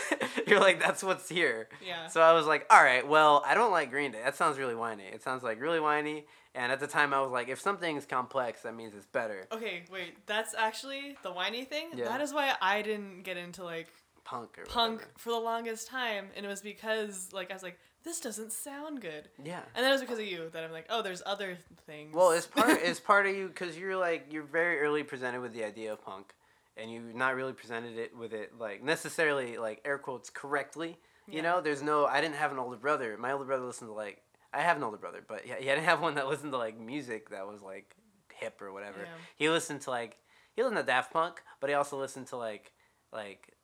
You're 0.46 0.60
like, 0.60 0.80
that's 0.80 1.02
what's 1.04 1.28
here. 1.28 1.68
Yeah. 1.86 2.08
So 2.08 2.20
I 2.20 2.32
was 2.32 2.44
like, 2.46 2.66
all 2.70 2.82
right, 2.82 3.06
well, 3.06 3.42
I 3.46 3.54
don't 3.54 3.70
like 3.70 3.90
Green 3.90 4.10
Day. 4.10 4.18
That 4.24 4.34
sounds 4.36 4.58
really 4.58 4.74
whiny. 4.74 5.04
It 5.04 5.22
sounds 5.22 5.44
like 5.44 5.60
really 5.60 5.78
whiny. 5.80 6.24
And 6.54 6.72
at 6.72 6.80
the 6.80 6.86
time, 6.88 7.14
I 7.14 7.20
was 7.20 7.30
like, 7.30 7.48
if 7.48 7.60
something's 7.60 8.06
complex, 8.06 8.62
that 8.62 8.74
means 8.74 8.94
it's 8.94 9.06
better. 9.06 9.46
Okay, 9.52 9.84
wait. 9.90 10.14
That's 10.26 10.52
actually 10.54 11.16
the 11.22 11.30
whiny 11.30 11.64
thing. 11.64 11.90
Yeah. 11.94 12.06
That 12.06 12.20
is 12.20 12.32
why 12.34 12.54
I 12.60 12.82
didn't 12.82 13.22
get 13.22 13.36
into 13.36 13.62
like 13.64 13.86
Punk 14.24 14.58
or 14.58 14.64
punk 14.66 14.94
whatever. 14.98 15.12
for 15.16 15.30
the 15.30 15.38
longest 15.38 15.88
time, 15.88 16.26
and 16.36 16.44
it 16.44 16.48
was 16.48 16.60
because 16.60 17.30
like 17.32 17.50
I 17.50 17.54
was 17.54 17.62
like, 17.62 17.78
this 18.04 18.20
doesn't 18.20 18.52
sound 18.52 19.00
good, 19.00 19.28
Yeah. 19.42 19.60
and 19.74 19.84
that 19.84 19.90
was 19.90 20.00
because 20.00 20.18
of 20.18 20.24
you 20.24 20.48
that 20.52 20.62
I'm 20.64 20.72
like, 20.72 20.86
oh, 20.90 21.02
there's 21.02 21.22
other 21.26 21.56
things. 21.86 22.14
Well, 22.14 22.30
it's 22.32 22.46
part 22.46 22.70
it's 22.82 23.00
part 23.00 23.26
of 23.26 23.34
you 23.34 23.48
because 23.48 23.76
you're 23.78 23.96
like 23.96 24.26
you're 24.30 24.42
very 24.44 24.78
early 24.80 25.02
presented 25.02 25.40
with 25.40 25.52
the 25.52 25.64
idea 25.64 25.92
of 25.92 26.04
punk, 26.04 26.32
and 26.76 26.92
you've 26.92 27.14
not 27.14 27.34
really 27.34 27.52
presented 27.54 27.96
it 27.98 28.16
with 28.16 28.32
it 28.32 28.52
like 28.58 28.82
necessarily 28.82 29.56
like 29.56 29.80
air 29.84 29.98
quotes 29.98 30.30
correctly. 30.30 30.98
You 31.26 31.36
Yeah. 31.36 31.42
know, 31.42 31.60
there's 31.60 31.82
no. 31.82 32.06
I 32.06 32.20
didn't 32.20 32.36
have 32.36 32.52
an 32.52 32.58
older 32.58 32.76
brother. 32.76 33.16
My 33.18 33.32
older 33.32 33.44
brother 33.44 33.64
listened 33.64 33.88
to 33.88 33.94
like 33.94 34.20
I 34.52 34.62
have 34.62 34.76
an 34.76 34.82
older 34.82 34.96
brother, 34.96 35.22
but 35.26 35.46
yeah, 35.46 35.56
he 35.58 35.70
I 35.70 35.74
didn't 35.74 35.86
have 35.86 36.00
one 36.00 36.16
that 36.16 36.28
listened 36.28 36.52
to 36.52 36.58
like 36.58 36.78
music 36.78 37.30
that 37.30 37.46
was 37.46 37.62
like 37.62 37.94
hip 38.32 38.60
or 38.60 38.72
whatever. 38.72 39.00
Yeah. 39.00 39.12
He 39.36 39.48
listened 39.48 39.82
to 39.82 39.90
like 39.90 40.16
he 40.54 40.62
listened 40.62 40.78
to 40.78 40.84
Daft 40.84 41.12
Punk, 41.12 41.42
but 41.60 41.70
he 41.70 41.74
also 41.74 41.98
listened 41.98 42.26
to 42.28 42.36
like 42.36 42.72
like 43.12 43.54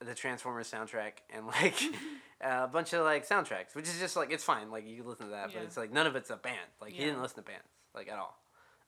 the 0.00 0.14
Transformers 0.14 0.70
soundtrack 0.70 1.12
and 1.30 1.46
like 1.46 1.80
a 2.40 2.66
bunch 2.66 2.92
of 2.92 3.04
like 3.04 3.28
soundtracks, 3.28 3.74
which 3.74 3.86
is 3.86 3.98
just 3.98 4.16
like 4.16 4.32
it's 4.32 4.44
fine. 4.44 4.70
Like 4.70 4.86
you 4.86 4.96
can 4.96 5.06
listen 5.06 5.26
to 5.26 5.32
that, 5.32 5.50
but 5.52 5.62
it's 5.62 5.76
like 5.76 5.92
none 5.92 6.06
of 6.06 6.16
it's 6.16 6.30
a 6.30 6.36
band. 6.36 6.56
Like 6.80 6.92
he 6.92 7.04
didn't 7.04 7.20
listen 7.20 7.36
to 7.36 7.42
bands 7.42 7.68
like 7.94 8.08
at 8.08 8.18
all. 8.18 8.38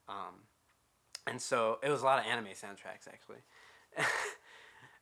Um, 0.07 0.35
and 1.27 1.41
so 1.41 1.79
it 1.83 1.89
was 1.89 2.01
a 2.01 2.05
lot 2.05 2.19
of 2.19 2.25
anime 2.25 2.53
soundtracks 2.53 3.07
actually. 3.07 3.39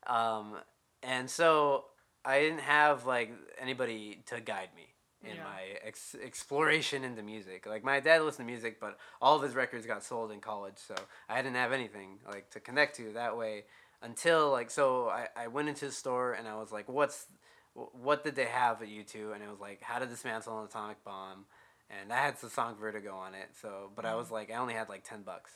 um, 0.07 0.57
and 1.01 1.29
so 1.29 1.85
I 2.23 2.39
didn't 2.39 2.61
have 2.61 3.05
like 3.05 3.31
anybody 3.59 4.21
to 4.27 4.39
guide 4.39 4.69
me 4.75 4.92
in 5.23 5.37
Yeah. 5.37 5.43
my 5.43 5.61
ex- 5.81 6.15
exploration 6.15 7.03
into 7.03 7.23
music. 7.23 7.65
Like 7.65 7.83
my 7.83 7.99
dad 7.99 8.21
listened 8.21 8.47
to 8.47 8.51
music, 8.51 8.79
but 8.79 8.97
all 9.21 9.35
of 9.35 9.41
his 9.41 9.55
records 9.55 9.85
got 9.85 10.03
sold 10.03 10.31
in 10.31 10.41
college, 10.41 10.77
so 10.77 10.95
I 11.29 11.41
didn't 11.41 11.55
have 11.55 11.71
anything 11.71 12.19
like 12.27 12.49
to 12.51 12.59
connect 12.59 12.95
to 12.97 13.13
that 13.13 13.37
way 13.37 13.65
until 14.01 14.51
like 14.51 14.69
so 14.69 15.09
I, 15.09 15.27
I 15.35 15.47
went 15.47 15.69
into 15.69 15.85
the 15.85 15.91
store 15.91 16.33
and 16.33 16.47
I 16.47 16.55
was 16.55 16.71
like, 16.71 16.89
what's 16.89 17.27
what 17.73 18.23
did 18.23 18.35
they 18.35 18.45
have 18.45 18.81
at 18.81 18.87
U2? 18.87 19.33
And 19.33 19.43
it 19.43 19.49
was 19.49 19.59
like 19.59 19.81
how 19.81 19.99
to 19.99 20.05
dismantle 20.05 20.59
an 20.59 20.65
atomic 20.65 21.03
bomb, 21.03 21.45
and 21.89 22.11
that 22.11 22.23
had 22.23 22.37
the 22.37 22.49
song 22.49 22.75
Vertigo 22.79 23.15
on 23.15 23.33
it. 23.33 23.49
So, 23.59 23.89
but 23.95 24.05
I 24.05 24.15
was 24.15 24.25
mm-hmm. 24.27 24.35
like, 24.35 24.51
I 24.51 24.55
only 24.55 24.73
had 24.73 24.89
like 24.89 25.03
ten 25.03 25.23
bucks, 25.23 25.51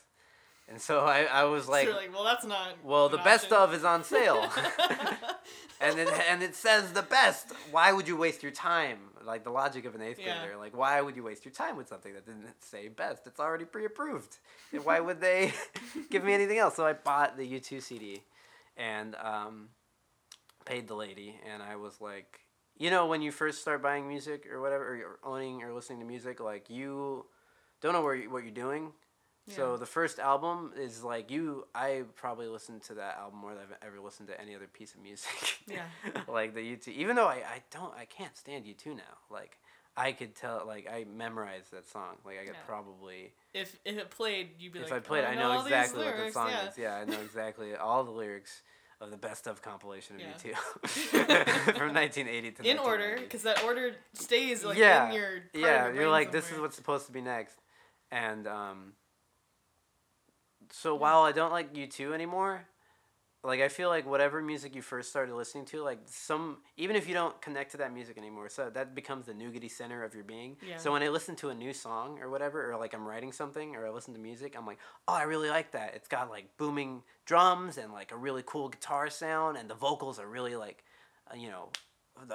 and 0.68 0.82
so 0.82 0.99
I, 1.01 1.24
I 1.24 1.43
was 1.45 1.68
like, 1.68 1.86
you're 1.86 1.95
like, 1.95 2.13
well, 2.13 2.24
that's 2.24 2.45
not. 2.45 2.74
well, 2.84 3.09
the 3.09 3.18
best 3.18 3.51
option. 3.51 3.57
of 3.57 3.74
is 3.74 3.84
on 3.84 4.03
sale. 4.03 4.51
and 5.82 5.99
it 5.99 6.09
and 6.30 6.43
it 6.43 6.55
says 6.55 6.93
the 6.93 7.01
best. 7.03 7.53
Why 7.72 7.91
would 7.91 8.07
you 8.07 8.18
waste 8.18 8.43
your 8.43 8.51
time? 8.51 8.97
Like 9.26 9.43
the 9.43 9.49
logic 9.49 9.86
of 9.86 9.95
an 9.95 10.01
eighth 10.01 10.20
Yeah. 10.20 10.39
grader. 10.41 10.57
Like 10.57 10.76
why 10.76 10.99
would 11.01 11.15
you 11.15 11.24
waste 11.24 11.45
your 11.45 11.53
time 11.53 11.78
with 11.78 11.88
something 11.88 12.13
that 12.13 12.26
didn't 12.26 12.47
say 12.63 12.88
best? 12.88 13.28
It's 13.28 13.39
already 13.39 13.65
pre-approved. 13.65 14.38
And 14.74 14.84
why 14.86 14.99
would 14.99 15.22
they 15.22 15.53
give 16.09 16.24
me 16.24 16.34
anything 16.34 16.57
else? 16.57 16.76
So 16.76 16.86
I 16.86 16.93
bought 16.93 17.38
the 17.38 17.45
U 17.45 17.59
two 17.59 17.80
CD, 17.80 18.24
and 18.76 19.15
um, 19.15 19.70
paid 20.65 20.88
the 20.88 20.95
lady, 20.95 21.39
and 21.51 21.61
I 21.63 21.76
was 21.78 22.01
like, 22.01 22.39
you 22.78 22.89
know, 22.89 23.05
when 23.07 23.22
you 23.22 23.32
first 23.32 23.61
start 23.61 23.82
buying 23.82 24.07
music 24.07 24.45
or 24.51 24.61
whatever, 24.61 24.89
or 24.91 24.95
you're 24.95 25.20
owning 25.24 25.63
or 25.63 25.74
listening 25.74 25.99
to 25.99 26.05
music, 26.05 26.39
like 26.39 26.70
you 26.70 27.26
don't 27.82 27.93
know 27.93 28.01
where 28.01 28.15
you, 28.15 28.30
what 28.30 28.43
you're 28.43 28.51
doing. 28.51 28.91
So 29.49 29.77
the 29.77 29.85
first 29.85 30.19
album 30.19 30.73
is 30.77 31.03
like 31.03 31.31
you. 31.31 31.67
I 31.73 32.03
probably 32.15 32.47
listened 32.47 32.81
to 32.83 32.95
that 32.95 33.17
album 33.17 33.39
more 33.39 33.53
than 33.53 33.63
I've 33.63 33.87
ever 33.87 33.99
listened 33.99 34.27
to 34.27 34.39
any 34.39 34.55
other 34.55 34.67
piece 34.67 34.93
of 34.93 35.01
music. 35.01 35.59
Yeah. 35.67 35.83
like 36.27 36.53
the 36.53 36.61
U 36.61 36.75
two. 36.75 36.91
Even 36.91 37.15
though 37.15 37.27
I, 37.27 37.35
I 37.35 37.61
don't 37.71 37.93
I 37.97 38.05
can't 38.05 38.35
stand 38.35 38.65
U 38.65 38.73
two 38.73 38.93
now. 38.93 39.03
Like 39.29 39.57
I 39.95 40.11
could 40.11 40.35
tell 40.35 40.63
like 40.67 40.87
I 40.91 41.05
memorized 41.05 41.71
that 41.71 41.89
song. 41.89 42.17
Like 42.25 42.35
I 42.41 42.45
could 42.45 42.55
Yeah. 42.55 42.67
probably 42.67 43.33
If 43.53 43.79
if 43.85 43.97
it 43.97 44.09
played, 44.11 44.49
you'd 44.59 44.73
be 44.73 44.79
if 44.79 44.91
like, 44.91 44.93
I 44.93 44.99
played 44.99 45.23
oh, 45.23 45.27
I 45.27 45.35
know 45.35 45.53
know 45.53 45.61
exactly 45.61 46.03
what 46.03 46.17
the 46.17 46.31
song 46.31 46.49
yeah. 46.49 46.67
is. 46.67 46.77
Yeah, 46.77 46.95
I 46.95 47.05
know 47.05 47.19
exactly 47.21 47.75
all 47.75 48.03
the 48.03 48.11
lyrics 48.11 48.61
of 48.99 49.11
the 49.11 49.17
best 49.17 49.47
of 49.47 49.61
compilation 49.61 50.15
of 50.17 50.21
Yeah. 50.21 50.27
U 50.27 50.33
two 50.37 50.53
from 51.73 51.93
1980 51.93 52.51
to 52.51 52.63
now. 52.63 52.69
In 52.69 52.79
order, 52.79 53.17
because 53.19 53.43
that 53.43 53.63
order 53.63 53.93
stays 54.13 54.65
like 54.65 54.77
Yeah, 54.77 55.07
in 55.07 55.13
your 55.15 55.31
yeah 55.53 55.85
your 55.87 55.95
you're 55.95 56.09
like 56.09 56.31
this 56.31 56.51
is 56.51 56.59
what's 56.59 56.75
supposed 56.75 57.05
to 57.05 57.11
be 57.11 57.21
next 57.21 57.57
and 58.11 58.47
um 58.47 58.93
so 60.72 60.95
while 60.95 61.22
i 61.22 61.32
don't 61.32 61.51
like 61.51 61.74
u2 61.74 62.13
anymore 62.13 62.65
like 63.43 63.61
i 63.61 63.68
feel 63.68 63.89
like 63.89 64.05
whatever 64.05 64.41
music 64.41 64.76
you 64.76 64.82
first 64.82 65.09
started 65.09 65.34
listening 65.34 65.63
to 65.63 65.82
like 65.82 65.99
some 66.05 66.57
even 66.76 66.95
if 66.95 67.07
you 67.07 67.13
don't 67.13 67.39
connect 67.41 67.72
to 67.72 67.78
that 67.78 67.93
music 67.93 68.18
anymore 68.18 68.49
so 68.49 68.70
that 68.70 68.93
becomes 68.95 69.26
the 69.28 69.34
nougaty 69.34 69.70
center 69.72 70.03
of 70.03 70.13
your 70.13 70.24
being. 70.24 70.57
Yeah. 70.68 70.78
so 70.78 70.91
when 70.91 71.03
i 71.03 71.09
listen 71.09 71.36
to 71.38 71.49
a 71.49 71.53
new 71.55 71.74
song 71.74 72.20
or 72.20 72.30
whatever 72.30 72.72
or 72.72 72.78
like 72.78 72.93
i'm 72.93 73.07
writing 73.07 73.32
something 73.32 73.76
or 73.76 73.88
i 73.88 73.89
listen 73.89 74.13
to 74.13 74.20
music 74.20 74.55
i'm 74.57 74.65
like 74.65 74.80
oh 75.07 75.13
i 75.13 75.24
really 75.24 75.49
like 75.49 75.72
that. 75.72 75.93
It's 75.95 76.07
got 76.07 76.30
like 76.30 76.45
booming 76.57 77.03
drums 77.26 77.78
and 77.78 77.93
like 77.93 78.11
a 78.11 78.18
really 78.18 78.43
cool 78.45 78.70
guitar 78.70 79.09
sound 79.09 79.57
and 79.57 79.70
the 79.70 79.76
vocals 79.76 80.20
are 80.20 80.28
really 80.28 80.55
like 80.55 80.84
uh, 81.32 81.36
you 81.36 81.49
know 81.49 81.70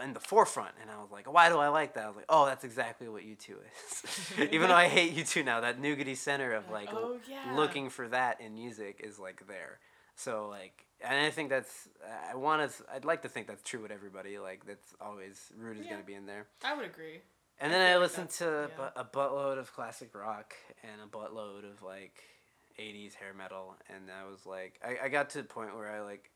in 0.02 0.12
the 0.14 0.20
forefront, 0.20 0.74
and 0.80 0.90
I 0.90 1.00
was 1.00 1.10
like, 1.10 1.32
why 1.32 1.48
do 1.48 1.58
I 1.58 1.68
like 1.68 1.94
that? 1.94 2.04
I 2.04 2.06
was 2.08 2.16
like, 2.16 2.26
oh, 2.28 2.46
that's 2.46 2.64
exactly 2.64 3.08
what 3.08 3.24
U 3.24 3.34
two 3.34 3.56
is. 3.58 4.32
Even 4.52 4.68
though 4.68 4.74
I 4.74 4.88
hate 4.88 5.12
U 5.12 5.24
two 5.24 5.42
now, 5.42 5.60
that 5.60 5.80
nougaty 5.80 6.16
center 6.16 6.52
of 6.52 6.70
like 6.70 6.88
oh 6.92 7.18
yeah. 7.28 7.54
looking 7.56 7.90
for 7.90 8.08
that 8.08 8.40
in 8.40 8.54
music 8.54 9.00
is 9.02 9.18
like 9.18 9.46
there. 9.46 9.78
So 10.14 10.48
like, 10.48 10.86
and 11.00 11.26
I 11.26 11.30
think 11.30 11.48
that's 11.50 11.88
I 12.30 12.36
want 12.36 12.70
to. 12.70 12.84
I'd 12.92 13.04
like 13.04 13.22
to 13.22 13.28
think 13.28 13.46
that's 13.46 13.62
true 13.62 13.80
with 13.80 13.90
everybody. 13.90 14.38
Like 14.38 14.66
that's 14.66 14.94
always 15.00 15.50
root 15.56 15.78
is 15.78 15.84
Yeah. 15.86 15.92
gonna 15.92 16.04
be 16.04 16.14
in 16.14 16.26
there. 16.26 16.46
I 16.64 16.74
would 16.74 16.84
agree. 16.86 17.20
And 17.60 17.72
I 17.72 17.78
then 17.78 17.90
I, 17.90 17.94
like 17.94 18.02
listened 18.02 18.30
to 18.30 18.70
yeah. 18.78 18.88
a 18.96 19.04
buttload 19.04 19.58
of 19.58 19.72
classic 19.72 20.14
rock 20.14 20.54
and 20.82 21.00
a 21.02 21.06
buttload 21.06 21.64
of 21.70 21.82
like 21.82 22.22
80s 22.78 23.14
hair 23.14 23.32
metal. 23.36 23.76
And 23.88 24.04
I 24.10 24.28
was 24.30 24.46
like, 24.46 24.80
I, 24.84 25.06
I 25.06 25.08
got 25.08 25.30
to 25.30 25.38
the 25.38 25.44
point 25.44 25.76
where 25.76 25.90
I 25.90 26.00
like, 26.00 26.30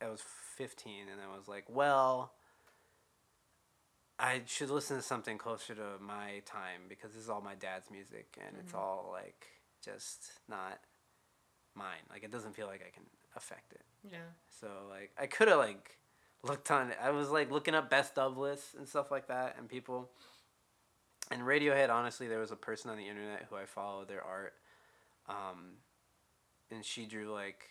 I 0.00 0.08
was 0.08 0.22
15 0.56 1.08
and 1.10 1.20
I 1.20 1.36
was 1.36 1.48
like, 1.48 1.64
well, 1.68 2.32
I 4.18 4.42
should 4.46 4.70
listen 4.70 4.96
to 4.96 5.02
something 5.02 5.38
closer 5.38 5.74
to 5.74 5.98
my 6.00 6.42
time 6.46 6.82
because 6.88 7.12
this 7.12 7.22
is 7.22 7.28
all 7.30 7.40
my 7.40 7.54
dad's 7.56 7.90
music 7.90 8.38
and 8.44 8.56
it's 8.58 8.72
Mhm. 8.72 8.78
all 8.78 9.10
like 9.12 9.48
just 9.82 10.32
not 10.48 10.80
mine. 11.74 12.06
Like 12.10 12.22
it 12.22 12.30
doesn't 12.30 12.54
feel 12.54 12.66
like 12.66 12.84
I 12.86 12.90
can 12.90 13.04
affect 13.34 13.72
it. 13.72 13.84
Yeah. 14.04 14.30
So 14.48 14.86
like 14.88 15.12
I 15.18 15.26
could 15.26 15.48
have 15.48 15.58
like 15.58 15.98
looked 16.42 16.70
on 16.70 16.94
I 17.00 17.10
was 17.10 17.30
like 17.30 17.50
looking 17.50 17.74
up 17.74 17.90
best 17.90 18.16
of 18.18 18.36
lists 18.36 18.74
and 18.74 18.88
stuff 18.88 19.10
like 19.10 19.26
that 19.28 19.56
and 19.58 19.68
people 19.68 20.10
and 21.30 21.42
Radiohead 21.42 21.90
honestly 21.90 22.28
there 22.28 22.38
was 22.38 22.52
a 22.52 22.56
person 22.56 22.90
on 22.90 22.96
the 22.98 23.08
internet 23.08 23.46
who 23.48 23.56
I 23.56 23.64
followed 23.66 24.08
their 24.08 24.22
art 24.22 24.54
um 25.26 25.78
and 26.70 26.84
she 26.84 27.06
drew 27.06 27.32
like 27.32 27.70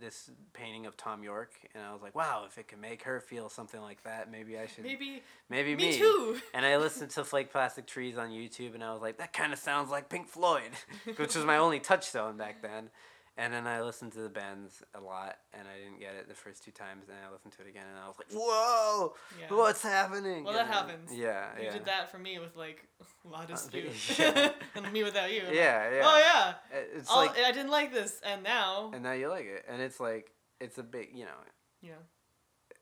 this 0.00 0.30
painting 0.52 0.86
of 0.86 0.96
Thom 0.96 1.22
Yorke 1.22 1.54
and 1.74 1.82
I 1.84 1.92
was 1.92 2.02
like 2.02 2.14
wow 2.14 2.44
if 2.48 2.58
it 2.58 2.66
can 2.68 2.80
make 2.80 3.02
her 3.04 3.20
feel 3.20 3.48
something 3.48 3.80
like 3.80 4.02
that 4.04 4.30
maybe 4.30 4.58
I 4.58 4.66
should 4.66 4.84
Maybe. 4.84 5.22
maybe 5.48 5.74
Me, 5.76 5.90
me, 5.92 5.98
too. 5.98 6.40
and 6.52 6.66
I 6.66 6.76
listened 6.78 7.10
to 7.10 7.24
Fake 7.24 7.50
Plastic 7.52 7.86
Trees 7.86 8.18
on 8.18 8.30
YouTube, 8.30 8.74
and 8.74 8.82
I 8.82 8.92
was 8.92 9.00
like, 9.00 9.18
that 9.18 9.32
kind 9.32 9.52
of 9.52 9.58
sounds 9.58 9.90
like 9.90 10.08
Pink 10.08 10.26
Floyd, 10.28 10.70
which 11.16 11.34
was 11.36 11.44
my 11.44 11.58
only 11.58 11.78
touchstone 11.80 12.36
back 12.36 12.60
then. 12.60 12.90
And 13.36 13.52
then 13.52 13.66
I 13.66 13.82
listened 13.82 14.12
to 14.12 14.20
the 14.20 14.28
bands 14.28 14.84
a 14.94 15.00
lot, 15.00 15.36
and 15.52 15.66
I 15.66 15.82
didn't 15.82 15.98
get 15.98 16.14
it 16.14 16.28
the 16.28 16.34
first 16.36 16.62
two 16.62 16.70
times, 16.70 17.08
and 17.08 17.16
I 17.18 17.32
listened 17.32 17.52
to 17.54 17.62
it 17.62 17.68
again, 17.68 17.82
and 17.90 17.98
I 17.98 18.06
was 18.06 18.16
like, 18.16 18.30
whoa, 18.32 19.14
Yeah. 19.40 19.46
what's 19.56 19.82
happening? 19.82 20.44
Well, 20.44 20.54
that 20.54 20.66
And- 20.66 20.72
happens. 20.72 21.12
Yeah, 21.12 21.56
You 21.58 21.64
yeah. 21.64 21.72
did 21.72 21.84
that 21.86 22.12
for 22.12 22.18
me 22.18 22.38
with 22.38 22.54
like 22.54 22.86
La 23.24 23.44
Dispute. 23.44 23.90
yeah. 24.18 24.52
and 24.76 24.86
mewithoutYou. 24.86 25.52
Yeah, 25.52 25.90
yeah. 25.90 26.02
Oh 26.04 26.18
yeah. 26.18 26.54
It- 26.78 26.90
It's 26.94 27.10
Oh, 27.10 27.16
like, 27.16 27.36
I 27.36 27.50
didn't 27.50 27.72
like 27.72 27.92
this, 27.92 28.20
and 28.22 28.44
now. 28.44 28.92
and 28.94 29.02
now 29.02 29.12
you 29.12 29.28
like 29.28 29.46
it, 29.46 29.64
and 29.68 29.82
it's 29.82 29.98
like, 29.98 30.30
it's 30.60 30.78
a 30.78 30.84
big, 30.84 31.10
you 31.12 31.24
know, 31.24 31.40
yeah. 31.82 31.94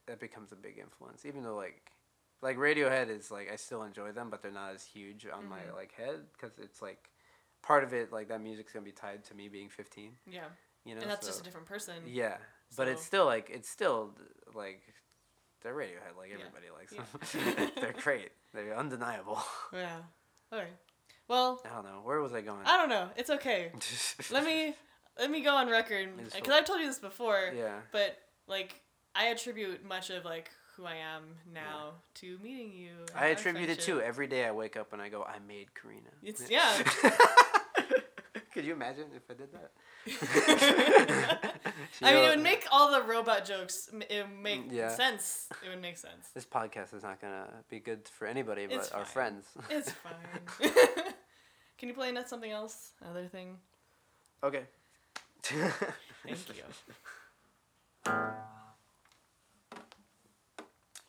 that 0.06 0.20
becomes 0.20 0.52
a 0.52 0.56
big 0.56 0.76
influence, 0.78 1.24
even 1.24 1.44
though 1.44 1.56
like, 1.56 1.92
like 2.42 2.58
Radiohead 2.58 3.08
is 3.08 3.30
like 3.30 3.50
I 3.50 3.56
still 3.56 3.84
enjoy 3.84 4.12
them, 4.12 4.28
but 4.28 4.42
they're 4.42 4.50
not 4.52 4.74
as 4.74 4.84
huge 4.84 5.26
on 5.32 5.48
my 5.48 5.60
Mhm. 5.60 5.74
like 5.74 5.92
head 5.92 6.26
because 6.34 6.58
it's 6.58 6.82
like 6.82 7.08
part 7.62 7.84
of 7.84 7.92
it 7.92 8.12
like 8.12 8.28
that 8.28 8.40
music's 8.40 8.72
gonna 8.72 8.84
be 8.84 8.92
tied 8.92 9.24
to 9.24 9.34
me 9.34 9.48
being 9.48 9.68
15 9.68 10.12
Yeah. 10.26 10.40
you 10.84 10.94
know 10.94 11.00
and 11.02 11.10
that's 11.10 11.26
just 11.26 11.40
a 11.40 11.44
different 11.44 11.66
person. 11.66 11.94
yeah 12.06 12.36
but 12.76 12.88
it's 12.88 13.04
still 13.04 13.24
like 13.26 13.50
it's 13.50 13.68
still 13.68 14.14
like 14.54 14.80
they're 15.62 15.74
radiohead 15.74 16.16
like 16.18 16.30
Yeah. 16.30 16.38
everybody 16.40 16.70
likes 16.76 16.92
Yeah. 16.92 17.60
them 17.60 17.70
they're 17.80 17.94
great 18.02 18.30
they're 18.52 18.76
undeniable 18.76 19.40
Yeah. 19.72 19.98
Okay. 20.52 20.68
Well, 21.28 21.60
i 21.64 21.68
don't 21.74 21.84
know 21.84 22.00
where 22.02 22.20
was 22.20 22.32
i 22.34 22.40
going 22.40 22.66
I 22.66 22.76
don't 22.76 22.88
know. 22.90 23.08
It's 23.16 23.30
okay. 23.30 23.70
Let 24.30 24.44
me 24.44 24.74
let 25.18 25.30
me 25.30 25.40
go 25.42 25.54
on 25.54 25.68
record 25.68 26.08
because. 26.16 26.34
Uh, 26.34 26.52
I've 26.54 26.64
told 26.64 26.80
you 26.80 26.86
this 26.86 26.98
before. 26.98 27.52
yeah 27.54 27.78
But 27.92 28.18
like, 28.48 28.80
I 29.14 29.26
attribute 29.26 29.84
much 29.84 30.10
of 30.10 30.24
like 30.24 30.50
who 30.76 30.84
I 30.86 30.96
am 30.96 31.22
now 31.52 31.92
to 32.14 32.38
meeting 32.42 32.72
you. 32.72 32.92
i 33.14 33.26
attribute 33.28 33.68
it 33.70 33.78
too 33.78 33.92
friendship. 33.96 34.08
every 34.08 34.26
day 34.26 34.44
i 34.46 34.50
wake 34.50 34.76
up 34.76 34.92
and 34.94 35.00
i 35.02 35.08
go 35.10 35.22
i 35.22 35.38
made 35.46 35.72
Carina 35.74 36.08
It's- 36.22 36.50
yeah. 36.50 36.72
Could 38.52 38.64
you 38.64 38.72
imagine 38.72 39.06
if 39.16 39.22
i 39.30 39.34
did 39.34 39.48
that 39.52 39.72
I 42.02 42.12
mean, 42.14 42.24
it 42.24 42.28
would 42.28 42.42
make 42.42 42.66
all 42.72 42.90
the 42.90 43.02
robot 43.06 43.44
jokes. 43.44 43.88
It 44.10 44.26
would 44.26 44.38
make 44.42 44.62
Yeah. 44.70 44.88
sense. 44.88 45.46
It 45.64 45.68
would 45.68 45.80
make 45.80 45.96
sense. 45.96 46.28
This 46.34 46.44
podcast 46.44 46.92
is 46.94 47.02
not 47.04 47.20
gonna 47.20 47.46
be 47.70 47.78
good 47.78 48.08
for 48.08 48.26
anybody 48.26 48.66
but 48.66 48.76
It's 48.76 48.90
our 48.90 49.04
fine. 49.04 49.12
friends. 49.12 49.46
It's 49.70 49.90
fine. 50.04 50.72
Can 51.78 51.88
you 51.88 51.94
play 51.94 52.10
not 52.12 52.28
something 52.28 52.50
else? 52.50 52.92
Another 53.00 53.28
thing. 53.28 53.58
okay. 54.42 54.64
Thank 55.42 56.38
you. 56.56 56.64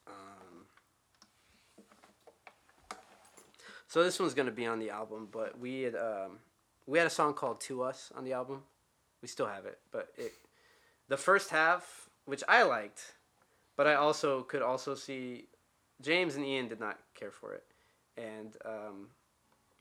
Um, 0.08 0.66
so 3.88 4.04
this 4.04 4.20
one's 4.20 4.34
gonna 4.34 4.52
be 4.52 4.66
on 4.66 4.80
the 4.80 4.90
album, 4.90 5.28
but 5.32 5.58
we 5.60 5.82
had 5.82 5.96
um, 5.96 6.40
we 6.86 6.98
had 6.98 7.08
a 7.08 7.12
song 7.12 7.34
called 7.34 7.62
"To 7.62 7.84
Us" 7.84 8.12
on 8.16 8.24
the 8.24 8.34
album. 8.34 8.64
We 9.22 9.28
still 9.28 9.48
have 9.48 9.66
it, 9.66 9.80
but 9.92 10.10
it 10.18 10.34
the 11.08 11.18
first 11.18 11.50
half, 11.50 12.10
which 12.26 12.44
I 12.48 12.64
liked, 12.64 13.16
but 13.78 13.88
I 13.88 13.96
also 13.96 14.44
could 14.44 14.62
also 14.62 14.96
see 14.96 15.48
James 16.02 16.36
and 16.36 16.46
Ian 16.46 16.68
did 16.68 16.80
not 16.80 17.00
care 17.16 17.32
for 17.32 17.54
it, 17.54 17.64
and 18.18 18.58
um, 18.66 19.08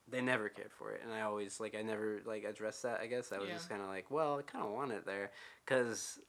they 0.08 0.20
never 0.20 0.48
cared 0.48 0.72
for 0.72 0.92
it, 0.92 1.00
and 1.02 1.12
I 1.12 1.22
always 1.22 1.58
like 1.58 1.74
I 1.74 1.82
never 1.82 2.20
like 2.24 2.44
addressed 2.44 2.82
that. 2.84 3.00
I 3.00 3.06
guess 3.06 3.32
I 3.32 3.38
was 3.38 3.48
Yeah. 3.48 3.54
just 3.56 3.68
kind 3.68 3.82
of 3.82 3.88
like, 3.88 4.10
well, 4.10 4.38
I 4.38 4.42
kind 4.42 4.64
of 4.64 4.72
want 4.72 4.92
it 4.92 5.04
there, 5.06 5.30
cause 5.66 6.20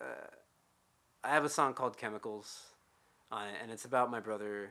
uh, 0.00 0.30
I 1.24 1.28
have 1.30 1.44
a 1.44 1.48
song 1.50 1.74
called 1.74 1.96
"Chemicals" 1.98 2.62
on 3.30 3.48
it, 3.48 3.54
and 3.62 3.70
it's 3.70 3.84
about 3.84 4.10
my 4.10 4.20
brother, 4.20 4.70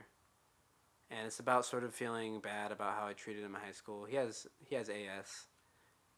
and 1.10 1.26
it's 1.26 1.40
about 1.40 1.64
sort 1.66 1.84
of 1.84 1.94
feeling 1.94 2.40
bad 2.40 2.72
about 2.72 2.94
how 2.94 3.06
I 3.06 3.12
treated 3.12 3.44
him 3.44 3.54
in 3.54 3.60
high 3.60 3.72
school. 3.72 4.04
He 4.04 4.16
has 4.16 4.46
he 4.64 4.74
has 4.74 4.88
AS, 4.88 5.46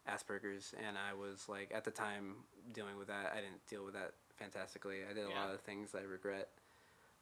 Asperger's, 0.07 0.73
and 0.85 0.97
I 0.97 1.13
was 1.13 1.47
like 1.49 1.71
at 1.73 1.83
the 1.83 1.91
time 1.91 2.35
dealing 2.71 2.97
with 2.97 3.07
that. 3.07 3.31
I 3.33 3.41
didn't 3.41 3.65
deal 3.67 3.83
with 3.83 3.93
that 3.95 4.13
fantastically. 4.35 4.97
I 5.09 5.13
did 5.13 5.25
a 5.25 5.29
lot 5.29 5.53
of 5.53 5.61
things 5.61 5.95
I 5.95 6.01
regret. 6.01 6.49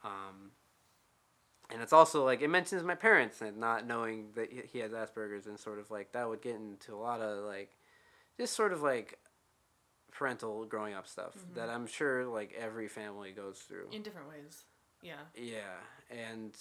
Um, 0.03 0.51
and 1.69 1.81
it's 1.81 1.93
also 1.93 2.25
like 2.25 2.41
it 2.41 2.49
mentions 2.49 2.83
my 2.83 2.95
parents 2.95 3.41
and 3.41 3.57
not 3.57 3.87
knowing 3.87 4.31
that 4.35 4.51
he- 4.51 4.79
has 4.79 4.91
Asperger's 4.91 5.47
and 5.47 5.57
sort 5.59 5.79
of 5.79 5.89
like 5.91 6.11
that 6.11 6.27
would 6.27 6.41
get 6.41 6.55
into 6.55 6.93
a 6.93 6.97
lot 6.97 7.21
of 7.21 7.45
like 7.45 7.77
just 8.37 8.53
sort 8.53 8.73
of 8.73 8.81
like 8.81 9.17
parental 10.11 10.65
growing 10.65 10.93
up 10.93 11.07
stuff 11.07 11.35
Mhm. 11.35 11.55
that 11.55 11.69
I'm 11.69 11.87
sure 11.87 12.25
like 12.25 12.53
every 12.53 12.87
family 12.87 13.31
goes 13.31 13.59
through. 13.61 13.89
In 13.91 14.03
different 14.03 14.27
ways. 14.27 14.65
Yeah. 15.01 15.21
Yeah, 15.35 15.79
and 16.09 16.55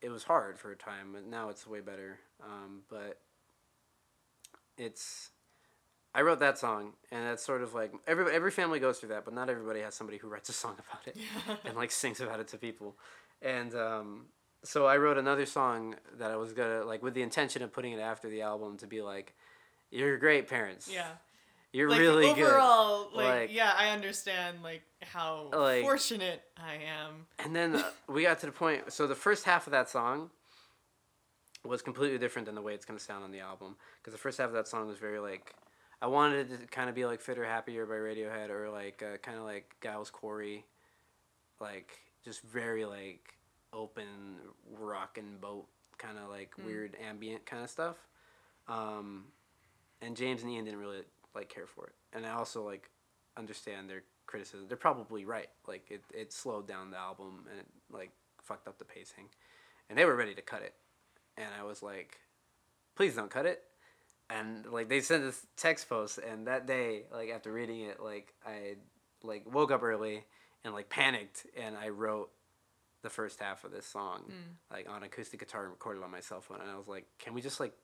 it 0.00 0.10
was 0.10 0.24
hard 0.24 0.58
for 0.58 0.70
a 0.70 0.76
time, 0.76 1.12
but 1.12 1.24
now 1.24 1.48
it's 1.48 1.66
way 1.66 1.80
better. 1.80 2.20
Um, 2.42 2.84
but 2.88 3.20
it's 4.78 5.30
I 6.14 6.22
wrote 6.22 6.38
that 6.40 6.58
song, 6.58 6.92
and 7.10 7.26
that's 7.26 7.44
sort 7.44 7.62
of 7.62 7.74
like 7.74 7.92
every 8.06 8.32
every 8.32 8.50
family 8.50 8.78
goes 8.78 8.98
through 8.98 9.08
that, 9.10 9.24
but 9.24 9.34
not 9.34 9.50
everybody 9.50 9.80
has 9.80 9.94
somebody 9.94 10.18
who 10.18 10.28
writes 10.28 10.48
a 10.48 10.52
song 10.52 10.76
about 10.88 11.06
it 11.08 11.16
and 11.64 11.76
like 11.76 11.90
sings 11.90 12.20
about 12.20 12.40
it 12.40 12.48
to 12.48 12.58
people. 12.58 12.96
And 13.42 13.74
um, 13.74 14.26
so 14.62 14.86
I 14.86 14.96
wrote 14.96 15.18
another 15.18 15.44
song 15.46 15.96
that 16.18 16.30
I 16.30 16.36
was 16.36 16.52
gonna 16.52 16.84
like 16.84 17.02
with 17.02 17.14
the 17.14 17.22
intention 17.22 17.62
of 17.62 17.72
putting 17.72 17.92
it 17.92 18.00
after 18.00 18.28
the 18.28 18.42
album 18.42 18.76
to 18.78 18.86
be 18.86 19.02
like, 19.02 19.34
"You're 19.90 20.16
great 20.18 20.48
parents. 20.48 20.88
Yeah. 20.92 21.08
you're 21.72 21.90
like 21.90 21.98
really 21.98 22.32
good." 22.34 22.44
overall, 22.44 23.10
like, 23.12 23.26
Like- 23.26 23.52
yeah, 23.52 23.72
I 23.76 23.88
understand 23.90 24.62
like 24.62 24.82
how 25.02 25.50
Like- 25.52 25.82
fortunate 25.82 26.42
I 26.56 26.74
am. 26.76 27.26
And 27.40 27.54
then 27.56 27.74
uh, 27.76 27.90
we 28.08 28.22
got 28.22 28.38
to 28.40 28.46
the 28.46 28.52
point. 28.52 28.92
So 28.92 29.08
the 29.08 29.16
first 29.16 29.44
half 29.44 29.66
of 29.66 29.72
that 29.72 29.90
song 29.90 30.30
was 31.68 31.82
completely 31.82 32.18
different 32.18 32.46
than 32.46 32.54
the 32.54 32.62
way 32.62 32.74
it's 32.74 32.84
gonna 32.84 32.98
sound 32.98 33.24
on 33.24 33.30
the 33.30 33.40
album. 33.40 33.76
Because 33.98 34.12
the 34.12 34.18
first 34.18 34.38
half 34.38 34.48
of 34.48 34.52
that 34.54 34.68
song 34.68 34.86
was 34.86 34.98
very 34.98 35.18
like, 35.18 35.54
I 36.02 36.06
wanted 36.06 36.50
it 36.52 36.60
to 36.60 36.66
kind 36.66 36.88
of 36.88 36.94
be 36.94 37.06
like 37.06 37.20
"Fitter 37.20 37.44
Happier" 37.44 37.86
by 37.86 37.94
Radiohead, 37.94 38.50
or 38.50 38.70
like 38.70 39.02
uh, 39.02 39.16
kind 39.18 39.38
of 39.38 39.44
like 39.44 39.74
Giles 39.82 40.10
Corey, 40.10 40.64
like 41.60 41.98
just 42.24 42.42
very 42.42 42.84
like 42.84 43.34
open 43.72 44.36
rock 44.78 45.18
and 45.18 45.40
boat 45.40 45.66
kind 45.98 46.18
of 46.18 46.28
like 46.28 46.54
Mm. 46.60 46.64
weird 46.64 46.96
ambient 47.06 47.46
kind 47.46 47.62
of 47.62 47.70
stuff. 47.70 47.96
Um, 48.68 49.24
and 50.00 50.16
James 50.16 50.42
and 50.42 50.50
Ian 50.50 50.64
didn't 50.64 50.80
really 50.80 51.02
like 51.34 51.48
care 51.48 51.66
for 51.66 51.86
it, 51.86 51.94
and 52.12 52.26
I 52.26 52.32
also 52.32 52.64
like 52.64 52.90
understand 53.36 53.88
their 53.90 54.02
criticism. 54.26 54.66
They're 54.68 54.76
probably 54.76 55.24
right. 55.24 55.48
Like 55.66 55.90
it, 55.90 56.02
it 56.12 56.32
slowed 56.32 56.66
down 56.68 56.90
the 56.90 56.98
album 56.98 57.46
and 57.50 57.60
it 57.60 57.66
like 57.90 58.10
fucked 58.42 58.68
up 58.68 58.78
the 58.78 58.84
pacing, 58.84 59.28
and 59.88 59.98
they 59.98 60.04
were 60.04 60.16
ready 60.16 60.34
to 60.34 60.42
cut 60.42 60.62
it, 60.62 60.74
and 61.36 61.46
I 61.58 61.64
was 61.64 61.82
like, 61.82 62.18
please 62.96 63.14
don't 63.14 63.30
cut 63.30 63.46
it. 63.46 63.62
And 64.30 64.66
like 64.66 64.88
they 64.88 65.00
sent 65.00 65.22
this 65.22 65.46
text 65.56 65.88
post, 65.88 66.18
and 66.18 66.46
that 66.46 66.66
day, 66.66 67.02
like 67.12 67.30
after 67.30 67.52
reading 67.52 67.80
it, 67.82 68.00
like 68.00 68.32
I 68.46 68.76
like 69.22 69.44
woke 69.52 69.70
up 69.70 69.82
early 69.82 70.24
and 70.64 70.72
like 70.72 70.88
panicked, 70.88 71.46
and 71.56 71.76
I 71.76 71.90
wrote 71.90 72.30
the 73.02 73.10
first 73.10 73.38
half 73.40 73.64
of 73.64 73.70
this 73.70 73.84
song 73.86 74.22
Mm. 74.30 74.74
like 74.74 74.88
on 74.88 75.02
acoustic 75.02 75.40
guitar 75.40 75.62
and 75.64 75.70
recorded 75.72 76.02
on 76.02 76.10
my 76.10 76.20
cell 76.20 76.40
phone, 76.40 76.60
and 76.62 76.70
I 76.70 76.76
was 76.76 76.88
like, 76.88 77.04
can 77.18 77.34
we 77.34 77.42
just 77.42 77.60
like 77.60 77.74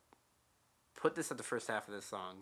put 1.00 1.14
this 1.14 1.30
at 1.30 1.36
the 1.36 1.42
first 1.44 1.68
half 1.68 1.88
of 1.88 1.94
this 1.94 2.06
song? 2.06 2.36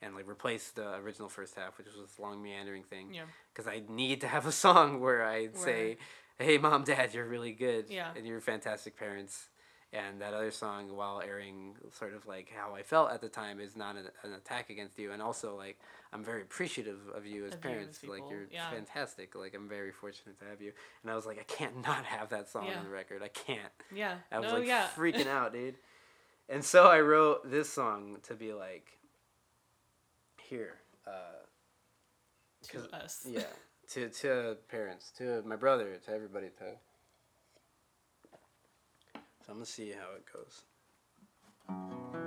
And 0.00 0.14
like 0.14 0.28
replace 0.28 0.70
the 0.70 0.94
original 0.96 1.28
first 1.28 1.56
half, 1.56 1.76
which 1.76 1.86
was 1.88 1.96
this 1.96 2.18
long 2.20 2.40
meandering 2.40 2.84
thing 2.84 3.12
Yeah. 3.12 3.24
because 3.52 3.66
I 3.66 3.82
need 3.88 4.20
to 4.20 4.28
have 4.28 4.46
a 4.46 4.52
song 4.66 5.00
where 5.00 5.26
I 5.26 5.48
say, 5.54 5.98
"Hey, 6.38 6.56
mom, 6.58 6.84
dad, 6.84 7.14
you're 7.14 7.26
really 7.26 7.50
good, 7.52 7.86
Yeah. 7.90 8.12
and 8.14 8.24
you're 8.26 8.40
fantastic 8.40 8.96
parents." 8.96 9.48
And 9.90 10.20
that 10.20 10.34
other 10.34 10.50
song, 10.50 10.94
while 10.94 11.22
airing 11.26 11.74
sort 11.92 12.12
of 12.12 12.26
like 12.26 12.52
how 12.54 12.74
I 12.74 12.82
felt 12.82 13.10
at 13.10 13.22
the 13.22 13.28
time, 13.30 13.58
is 13.58 13.74
not 13.74 13.96
an, 13.96 14.04
an 14.22 14.34
attack 14.34 14.68
against 14.68 14.98
you, 14.98 15.12
and 15.12 15.22
also 15.22 15.56
like 15.56 15.78
I'm 16.12 16.22
very 16.22 16.42
appreciative 16.42 16.98
of 17.14 17.24
you 17.24 17.46
as 17.46 17.54
Of 17.54 17.64
you 17.64 17.70
as 17.70 17.74
parents. 17.98 18.04
like 18.04 18.22
you're 18.30 18.46
yeah. 18.50 18.68
fantastic. 18.70 19.34
Like 19.34 19.54
I'm 19.54 19.66
very 19.68 19.90
fortunate 19.92 20.38
to 20.40 20.44
have 20.46 20.60
you. 20.60 20.72
And 21.02 21.10
I 21.10 21.14
was 21.14 21.24
like, 21.24 21.38
I 21.38 21.44
can't 21.44 21.82
not 21.86 22.04
have 22.04 22.28
that 22.30 22.50
song 22.50 22.66
Yeah. 22.68 22.78
on 22.78 22.84
the 22.84 22.90
record. 22.90 23.22
I 23.22 23.28
can't. 23.28 23.72
Yeah. 23.94 24.16
I 24.30 24.38
was 24.40 24.52
no, 24.52 24.58
like 24.58 24.68
yeah. 24.68 24.88
freaking 24.94 25.26
out, 25.26 25.52
dude. 25.54 25.76
And 26.50 26.62
so 26.64 26.84
I 26.86 27.00
wrote 27.00 27.50
this 27.50 27.70
song 27.70 28.18
to 28.24 28.34
be 28.34 28.52
like, 28.52 28.86
here, 30.42 30.76
uh, 31.06 31.10
to 32.72 32.94
us. 32.94 33.26
yeah, 33.28 33.42
to 33.90 34.08
to 34.08 34.56
parents, 34.70 35.10
to 35.18 35.42
my 35.46 35.56
brother, 35.56 35.98
to 36.06 36.10
everybody, 36.12 36.48
to. 36.58 36.64
I'm 39.48 39.54
gonna 39.54 39.64
see 39.66 39.92
how 39.92 40.14
it 40.14 40.24
goes. 40.30 42.17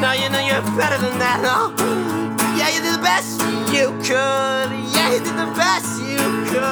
Now 0.00 0.12
you 0.12 0.28
know 0.28 0.40
you're 0.40 0.62
better 0.76 0.98
than 0.98 1.18
that. 1.18 1.40
Oh, 1.44 1.74
yeah, 2.56 2.68
you 2.74 2.80
did 2.80 2.94
the 2.94 3.02
best 3.02 3.40
you 3.72 3.92
could. 4.02 4.68
Yeah, 4.94 5.12
you 5.12 5.20
did 5.20 5.36
the 5.36 5.50
best 5.54 6.00
you 6.02 6.18
could. 6.50 6.62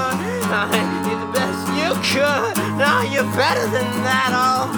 Uh, 0.49 0.67
you 0.73 1.11
did 1.11 1.19
the 1.21 1.31
best 1.33 1.61
you 1.77 1.91
could. 2.03 2.57
Now 2.79 3.03
you're 3.03 3.29
better 3.37 3.67
than 3.69 3.89
that. 4.07 4.31
Oh, 4.33 4.71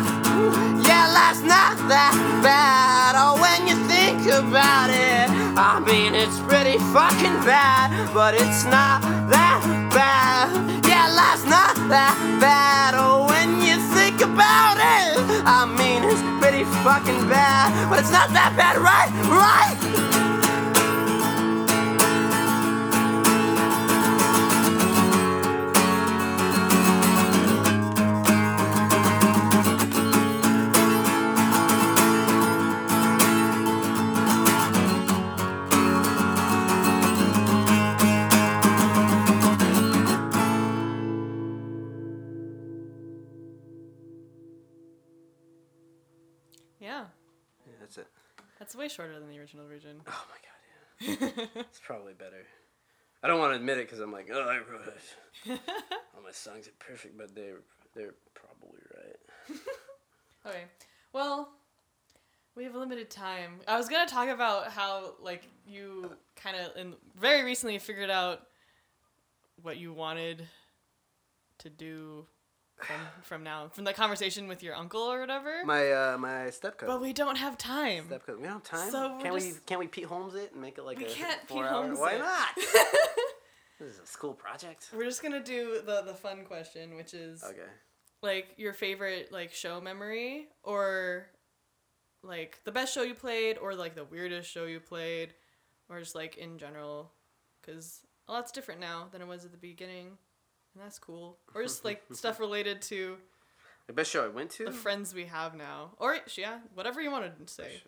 yeah, 0.87 1.07
life's 1.13 1.43
not 1.43 1.77
that 1.89 2.15
bad. 2.43 3.15
Oh, 3.17 3.41
when 3.41 3.67
you 3.69 3.77
think 3.87 4.27
about 4.27 4.91
it, 4.91 5.29
I 5.57 5.81
mean 5.81 6.15
it's 6.15 6.39
pretty 6.41 6.79
fucking 6.95 7.39
bad, 7.45 7.91
but 8.15 8.35
it's 8.35 8.65
not 8.65 9.03
that 9.31 9.61
bad. 9.93 10.49
Yeah, 10.87 11.09
life's 11.09 11.45
not 11.45 11.75
that 11.89 12.17
bad. 12.41 12.95
Oh, 12.95 13.27
when 13.27 13.61
you 13.61 13.77
think 13.95 14.21
about 14.21 14.77
it, 14.79 15.19
I 15.45 15.67
mean 15.67 16.05
it's 16.05 16.23
pretty 16.65 16.83
fucking 16.83 17.29
bad, 17.29 17.89
but 17.89 18.01
it's 18.01 18.11
not 18.11 18.31
that 18.31 18.55
bad, 18.57 18.79
right? 18.79 19.11
Right? 19.31 19.88
It's 51.57 51.81
probably 51.85 52.15
better. 52.15 52.45
I 53.23 53.29
don't 53.29 53.39
want 53.39 53.53
to 53.53 53.57
admit 53.57 53.79
it 53.79 53.87
because 53.87 54.01
I'm 54.01 54.13
like, 54.13 54.29
oh, 54.33 54.41
I 54.43 54.59
wrote 54.59 54.87
it. 54.87 55.61
All 56.17 56.23
my 56.23 56.31
songs 56.33 56.69
are 56.69 56.73
perfect, 56.79 57.19
but 57.19 57.35
they're 57.35 57.61
they're 57.95 58.15
probably 58.35 58.81
right. 58.97 59.59
Okay. 60.47 60.63
Well, 61.13 61.51
we 62.55 62.65
have 62.65 62.75
a 62.75 62.79
limited 62.79 63.11
time. 63.11 63.61
I 63.67 63.77
was 63.77 63.89
gonna 63.89 64.09
talk 64.09 64.29
about 64.29 64.69
how 64.69 65.15
like 65.21 65.43
you 65.67 66.13
kind 66.37 66.57
of 66.57 66.77
and 66.77 66.95
very 67.21 67.45
recently 67.45 67.79
figured 67.79 68.09
out 68.09 68.47
what 69.63 69.77
you 69.77 69.93
wanted 69.93 70.47
to 71.59 71.69
do 71.69 72.25
from 72.79 73.01
from 73.23 73.43
now 73.45 73.69
from 73.69 73.85
the 73.85 73.93
conversation 73.93 74.49
with 74.49 74.63
your 74.63 74.75
uncle 74.75 75.01
or 75.03 75.21
whatever. 75.21 75.65
My 75.65 75.91
uh, 75.93 76.19
my 76.19 76.51
step 76.51 76.81
but 76.85 77.01
we 77.01 77.13
don't 77.13 77.37
have 77.37 77.59
time. 77.59 78.07
Step 78.07 78.27
cut. 78.27 78.37
We 78.39 78.45
don't 78.45 78.53
have 78.55 78.63
time. 78.63 78.91
So 78.91 79.19
can't 79.23 79.35
we 79.35 79.53
can't 79.67 79.81
we 79.81 79.87
Pete 79.87 80.05
Holmes 80.05 80.35
it 80.35 80.53
and 80.53 80.61
make 80.63 80.79
it 80.79 80.85
like 80.85 80.99
We 80.99 81.05
a 81.07 81.09
can't 81.09 81.41
four 81.49 81.63
Pete 81.63 81.73
hour? 81.73 81.83
Holmes 81.83 81.99
Why 81.99 82.13
it. 82.15 82.19
not? 82.19 82.49
this 83.81 83.91
is 83.95 83.99
a 84.03 84.07
school 84.07 84.33
project. 84.35 84.89
We're 84.95 85.05
just 85.05 85.23
gonna 85.23 85.43
do 85.43 85.81
the 85.85 86.03
the 86.03 86.15
fun 86.15 86.45
question, 86.45 86.97
which 86.97 87.15
is 87.15 87.43
Okay. 87.45 87.59
like 88.23 88.55
your 88.57 88.73
favorite 88.73 89.33
like 89.33 89.53
show 89.53 89.81
memory 89.81 90.47
or 90.63 91.27
like 92.23 92.61
the 92.65 92.73
best 92.73 92.95
show 92.95 93.03
you 93.03 93.15
played 93.15 93.59
or 93.59 93.75
like 93.75 93.95
the 93.95 94.05
weirdest 94.05 94.51
show 94.51 94.65
you 94.65 94.81
played 94.81 95.35
or 95.89 96.01
just 96.01 96.15
like 96.15 96.37
in 96.37 96.59
general 96.59 97.13
because 97.61 98.01
a 98.29 98.33
lot's 98.33 98.53
different 98.53 98.81
now 98.81 99.09
than 99.13 99.23
it 99.23 99.27
was 99.29 99.45
at 99.45 99.53
the 99.53 99.57
beginning 99.57 100.19
that's 100.79 100.99
cool 100.99 101.39
or 101.55 101.63
just 101.63 101.85
like 101.85 102.03
stuff 102.13 102.39
related 102.41 102.81
to 102.83 103.17
The 103.87 103.93
best 103.93 104.11
show 104.11 104.25
I 104.25 104.29
went 104.29 104.51
to. 104.53 104.65
the 104.67 104.73
friends 104.73 105.15
we 105.15 105.27
have 105.27 105.55
now 105.55 105.93
or 105.99 106.19
yeah 106.37 106.59
whatever 106.75 107.01
you 107.01 107.11
wanted 107.11 107.47
to 107.47 107.53
say 107.53 107.83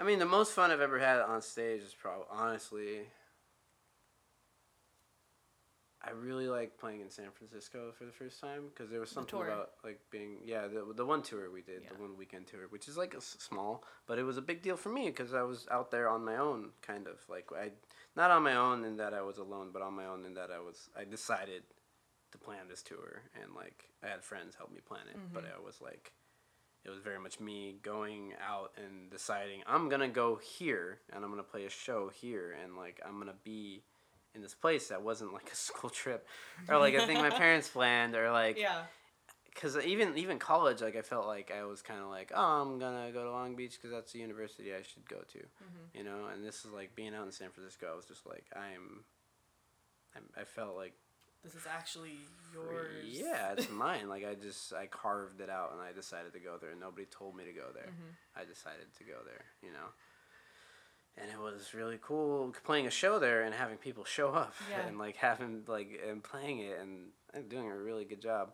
I 0.00 0.04
mean, 0.04 0.18
the 0.18 0.26
most 0.26 0.52
fun 0.52 0.70
I've 0.72 0.80
ever 0.80 0.98
had 0.98 1.20
on 1.20 1.40
stage 1.42 1.82
is 1.82 1.94
probably 1.94 2.24
honestly. 2.30 3.00
I 6.04 6.10
really 6.10 6.48
like 6.48 6.76
playing 6.78 7.00
in 7.00 7.10
San 7.10 7.30
Francisco 7.30 7.92
for 7.96 8.04
the 8.04 8.10
first 8.10 8.40
time 8.40 8.64
because 8.74 8.90
there 8.90 8.98
was 8.98 9.10
something 9.10 9.38
tour. 9.38 9.46
about 9.46 9.70
like 9.84 10.00
being 10.10 10.38
yeah 10.44 10.66
the 10.66 10.92
the 10.96 11.06
one 11.06 11.22
tour 11.22 11.48
we 11.52 11.62
did 11.62 11.82
Yeah. 11.84 11.90
the 11.94 12.02
one 12.02 12.16
weekend 12.18 12.48
tour 12.48 12.62
which 12.70 12.88
is 12.88 12.96
like 12.96 13.14
a 13.14 13.18
s- 13.18 13.36
small 13.38 13.84
but 14.08 14.18
it 14.18 14.24
was 14.24 14.36
a 14.36 14.42
big 14.42 14.62
deal 14.62 14.76
for 14.76 14.88
me 14.88 15.06
because 15.06 15.32
I 15.32 15.42
was 15.42 15.68
out 15.70 15.92
there 15.92 16.08
on 16.08 16.24
my 16.24 16.38
own 16.38 16.70
kind 16.82 17.06
of 17.06 17.18
like 17.28 17.46
I 17.56 17.70
not 18.16 18.32
on 18.32 18.42
my 18.42 18.56
own 18.56 18.84
in 18.84 18.96
that 18.96 19.14
I 19.14 19.22
was 19.22 19.38
alone 19.38 19.70
but 19.72 19.80
on 19.82 19.94
my 19.94 20.06
own 20.06 20.24
in 20.24 20.34
that 20.34 20.50
I 20.50 20.58
was 20.58 20.88
I 20.98 21.04
decided 21.04 21.62
to 22.32 22.38
plan 22.38 22.68
this 22.68 22.82
tour 22.82 23.22
and 23.40 23.54
like 23.54 23.88
I 24.02 24.08
had 24.08 24.22
friends 24.24 24.54
help 24.56 24.72
me 24.72 24.80
plan 24.80 25.02
it 25.12 25.18
but 25.32 25.44
Mm-hmm. 25.44 25.60
I 25.62 25.64
was 25.64 25.80
like 25.80 26.12
it 26.84 26.90
was 26.90 26.98
very 26.98 27.18
much 27.20 27.38
me 27.38 27.76
going 27.82 28.32
out 28.44 28.72
and 28.76 29.08
deciding 29.10 29.62
I'm 29.66 29.88
gonna 29.88 30.08
go 30.08 30.36
here 30.36 30.98
and 31.12 31.24
I'm 31.24 31.30
gonna 31.30 31.42
play 31.44 31.64
a 31.64 31.70
show 31.70 32.08
here 32.08 32.56
and 32.62 32.76
like 32.76 33.00
I'm 33.06 33.18
gonna 33.18 33.34
be 33.44 33.82
in 34.34 34.40
this 34.42 34.54
place 34.54 34.88
that 34.88 35.02
wasn't 35.02 35.32
like 35.32 35.50
a 35.52 35.54
school 35.68 35.90
trip 35.90 36.26
or 36.68 36.78
like 36.78 36.94
a 36.94 37.06
thing 37.06 37.18
my 37.18 37.30
parents 37.44 37.68
planned 37.68 38.14
or 38.16 38.32
like 38.32 38.58
Yeah. 38.58 38.82
because 39.54 39.76
even 39.84 40.16
even 40.18 40.38
college 40.40 40.80
like 40.80 40.96
I 40.96 41.02
felt 41.02 41.26
like 41.26 41.52
I 41.56 41.64
was 41.64 41.82
kind 41.82 42.00
of 42.00 42.08
like 42.08 42.32
oh 42.34 42.62
I'm 42.62 42.78
gonna 42.80 43.12
go 43.12 43.22
to 43.24 43.30
Long 43.30 43.54
Beach 43.54 43.74
because 43.76 43.92
that's 43.92 44.12
the 44.12 44.18
university 44.18 44.74
I 44.74 44.82
should 44.82 45.08
go 45.08 45.18
to 45.34 45.38
Mhm. 45.38 45.86
you 45.94 46.02
know 46.02 46.26
and 46.32 46.44
this 46.44 46.64
is 46.64 46.72
like 46.72 46.96
being 46.96 47.14
out 47.14 47.26
in 47.26 47.32
San 47.32 47.50
Francisco 47.50 47.86
I 47.92 47.94
was 47.96 48.06
just 48.06 48.26
like 48.26 48.46
I'm, 48.56 49.04
I'm 50.16 50.24
I 50.36 50.44
felt 50.44 50.76
like 50.76 50.94
This 51.44 51.54
is 51.54 51.66
actually 51.68 52.18
yours. 52.54 53.04
yeah 53.04 53.52
it's 53.56 53.68
mine 53.70 54.08
like 54.08 54.24
I 54.24 54.34
just 54.34 54.72
I 54.72 54.86
carved 54.86 55.40
it 55.40 55.50
out 55.50 55.72
and 55.72 55.80
I 55.80 55.92
decided 55.92 56.32
to 56.34 56.38
go 56.38 56.56
there 56.60 56.70
and 56.70 56.80
nobody 56.80 57.06
told 57.06 57.34
me 57.36 57.44
to 57.44 57.52
go 57.52 57.66
there 57.74 57.86
Mhm. 57.88 58.40
I 58.40 58.44
decided 58.44 58.86
to 58.98 59.04
go 59.04 59.18
there 59.24 59.44
you 59.62 59.70
know 59.72 59.88
and 61.16 61.30
it 61.30 61.38
was 61.38 61.74
really 61.74 61.98
cool 62.00 62.54
playing 62.64 62.86
a 62.86 62.90
show 62.90 63.18
there 63.18 63.42
and 63.42 63.54
having 63.54 63.76
people 63.76 64.04
show 64.04 64.28
up 64.30 64.54
Yeah. 64.70 64.86
and 64.86 64.98
like 64.98 65.16
having 65.16 65.62
like 65.66 66.00
and 66.08 66.22
playing 66.22 66.60
it 66.60 66.78
and, 66.80 67.08
and 67.34 67.48
doing 67.48 67.70
a 67.70 67.76
really 67.76 68.04
good 68.04 68.20
job 68.22 68.52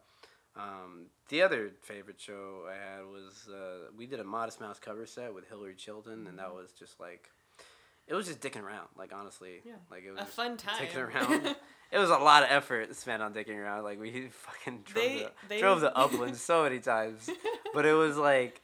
um, 0.57 1.07
the 1.29 1.43
other 1.43 1.71
favorite 1.83 2.21
show 2.21 2.65
I 2.69 2.75
had 2.75 3.05
was 3.07 3.49
uh, 3.49 3.91
we 3.97 4.07
did 4.07 4.19
a 4.19 4.25
Modest 4.25 4.61
Mouse 4.61 4.81
cover 4.81 5.07
set 5.07 5.33
with 5.33 5.47
Hillary 5.49 5.77
Chilton, 5.77 6.27
and 6.27 6.37
that 6.41 6.53
was 6.53 6.73
just 6.73 6.99
like, 6.99 7.31
it 8.09 8.15
was 8.15 8.27
just 8.27 8.41
dicking 8.41 8.63
around. 8.65 8.89
Like 8.97 9.13
honestly, 9.15 9.61
Yeah. 9.65 9.75
like 9.89 10.03
it 10.03 10.11
was 10.11 10.23
A 10.23 10.25
fun 10.27 10.57
time. 10.57 10.85
dicking 10.85 11.15
around. 11.15 11.55
it 11.91 11.99
was 11.99 12.11
a 12.11 12.19
lot 12.19 12.43
of 12.43 12.51
effort 12.51 12.95
spent 12.97 13.23
on 13.23 13.33
dicking 13.35 13.57
around. 13.57 13.85
Like 13.85 14.01
we 14.01 14.29
fucking 14.31 14.83
drove 14.85 15.05
They- 15.05 15.19
the 15.19 15.31
they- 15.49 15.61
drove 15.61 15.81
the 15.81 15.97
uplands 15.97 16.41
so 16.41 16.63
many 16.65 16.81
times, 16.81 17.29
but 17.75 17.85
it 17.87 17.95
was 17.95 18.17
like. 18.17 18.61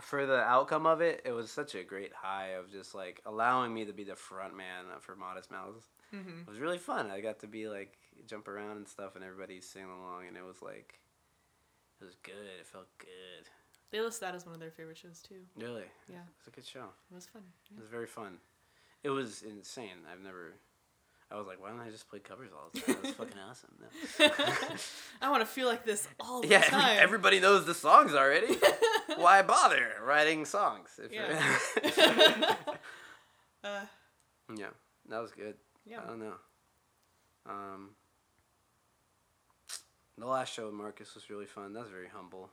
For 0.00 0.24
the 0.24 0.38
outcome 0.40 0.86
of 0.86 1.02
it, 1.02 1.20
it 1.26 1.32
was 1.32 1.50
such 1.50 1.74
a 1.74 1.84
great 1.84 2.14
high 2.14 2.52
of 2.58 2.72
just 2.72 2.94
like 2.94 3.20
allowing 3.26 3.74
me 3.74 3.84
to 3.84 3.92
be 3.92 4.02
the 4.02 4.16
front 4.16 4.56
man 4.56 4.86
for 5.00 5.14
Modest 5.14 5.50
Mouse 5.50 5.84
Mhm. 6.14 6.40
it 6.40 6.48
was 6.48 6.58
really 6.58 6.78
fun. 6.78 7.10
I 7.10 7.20
got 7.20 7.40
to 7.40 7.46
be 7.46 7.68
like 7.68 7.98
jump 8.26 8.48
around 8.48 8.78
and 8.78 8.88
stuff, 8.88 9.14
and 9.14 9.22
everybody 9.22 9.60
singing 9.60 9.90
along, 9.90 10.26
and 10.26 10.38
it 10.38 10.42
was 10.42 10.62
like, 10.62 11.00
it 12.00 12.04
was 12.06 12.14
good. 12.22 12.32
It 12.58 12.64
felt 12.66 12.86
good. 12.96 13.44
They 13.90 14.00
list 14.00 14.20
that 14.20 14.34
as 14.34 14.46
one 14.46 14.54
of 14.54 14.60
their 14.60 14.70
favorite 14.70 14.96
shows 14.96 15.20
too. 15.20 15.42
Really, 15.54 15.84
Yeah, 16.08 16.16
it 16.20 16.32
was 16.38 16.46
a 16.46 16.50
good 16.50 16.64
show. 16.66 16.86
it 17.10 17.14
was 17.14 17.26
fun. 17.26 17.42
It 17.70 17.78
was 17.78 17.88
very 17.90 18.06
fun. 18.06 18.38
It 19.02 19.10
was 19.10 19.42
insane. 19.42 19.98
I've 20.10 20.22
never. 20.22 20.54
I 21.32 21.36
was 21.36 21.46
like, 21.46 21.60
why 21.62 21.68
don't 21.68 21.80
I 21.80 21.90
just 21.90 22.08
play 22.08 22.18
covers 22.18 22.50
all 22.52 22.70
the 22.72 22.80
time? 22.80 22.94
That 22.96 23.02
was 23.02 23.12
fucking 23.12 23.38
awesome. 23.48 23.70
No. 23.80 24.28
I 25.22 25.30
want 25.30 25.42
to 25.42 25.46
feel 25.46 25.68
like 25.68 25.84
this 25.84 26.08
all 26.18 26.40
the 26.40 26.48
yeah, 26.54 26.62
time. 26.62 26.96
Yeah, 26.96 27.02
everybody 27.02 27.38
knows 27.40 27.66
the 27.66 27.74
songs 27.74 28.14
already. 28.14 28.56
why 29.16 29.42
bother 29.42 29.92
writing 30.04 30.44
songs? 30.44 30.98
Yeah. 31.10 31.56
uh, 33.62 33.80
yeah, 34.56 34.66
that 35.08 35.20
was 35.20 35.30
good. 35.32 35.54
yeah. 35.86 36.00
I 36.04 36.06
don't 36.08 36.18
know. 36.20 36.34
Um, 37.48 37.90
the 40.18 40.26
last 40.26 40.52
show 40.52 40.66
with 40.66 40.74
Marcus 40.74 41.14
was 41.14 41.30
really 41.30 41.46
fun. 41.46 41.72
That 41.72 41.80
was 41.82 41.90
very 41.90 42.08
humble, 42.08 42.50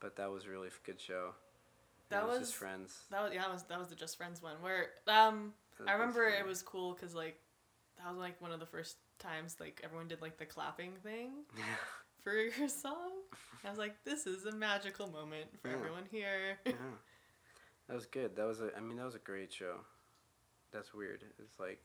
but 0.00 0.16
that 0.16 0.30
was 0.30 0.44
a 0.44 0.48
really 0.50 0.68
good 0.84 1.00
show. 1.00 1.30
That 2.10 2.24
was, 2.26 2.38
was- 2.38 2.48
just 2.48 2.54
friends. 2.58 2.96
That 3.10 3.22
was 3.24 3.32
yeah, 3.34 3.40
that 3.42 3.52
was 3.52 3.62
that 3.64 3.78
was 3.78 3.88
the 3.88 3.96
Just 3.96 4.16
Friends 4.16 4.40
one 4.42 4.54
where 4.60 4.90
um 5.08 5.52
I 5.86 5.92
remember 5.94 6.28
it 6.28 6.46
was 6.46 6.62
cool 6.62 6.92
because 6.94 7.14
like 7.14 7.38
that 8.04 8.10
was 8.10 8.18
like 8.18 8.40
one 8.40 8.52
of 8.52 8.60
the 8.60 8.66
first 8.66 8.96
times 9.18 9.56
like 9.60 9.80
everyone 9.82 10.08
did 10.08 10.20
like 10.22 10.38
the 10.38 10.44
clapping 10.46 10.92
thing 11.02 11.30
for 12.22 12.34
your 12.34 12.68
song. 12.68 13.10
I 13.64 13.70
was 13.70 13.78
like, 13.78 13.94
this 14.04 14.26
is 14.26 14.44
a 14.46 14.52
magical 14.52 15.06
moment 15.08 15.46
for 15.62 15.68
Yeah. 15.68 15.74
everyone 15.76 16.04
here. 16.10 16.58
yeah. 16.66 16.72
That 17.88 17.94
was 17.96 18.06
good. 18.06 18.34
That 18.36 18.46
was 18.46 18.62
a. 18.62 18.70
I 18.74 18.80
mean, 18.80 18.96
that 18.96 19.04
was 19.04 19.14
a 19.14 19.18
great 19.18 19.52
show. 19.52 19.74
That's 20.72 20.94
weird. 20.94 21.22
It's 21.38 21.60
like 21.60 21.82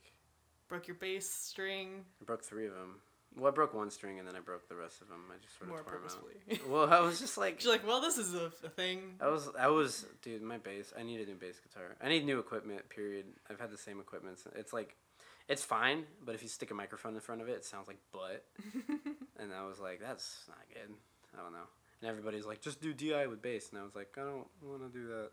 Broke 0.70 0.88
your 0.88 0.96
bass 0.96 1.30
string 1.30 2.06
I 2.22 2.26
broke 2.26 2.42
three 2.44 2.68
of 2.68 2.74
them. 2.74 3.02
Well, 3.36 3.52
I 3.52 3.54
broke 3.54 3.74
one 3.74 3.92
string 3.92 4.18
and 4.18 4.26
then 4.26 4.36
I 4.36 4.40
broke 4.40 4.70
the 4.70 4.76
rest 4.78 5.02
of 5.02 5.10
them. 5.10 5.26
I 5.30 5.36
just 5.44 5.58
sort 5.58 5.64
of 5.64 5.76
more 5.76 5.84
tore 5.84 5.96
'em 5.96 6.04
out. 6.06 6.10
purposefully. 6.48 6.72
Well, 6.74 6.92
I 6.92 7.02
was 7.02 7.20
just 7.20 7.38
like, 7.38 7.60
She's 7.60 7.70
like, 7.70 7.86
well, 7.86 8.00
this 8.02 8.18
is 8.18 8.34
a, 8.34 8.46
a 8.64 8.70
thing. 8.70 9.16
I 9.20 9.28
was, 9.28 9.50
I 9.60 9.68
was, 9.68 10.06
dude, 10.22 10.42
my 10.42 10.58
bass. 10.58 10.94
I 10.98 11.04
need 11.04 11.20
a 11.20 11.26
new 11.26 11.36
bass 11.36 11.60
guitar. 11.60 11.96
I 12.02 12.08
need 12.08 12.26
new 12.26 12.40
equipment. 12.40 12.88
Period. 12.90 13.26
I've 13.50 13.60
had 13.60 13.70
the 13.70 13.78
same 13.78 14.00
equipment. 14.00 14.40
since- 14.40 14.56
It's 14.58 14.72
like, 14.74 14.96
it's 15.50 15.64
fine, 15.66 16.06
but 16.24 16.36
if 16.36 16.42
you 16.44 16.48
stick 16.48 16.72
a 16.72 16.74
microphone 16.74 17.16
in 17.16 17.22
front 17.22 17.42
of 17.42 17.50
it, 17.50 17.54
it 17.58 17.66
sounds 17.66 17.88
like 17.88 17.98
butt. 18.14 18.46
and 19.40 19.52
I 19.54 19.66
was 19.68 19.80
like, 19.80 20.00
that's 20.00 20.46
not 20.48 20.60
good. 20.74 20.94
I 21.38 21.42
don't 21.44 21.52
know. 21.52 21.68
And 22.02 22.10
everybody's 22.10 22.46
like, 22.46 22.62
just 22.62 22.80
do 22.82 22.94
DI 22.94 23.28
with 23.28 23.42
bass, 23.42 23.70
and 23.72 23.80
I 23.80 23.84
was 23.84 23.96
like, 23.96 24.16
I 24.18 24.22
don't 24.22 24.48
want 24.64 24.82
to 24.82 24.90
do 24.98 25.08
that. 25.08 25.32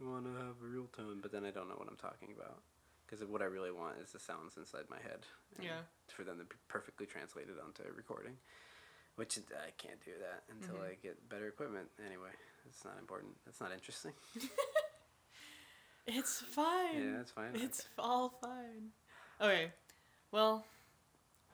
I 0.00 0.08
want 0.08 0.24
to 0.24 0.32
have 0.32 0.56
a 0.62 0.66
real 0.66 0.86
tone, 0.96 1.18
but 1.20 1.30
then 1.32 1.44
I 1.44 1.50
don't 1.50 1.68
know 1.68 1.74
what 1.76 1.88
I'm 1.88 1.96
talking 2.00 2.28
about. 2.34 2.62
Because 3.06 3.26
what 3.26 3.42
I 3.42 3.44
really 3.44 3.70
want 3.70 3.96
is 4.02 4.10
the 4.12 4.18
sounds 4.18 4.56
inside 4.56 4.84
my 4.88 4.96
head. 5.02 5.26
Yeah. 5.60 5.84
For 6.08 6.24
them 6.24 6.38
to 6.38 6.44
be 6.44 6.56
perfectly 6.68 7.04
translated 7.04 7.54
onto 7.62 7.82
a 7.82 7.92
recording. 7.92 8.32
Which 9.16 9.38
I 9.52 9.70
can't 9.76 10.00
do 10.02 10.12
that 10.24 10.44
until 10.48 10.76
Mhm. 10.80 10.88
I 10.90 10.94
get 11.02 11.28
better 11.28 11.46
equipment. 11.46 11.90
Anyway, 12.06 12.32
it's 12.66 12.82
not 12.86 12.96
important. 12.98 13.36
It's 13.46 13.60
not 13.60 13.70
interesting. 13.70 14.12
It's 16.06 16.40
fine. 16.40 16.94
Yeah, 17.00 17.16
that's 17.18 17.30
fine. 17.30 17.50
It's 17.54 17.86
all 17.98 18.30
fine. 18.40 18.90
Okay, 19.42 19.72
well, 20.30 20.64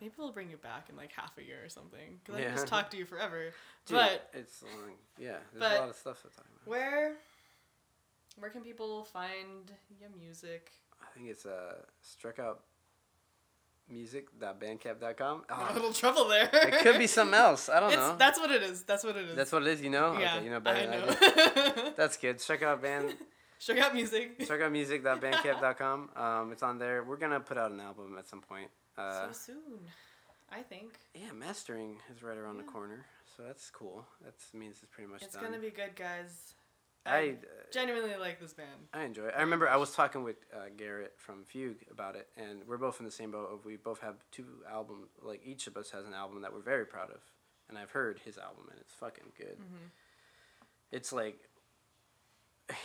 maybe 0.01 0.13
we'll 0.19 0.31
bring 0.33 0.51
you 0.51 0.59
back 0.59 0.89
in 0.91 0.97
like 0.97 1.11
half 1.13 1.37
a 1.39 1.43
year 1.43 1.59
or 1.65 1.69
something. 1.69 2.21
Cause 2.27 2.37
I 2.37 2.43
can 2.43 2.55
just 2.55 2.67
talk 2.67 2.91
to 2.91 2.97
you 2.97 3.05
forever. 3.07 3.51
Dude, 3.87 3.97
but 3.97 4.29
it's 4.35 4.63
long. 4.63 4.93
Yeah, 5.19 5.37
there's 5.53 5.59
but- 5.61 5.77
a 5.79 5.81
lot 5.81 5.89
of 5.91 5.97
stuff 5.97 6.19
to 6.23 6.29
talk 6.29 6.45
about. 6.45 6.67
where, 6.71 7.15
where 8.39 8.51
can 8.51 8.61
people 8.63 9.05
find 9.05 9.73
your 10.01 10.11
music? 10.21 10.71
I 11.03 11.07
think 11.17 11.31
it's 11.31 11.47
uh, 11.47 11.77
struck 12.03 12.39
out 12.39 12.61
music.bandcamp.com. 13.91 15.45
a 15.49 15.53
Oh, 15.55 15.71
little 15.75 15.93
trouble 15.93 16.29
there. 16.29 16.49
it 16.53 16.81
could 16.83 16.99
be 16.99 17.07
something 17.17 17.35
else. 17.39 17.69
I 17.69 17.81
don't 17.81 17.89
It's, 17.89 17.97
know. 17.97 18.17
That's 18.19 18.39
what 18.39 18.51
it 18.51 18.63
is. 18.63 18.83
That's 18.83 19.03
what 19.05 19.17
it 19.17 19.27
is. 19.31 19.37
That's 19.37 19.51
what 19.53 19.63
it 19.63 19.69
is, 19.69 19.81
you 19.81 19.91
know? 19.91 20.19
yeah, 20.19 20.35
Okay, 20.37 20.45
you 20.45 20.51
know 20.51 20.61
better 20.61 20.81
I 20.81 20.87
than 20.87 21.03
I 21.03 21.07
know. 21.07 21.15
do. 21.85 21.91
That's 21.97 22.17
good. 22.19 22.39
Check 22.39 22.63
out 22.63 22.83
band 22.83 23.15
Check 23.59 23.79
out 23.79 23.95
music. 23.95 24.39
check 24.47 24.61
out 24.61 24.73
music.bandcamp.com. 24.73 26.11
Um, 26.17 26.53
it's 26.53 26.63
on 26.63 26.79
there. 26.79 27.03
We're 27.03 27.17
gonna 27.17 27.41
put 27.41 27.59
out 27.59 27.71
an 27.71 27.81
album 27.81 28.17
at 28.19 28.29
some 28.29 28.41
point. 28.41 28.71
Uh, 28.97 29.33
so 29.33 29.53
soon, 29.53 29.81
I 30.51 30.63
think. 30.63 30.93
yeah, 31.15 31.33
mastering 31.35 31.97
is 32.15 32.23
right 32.23 32.37
around 32.37 32.59
the 32.59 32.65
corner, 32.65 33.05
so 33.37 33.43
that's 33.45 33.71
cool. 33.71 34.05
That 34.25 34.35
means 34.59 34.79
it's 34.83 34.93
pretty 34.93 35.11
much 35.11 35.21
done. 35.21 35.27
It's 35.27 35.35
done. 35.37 35.45
gonna 35.45 35.59
be 35.59 35.71
good, 35.71 35.95
guys. 35.97 36.55
I 37.07 37.37
genuinely 37.73 38.17
like 38.17 38.39
this 38.39 38.53
band. 38.53 38.69
I 38.93 39.05
enjoy 39.05 39.27
it. 39.27 39.35
I 39.37 39.41
remember 39.41 39.69
I 39.69 39.77
was 39.77 39.93
talking 39.93 40.25
with 40.25 40.37
uh, 40.55 40.67
Garrett 40.77 41.15
from 41.17 41.45
Fugue 41.45 41.79
about 41.91 42.17
it, 42.17 42.29
and 42.37 42.63
we're 42.67 42.77
both 42.77 42.99
in 43.01 43.07
the 43.07 43.11
same 43.13 43.31
boat. 43.31 43.49
Of 43.53 43.65
we 43.65 43.77
both 43.77 44.01
have 44.01 44.17
two 44.31 44.45
albums. 44.71 45.09
Like 45.23 45.41
each 45.45 45.67
of 45.67 45.77
us 45.77 45.91
has 45.91 46.05
an 46.07 46.13
album 46.13 46.43
that 46.43 46.53
we're 46.53 46.61
very 46.61 46.85
proud 46.85 47.11
of, 47.11 47.21
and 47.69 47.79
I've 47.79 47.91
heard 47.91 48.21
his 48.25 48.37
album, 48.37 48.65
and 48.71 48.79
it's 48.81 48.93
fucking 48.93 49.33
good. 49.39 49.59
Mhm. 49.59 49.91
It's 50.93 51.13
like 51.13 51.49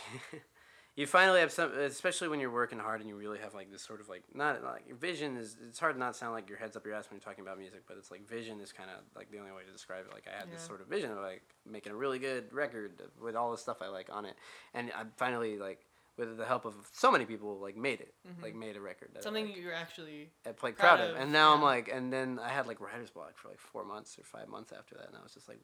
you 0.96 1.06
finally 1.08 1.40
have 1.40 1.50
some, 1.50 1.72
especially 1.72 2.28
when 2.28 2.38
you're 2.38 2.52
working 2.52 2.78
hard 2.78 3.00
and 3.00 3.08
you 3.08 3.16
really 3.16 3.38
have 3.40 3.52
like 3.54 3.70
this 3.72 3.82
sort 3.82 4.00
of 4.00 4.08
like 4.08 4.22
not 4.32 4.62
like 4.62 4.96
vision 4.98 5.36
is. 5.36 5.56
It's 5.68 5.78
hard 5.78 5.94
to 5.94 5.98
not 5.98 6.14
sound 6.14 6.32
like 6.34 6.48
your 6.48 6.58
head's 6.58 6.76
up 6.76 6.86
your 6.86 6.94
ass 6.94 7.10
when 7.10 7.16
you're 7.18 7.24
talking 7.24 7.42
about 7.42 7.58
music, 7.58 7.82
but 7.88 7.96
it's 7.96 8.10
like 8.10 8.28
vision 8.28 8.60
is 8.60 8.72
kind 8.72 8.88
of 8.90 8.96
like 9.16 9.30
the 9.30 9.38
only 9.38 9.50
way 9.52 9.62
to 9.66 9.72
describe 9.72 10.04
it. 10.08 10.12
Like 10.12 10.26
I 10.32 10.38
had 10.38 10.52
this 10.52 10.62
sort 10.62 10.80
of 10.80 10.86
vision 10.86 11.10
of 11.10 11.18
like 11.18 11.42
making 11.66 11.92
a 11.92 11.96
really 11.96 12.18
good 12.20 12.52
record 12.52 12.92
with 13.20 13.34
all 13.34 13.50
the 13.50 13.58
stuff 13.58 13.78
I 13.82 13.88
like 13.88 14.08
on 14.12 14.24
it, 14.24 14.36
and 14.72 14.92
I 14.96 15.04
finally 15.16 15.58
like 15.58 15.80
with 16.16 16.36
the 16.36 16.44
help 16.44 16.64
of 16.64 16.74
so 16.92 17.10
many 17.10 17.24
people 17.24 17.58
like 17.58 17.76
made 17.76 18.00
it, 18.00 18.14
Mhm. 18.28 18.40
like 18.44 18.54
made 18.54 18.76
a 18.76 18.80
record. 18.80 19.08
That 19.14 19.24
Something 19.24 19.46
like, 19.48 19.56
you're 19.56 19.74
actually. 19.74 20.30
I'm 20.46 20.54
like 20.62 20.78
proud 20.78 20.98
proud, 20.98 21.00
of. 21.10 21.16
of, 21.16 21.22
And 21.22 21.32
now 21.32 21.52
I'm 21.54 21.60
like, 21.60 21.88
and 21.92 22.12
then 22.12 22.38
I 22.40 22.50
had 22.50 22.68
like 22.68 22.80
writer's 22.80 23.10
block 23.10 23.36
for 23.36 23.48
like 23.48 23.58
four 23.58 23.84
months 23.84 24.16
or 24.16 24.22
five 24.22 24.46
months 24.46 24.70
after 24.70 24.94
that, 24.94 25.08
and 25.08 25.16
I 25.16 25.22
was 25.24 25.34
just 25.34 25.48
like, 25.48 25.58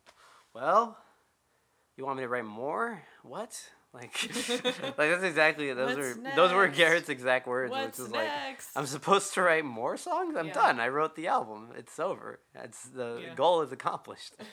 well, 0.52 0.98
you 1.96 2.04
want 2.04 2.16
me 2.16 2.24
to 2.24 2.28
write 2.28 2.44
more? 2.46 3.00
What? 3.22 3.70
Like, 3.92 4.12
like 4.64 4.96
that's 4.96 5.24
exactly 5.24 5.72
those 5.72 5.96
What's 5.96 6.16
were 6.18 6.30
those 6.36 6.52
were? 6.52 6.68
Garrett's 6.68 7.08
exact 7.08 7.46
words, 7.48 7.70
What's 7.72 7.98
which 7.98 8.12
like, 8.12 8.28
next? 8.28 8.70
I'm 8.76 8.86
supposed 8.86 9.34
to 9.34 9.42
write 9.42 9.64
more 9.64 9.96
songs. 9.96 10.36
I'm 10.36 10.46
Yeah. 10.48 10.52
done. 10.52 10.80
I 10.80 10.88
wrote 10.88 11.16
the 11.16 11.26
album. 11.26 11.70
It's 11.76 11.98
over. 11.98 12.38
It's 12.54 12.84
the 12.84 13.20
Yeah. 13.22 13.34
goal 13.34 13.62
is 13.62 13.72
accomplished. 13.72 14.34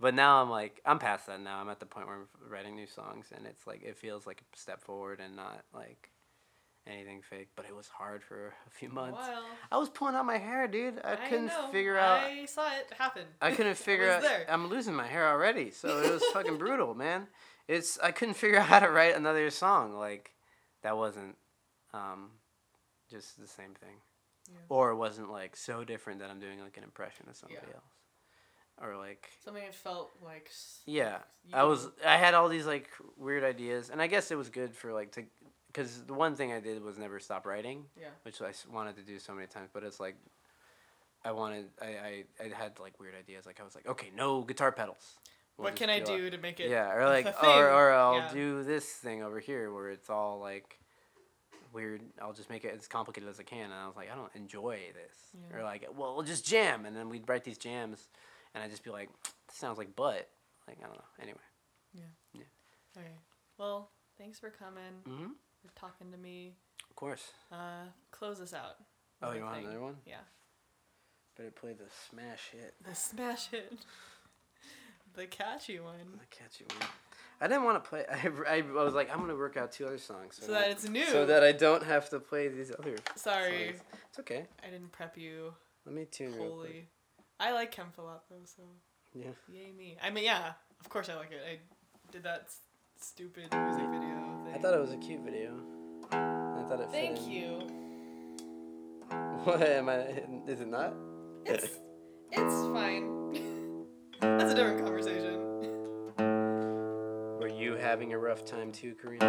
But 0.00 0.12
now 0.14 0.42
I'm 0.42 0.50
like 0.50 0.80
I'm 0.84 0.98
past 0.98 1.28
that 1.28 1.40
now. 1.40 1.58
I'm 1.60 1.68
at 1.68 1.78
the 1.78 1.86
point 1.86 2.08
where 2.08 2.16
I'm 2.16 2.26
writing 2.50 2.74
new 2.74 2.86
songs 2.88 3.26
and 3.34 3.46
it's 3.46 3.64
like 3.64 3.84
it 3.84 3.96
feels 3.96 4.26
like 4.26 4.42
a 4.42 4.58
step 4.58 4.82
forward 4.82 5.20
and 5.20 5.36
not 5.36 5.62
like 5.72 6.10
anything 6.86 7.22
fake. 7.22 7.50
But 7.54 7.66
it 7.66 7.76
was 7.76 7.86
hard 7.86 8.24
for 8.24 8.48
a 8.66 8.70
few 8.70 8.88
months. 8.88 9.18
Well, 9.20 9.44
I 9.70 9.76
was 9.78 9.88
pulling 9.88 10.16
out 10.16 10.26
my 10.26 10.36
hair, 10.38 10.66
dude. 10.66 11.00
I, 11.04 11.14
couldn't 11.28 11.46
know. 11.46 11.68
figure 11.70 11.96
out. 11.96 12.24
I 12.24 12.44
saw 12.46 12.66
it 12.76 12.92
happen. 12.98 13.22
I 13.40 13.52
couldn't 13.52 13.76
figure 13.76 14.10
out. 14.10 14.22
there. 14.22 14.44
I'm 14.48 14.66
losing 14.68 14.94
my 14.94 15.06
hair 15.06 15.28
already, 15.28 15.70
so 15.70 16.02
it 16.02 16.12
was 16.12 16.24
fucking 16.32 16.58
brutal, 16.58 16.94
man. 16.94 17.28
It's 17.68 17.98
I 17.98 18.10
couldn't 18.12 18.34
figure 18.42 18.58
out 18.58 18.66
how 18.66 18.80
to 18.80 18.88
write 18.90 19.14
another 19.16 19.48
song 19.50 19.94
like 19.94 20.32
that 20.82 20.96
wasn't 20.96 21.36
um, 21.92 22.30
just 23.10 23.40
the 23.40 23.46
same 23.46 23.74
thing, 23.74 23.96
Yeah. 24.52 24.58
or 24.68 24.90
it 24.90 24.96
wasn't 24.96 25.30
like 25.30 25.56
so 25.56 25.84
different 25.84 26.20
that 26.20 26.30
I'm 26.30 26.40
doing 26.40 26.60
like 26.60 26.76
an 26.76 26.84
impression 26.84 27.26
of 27.28 27.36
somebody 27.36 27.60
Yeah. 27.68 27.76
else. 27.76 27.84
or 28.82 28.96
like 28.96 29.30
Something 29.44 29.62
that 29.64 29.74
felt 29.74 30.10
like. 30.22 30.50
yeah. 30.86 31.18
you- 31.46 31.54
I 31.56 31.62
was 31.62 31.88
I 32.04 32.16
had 32.16 32.34
all 32.34 32.48
these 32.48 32.66
like 32.66 32.90
weird 33.16 33.44
ideas, 33.44 33.90
and 33.90 34.02
I 34.02 34.08
guess 34.08 34.30
it 34.30 34.36
was 34.36 34.48
good 34.50 34.74
for 34.74 34.92
like 34.92 35.12
to 35.12 35.22
because 35.68 36.02
the 36.04 36.14
one 36.14 36.36
thing 36.36 36.52
I 36.52 36.60
did 36.60 36.82
was 36.84 36.98
never 36.98 37.18
stop 37.18 37.46
writing, 37.46 37.86
Yeah. 38.00 38.08
which 38.22 38.40
I 38.42 38.52
wanted 38.72 38.94
to 38.96 39.02
do 39.02 39.18
so 39.18 39.34
many 39.34 39.46
times, 39.48 39.70
but 39.72 39.82
it's 39.84 39.98
like 40.00 40.16
I 41.24 41.32
wanted 41.32 41.70
I 41.80 41.86
I, 41.86 42.24
I 42.44 42.48
had 42.54 42.78
like 42.80 42.98
weird 43.00 43.14
ideas. 43.14 43.46
Like 43.46 43.60
I 43.60 43.64
was 43.64 43.74
like, 43.74 43.86
okay, 43.88 44.10
no 44.14 44.42
guitar 44.42 44.70
pedals. 44.72 45.16
We'll 45.56 45.66
What 45.66 45.76
can 45.76 45.88
I 45.88 46.00
be 46.00 46.06
like- 46.06 46.16
do 46.18 46.30
to 46.30 46.38
make 46.38 46.60
it? 46.60 46.68
yeah, 46.70 46.92
or 46.92 47.04
like, 47.06 47.26
or, 47.42 47.70
or 47.70 47.92
I'll 47.92 48.16
Yeah. 48.16 48.32
do 48.32 48.62
this 48.64 48.90
thing 48.92 49.22
over 49.22 49.38
here 49.38 49.72
where 49.72 49.90
it's 49.90 50.10
all 50.10 50.40
like 50.40 50.80
weird. 51.72 52.02
I'll 52.20 52.32
just 52.32 52.50
make 52.50 52.64
it 52.64 52.74
as 52.76 52.88
complicated 52.88 53.28
as 53.28 53.38
I 53.38 53.44
can, 53.44 53.64
and 53.70 53.74
I 53.74 53.86
was 53.86 53.94
like, 53.96 54.10
I 54.10 54.16
don't 54.16 54.34
enjoy 54.34 54.80
this. 54.94 55.16
Yeah. 55.32 55.56
Or 55.56 55.62
like, 55.62 55.86
well, 55.94 56.14
we'll 56.16 56.24
just 56.24 56.44
jam, 56.44 56.86
and 56.86 56.96
then 56.96 57.08
we'd 57.08 57.28
write 57.28 57.44
these 57.44 57.58
jams, 57.58 58.08
and 58.52 58.64
I'd 58.64 58.70
just 58.70 58.82
be 58.82 58.90
like, 58.90 59.10
this 59.22 59.56
sounds 59.56 59.78
like 59.78 59.94
butt. 59.94 60.28
Like 60.66 60.78
I 60.82 60.86
don't 60.86 60.96
know. 60.96 61.04
Anyway. 61.22 61.38
Yeah. 61.92 62.02
Yeah. 62.32 62.42
Okay. 62.98 63.06
Well, 63.58 63.90
thanks 64.18 64.40
for 64.40 64.50
coming. 64.50 65.02
Mm-hmm. 65.06 65.32
For 65.62 65.72
talking 65.76 66.10
to 66.10 66.18
me. 66.18 66.56
Of 66.90 66.96
course. 66.96 67.32
Uh, 67.52 67.84
close 68.10 68.40
us 68.40 68.52
out. 68.54 68.76
Oh, 69.22 69.32
you 69.32 69.42
want 69.42 69.54
thing. 69.56 69.64
another 69.66 69.80
one? 69.80 69.96
Yeah. 70.04 70.16
Better 71.36 71.50
play 71.52 71.72
the 71.74 71.84
smash 72.10 72.50
hit. 72.52 72.74
The 72.84 72.94
smash 72.94 73.48
hit. 73.50 73.72
The 75.16 75.26
catchy 75.26 75.80
one. 75.80 75.94
The 76.18 76.26
catchy 76.36 76.64
one. 76.78 76.88
I 77.40 77.48
didn't 77.48 77.64
want 77.64 77.82
to 77.82 77.88
play. 77.88 78.04
I, 78.10 78.28
I, 78.48 78.56
I 78.58 78.84
was 78.84 78.94
like, 78.94 79.12
I'm 79.12 79.20
gonna 79.20 79.34
work 79.36 79.56
out 79.56 79.72
two 79.72 79.86
other 79.86 79.98
songs. 79.98 80.38
So 80.40 80.52
that 80.52 80.70
it's 80.70 80.88
new. 80.88 81.06
so 81.06 81.26
that 81.26 81.42
I 81.42 81.52
don't 81.52 81.82
have 81.82 82.08
to 82.10 82.20
play 82.20 82.48
these 82.48 82.72
other. 82.78 82.96
Sorry, 83.16 83.68
songs. 83.72 83.82
It's 84.10 84.18
okay. 84.20 84.46
I 84.66 84.70
didn't 84.70 84.92
prep 84.92 85.16
you 85.18 85.52
Let 85.84 85.94
me 85.94 86.06
tune 86.10 86.32
fully. 86.32 86.88
I 87.40 87.52
like 87.52 87.74
Kempf 87.74 87.98
a 87.98 88.02
lot 88.02 88.24
though, 88.30 88.36
so 88.44 88.62
Yeah. 89.12 89.26
yay 89.52 89.72
me. 89.76 89.96
I 90.02 90.10
mean, 90.10 90.24
yeah, 90.24 90.52
of 90.80 90.88
course 90.88 91.08
I 91.08 91.16
like 91.16 91.32
it. 91.32 91.40
I 91.46 91.58
did 92.12 92.22
that 92.22 92.42
s- 92.46 92.60
stupid 93.00 93.52
music 93.52 93.84
video 93.90 94.44
thing. 94.44 94.54
I 94.54 94.58
thought 94.58 94.74
it 94.74 94.80
was 94.80 94.92
a 94.92 94.96
cute 94.98 95.20
video. 95.22 95.52
I 96.12 96.62
thought 96.68 96.80
it 96.80 96.90
Thank 96.90 97.26
you. 97.26 97.68
What 99.44 99.60
am 99.60 99.88
I? 99.90 99.96
Is 100.46 100.60
it 100.60 100.68
not? 100.68 100.94
It's 101.44 101.64
it's 102.32 102.66
fine. 102.72 103.13
That's 104.38 104.52
a 104.52 104.54
different 104.54 104.80
conversation. 104.84 105.40
Were 107.38 107.48
you 107.48 107.76
having 107.76 108.12
a 108.12 108.18
rough 108.18 108.44
time 108.44 108.72
too, 108.72 108.94
Carina? 108.94 109.24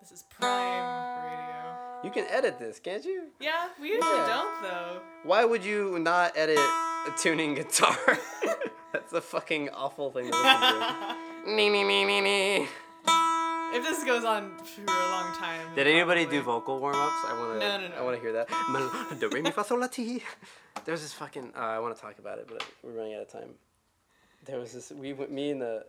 This 0.00 0.12
is 0.12 0.24
prime 0.24 1.22
radio. 1.24 1.76
You 2.04 2.10
can 2.10 2.26
edit 2.30 2.58
this, 2.58 2.78
can't 2.78 3.04
you? 3.04 3.24
Yeah, 3.40 3.68
we 3.80 3.88
usually 3.88 4.08
Yeah. 4.10 4.26
don't 4.26 4.62
though. 4.62 5.00
Why 5.22 5.44
would 5.44 5.64
you 5.64 5.98
not 5.98 6.36
edit 6.36 6.58
a 6.58 7.12
tuning 7.18 7.54
guitar? 7.54 7.96
That's 8.92 9.12
a 9.12 9.20
fucking 9.20 9.70
awful 9.70 10.10
thing 10.10 10.30
to 10.30 10.36
listen 10.36 10.60
to. 10.60 11.16
Nee, 11.46 11.68
nee, 11.70 11.84
nee, 11.84 12.04
nee, 12.04 12.20
nee. 12.20 12.68
If 13.74 13.82
this 13.82 14.04
goes 14.04 14.24
on 14.24 14.56
for 14.58 14.82
a 14.82 15.10
long 15.10 15.34
time. 15.34 15.74
Did 15.74 15.86
anybody 15.86 16.24
do 16.26 16.40
vocal 16.42 16.78
warm 16.78 16.94
ups? 16.94 17.24
I 17.26 17.38
want 17.38 17.60
to. 17.60 17.66
No, 17.66 17.80
no, 17.80 17.88
no. 17.88 17.94
I 17.96 18.02
want 18.02 18.16
to 18.16 18.22
hear 18.22 18.32
that. 18.32 19.18
Do 19.20 19.28
re 19.28 19.42
mi 19.42 19.50
fa 19.50 19.64
sol 19.64 19.80
la 19.80 19.88
ti. 19.88 20.22
There's 20.84 21.02
this 21.02 21.12
fucking. 21.12 21.52
Uh, 21.56 21.58
I 21.58 21.78
want 21.80 21.94
to 21.94 22.00
talk 22.00 22.18
about 22.18 22.38
it, 22.38 22.46
but 22.48 22.64
we're 22.82 22.92
running 22.92 23.14
out 23.14 23.22
of 23.22 23.28
time. 23.28 23.50
There 24.44 24.58
was 24.58 24.72
this. 24.72 24.92
We 24.92 25.12
went. 25.12 25.32
Me 25.32 25.50
and 25.50 25.60
the. 25.60 25.84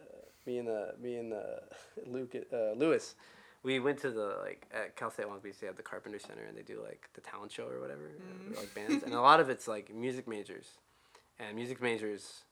Me 0.45 0.57
and 0.57 0.67
the. 0.67 0.95
Me 1.01 1.15
and 1.17 1.31
the. 1.31 1.61
Luke. 2.07 2.35
Uh, 2.51 2.71
Lewis. 2.75 3.15
We 3.63 3.79
went 3.79 3.99
to 4.01 4.11
the 4.11 4.37
like 4.41 4.67
at 4.73 4.95
Cal 4.95 5.09
State 5.11 5.27
Long 5.27 5.39
Beach. 5.39 5.59
They 5.59 5.67
have 5.67 5.75
the 5.75 5.83
Carpenter 5.83 6.19
Center, 6.19 6.43
and 6.43 6.57
they 6.57 6.61
do 6.61 6.81
like 6.83 7.09
the 7.13 7.21
talent 7.21 7.51
show 7.51 7.67
or 7.67 7.79
whatever, 7.81 8.11
uh, 8.11 8.59
like 8.59 8.73
bands, 8.75 9.03
and 9.03 9.13
a 9.13 9.21
lot 9.21 9.39
of 9.39 9.49
it's 9.49 9.67
like 9.67 9.93
music 9.93 10.27
majors, 10.27 10.67
and 11.39 11.55
music 11.55 11.81
majors, 11.81 12.43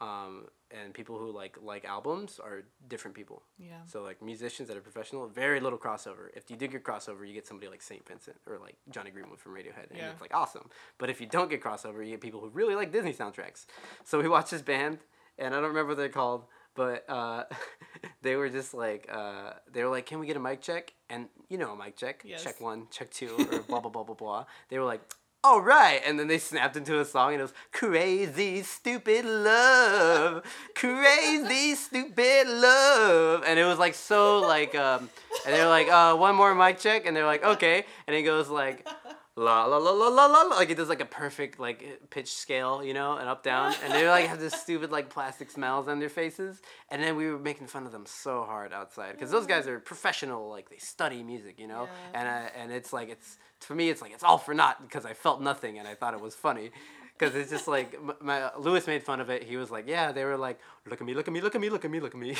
um, 0.00 0.46
and 0.74 0.92
people 0.92 1.16
who 1.18 1.30
like 1.30 1.56
like 1.62 1.84
albums 1.84 2.40
are 2.42 2.64
different 2.88 3.14
people. 3.16 3.42
Yeah. 3.58 3.82
So 3.86 4.02
like 4.02 4.20
musicians 4.22 4.66
that 4.68 4.76
are 4.76 4.80
professional, 4.80 5.26
very 5.28 5.60
little 5.60 5.78
crossover. 5.78 6.28
If 6.34 6.50
you 6.50 6.56
do 6.56 6.66
get 6.68 6.82
crossover, 6.84 7.26
you 7.26 7.32
get 7.34 7.46
somebody 7.46 7.68
like 7.70 7.82
Saint 7.82 8.06
Vincent 8.08 8.36
or 8.46 8.58
like 8.58 8.76
Jonny 8.90 9.10
Greenwood 9.10 9.38
from 9.38 9.52
Radiohead, 9.54 9.88
and 9.90 9.98
Yeah. 9.98 10.10
it's 10.10 10.20
like 10.20 10.34
awesome. 10.34 10.68
But 10.98 11.10
if 11.10 11.20
you 11.20 11.26
don't 11.26 11.48
get 11.50 11.62
crossover, 11.62 12.04
you 12.04 12.10
get 12.12 12.20
people 12.20 12.40
who 12.40 12.48
really 12.48 12.74
like 12.74 12.90
Disney 12.92 13.12
soundtracks. 13.12 13.66
So 14.04 14.20
we 14.20 14.28
watched 14.28 14.50
this 14.50 14.62
band, 14.62 14.98
and 15.38 15.54
I 15.54 15.58
don't 15.60 15.68
remember 15.68 15.90
what 15.90 15.96
they're 15.98 16.08
called, 16.08 16.44
but 16.74 17.04
uh, 17.08 17.44
they 18.22 18.34
were 18.36 18.48
just 18.48 18.74
like 18.74 19.08
uh, 19.12 19.52
they 19.72 19.82
were 19.84 19.90
like, 19.90 20.06
"Can 20.06 20.18
we 20.18 20.26
get 20.26 20.36
a 20.36 20.40
mic 20.40 20.60
check?" 20.60 20.92
And 21.08 21.28
you 21.48 21.58
know, 21.58 21.72
a 21.72 21.76
mic 21.76 21.96
check, 21.96 22.22
Yes. 22.24 22.42
check 22.42 22.60
one, 22.60 22.88
check 22.90 23.10
two, 23.10 23.34
or 23.52 23.60
blah 23.68 23.80
blah 23.80 23.90
blah 23.90 24.02
blah 24.04 24.14
blah. 24.16 24.44
They 24.68 24.78
were 24.78 24.84
like. 24.86 25.02
All 25.44 25.60
right, 25.60 26.00
and 26.06 26.18
then 26.18 26.26
they 26.26 26.38
snapped 26.38 26.74
into 26.74 27.00
a 27.00 27.04
song, 27.04 27.34
and 27.34 27.40
it 27.40 27.42
was 27.42 27.52
"Crazy 27.70 28.62
Stupid 28.62 29.26
Love, 29.26 30.42
Crazy 30.74 31.74
Stupid 31.74 32.48
Love," 32.48 33.44
and 33.46 33.58
it 33.58 33.66
was 33.66 33.78
like 33.78 33.92
so 33.92 34.40
like, 34.40 34.74
um, 34.74 35.10
and 35.44 35.54
they're 35.54 35.68
like, 35.68 35.88
uh, 35.88 36.16
"One 36.16 36.34
more 36.34 36.54
mic 36.54 36.78
check," 36.78 37.04
and 37.04 37.14
they're 37.14 37.26
like, 37.26 37.44
"Okay," 37.44 37.84
and 38.06 38.16
it 38.16 38.22
goes 38.22 38.48
like, 38.48 38.88
"La 39.36 39.64
la 39.64 39.78
la 39.78 39.90
la 39.90 40.08
la 40.08 40.26
la," 40.26 40.42
la," 40.42 40.56
like 40.56 40.70
it 40.70 40.76
does 40.76 40.88
like 40.88 41.00
a 41.00 41.04
perfect 41.06 41.58
like 41.58 42.08
pitch 42.10 42.32
scale, 42.32 42.82
you 42.84 42.94
know, 42.94 43.16
and 43.16 43.28
up 43.28 43.42
down, 43.42 43.74
and 43.82 43.92
they 43.92 44.08
like 44.08 44.26
have 44.26 44.38
this 44.38 44.54
stupid 44.54 44.92
like 44.92 45.08
plastic 45.10 45.50
smiles 45.50 45.88
on 45.88 45.98
their 45.98 46.08
faces, 46.08 46.62
and 46.90 47.02
then 47.02 47.16
we 47.16 47.28
were 47.28 47.38
making 47.38 47.66
fun 47.66 47.84
of 47.86 47.92
them 47.92 48.06
so 48.06 48.44
hard 48.44 48.72
outside 48.72 49.12
because 49.12 49.30
those 49.30 49.46
guys 49.46 49.66
are 49.66 49.80
professional, 49.80 50.48
like 50.48 50.70
they 50.70 50.78
study 50.78 51.22
music, 51.22 51.58
you 51.58 51.66
know, 51.66 51.88
Yeah. 52.12 52.20
and 52.20 52.28
uh, 52.28 52.50
and 52.60 52.72
it's 52.72 52.92
like 52.92 53.08
it's 53.10 53.38
for 53.60 53.74
me 53.74 53.88
it's 53.90 54.00
like 54.02 54.12
it's 54.12 54.22
all 54.24 54.38
for 54.38 54.54
naught 54.54 54.80
because 54.82 55.04
I 55.04 55.14
felt 55.14 55.40
nothing 55.40 55.78
and 55.78 55.88
I 55.88 55.94
thought 55.94 56.14
it 56.14 56.20
was 56.20 56.34
funny. 56.34 56.70
Because 57.16 57.36
it's 57.36 57.48
just 57.50 57.68
like 57.68 57.94
m- 57.94 58.16
my 58.20 58.52
Lewis 58.56 58.88
made 58.88 59.04
fun 59.04 59.20
of 59.20 59.30
it. 59.30 59.44
He 59.44 59.56
was 59.56 59.70
like, 59.70 59.86
"Yeah, 59.86 60.10
they 60.10 60.24
were 60.24 60.36
like, 60.36 60.58
look 60.84 61.00
at 61.00 61.06
me, 61.06 61.14
look 61.14 61.28
at 61.28 61.32
me, 61.32 61.40
look 61.40 61.54
at 61.54 61.60
me, 61.60 61.70
look 61.70 61.84
at 61.84 61.90
me, 61.92 62.00
look 62.00 62.12
at 62.12 62.20
me." 62.20 62.34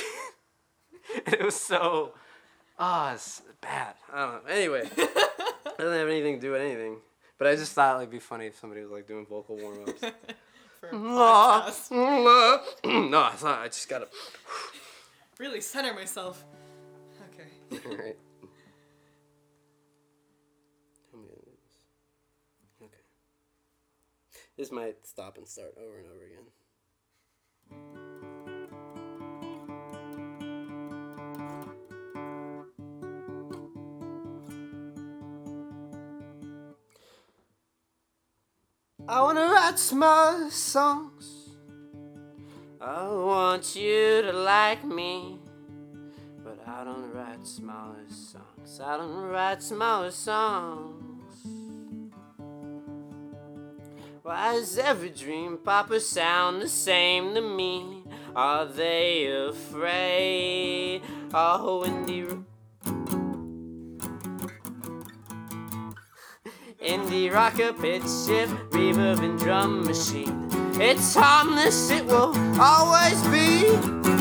and 1.27 1.35
it 1.35 1.45
was 1.45 1.55
so, 1.55 2.13
ah, 2.77 3.15
it's 3.15 3.41
bad. 3.61 3.95
I 4.13 4.19
don't 4.27 4.45
know. 4.45 4.51
Anyway, 4.53 4.91
it 5.67 5.79
doesn't 5.79 5.99
have 5.99 6.09
anything 6.09 6.37
to 6.37 6.41
do 6.41 6.53
with 6.53 6.63
anything. 6.63 6.99
But 7.39 7.49
I 7.49 7.57
just 7.57 7.73
thought 7.73 7.97
it'd 7.97 8.11
be 8.11 8.21
funny 8.21 8.47
if 8.47 8.59
somebody 8.59 8.83
was 8.83 8.91
like 8.91 9.07
doing 9.07 9.27
vocal 9.27 9.57
warm 9.57 9.89
ups. 9.89 10.03
No, 10.93 11.65
it's 13.33 13.43
not. 13.43 13.61
I 13.61 13.67
just 13.67 13.89
gotta. 13.89 14.09
Really 15.41 15.61
center 15.61 15.93
myself. 15.93 16.45
Okay. 17.33 17.49
Alright. 17.89 18.17
How 21.11 21.19
many 21.19 21.33
of 21.33 21.45
these? 21.45 21.77
Okay. 22.81 23.03
This 24.57 24.71
might 24.71 25.05
stop 25.05 25.37
and 25.37 25.49
start 25.49 25.75
over 25.77 25.99
and 25.99 26.07
over 26.07 26.25
again. 26.25 26.47
I 39.07 39.21
wanna 39.21 39.49
write 39.53 39.79
small 39.79 40.51
songs. 40.51 41.51
I 42.81 43.07
want 43.07 43.77
you 43.77 44.23
to 44.23 44.33
like 44.33 44.83
me. 44.83 45.39
But 46.43 46.67
I 46.67 46.85
don't 46.85 47.13
write 47.13 47.47
smaller 47.47 48.07
songs. 48.09 48.81
I 48.83 48.97
don't 48.97 49.25
write 49.25 49.63
smaller 49.63 50.11
songs. 50.11 51.37
Why 54.23 54.55
does 54.55 54.79
every 54.79 55.11
dream 55.11 55.59
popper 55.63 56.01
sound 56.01 56.63
the 56.63 56.69
same 56.69 57.35
to 57.35 57.43
me? 57.43 58.05
Are 58.35 58.65
they 58.65 59.27
afraid? 59.27 61.03
Oh, 61.35 61.85
indie. 61.87 62.43
Indie 67.15 67.33
rocker, 67.33 67.73
pitch 67.73 68.03
shift, 68.03 68.53
reverb, 68.71 69.23
and 69.23 69.39
drum 69.39 69.85
machine. 69.85 70.49
It's 70.81 71.15
harmless, 71.15 71.89
it 71.91 72.05
will 72.07 72.35
always 72.61 73.23
be. 73.29 74.14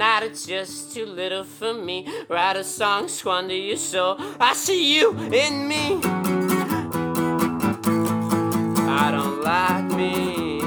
Night, 0.00 0.22
it's 0.22 0.46
just 0.46 0.94
too 0.94 1.04
little 1.04 1.44
for 1.44 1.74
me. 1.74 2.06
Write 2.30 2.56
a 2.56 2.64
song, 2.64 3.06
squander 3.06 3.54
your 3.54 3.76
soul. 3.76 4.16
I 4.40 4.54
see 4.54 4.98
you 4.98 5.10
in 5.10 5.68
me. 5.68 6.00
I 9.02 9.10
don't 9.12 9.42
like 9.42 9.84
me. 9.98 10.60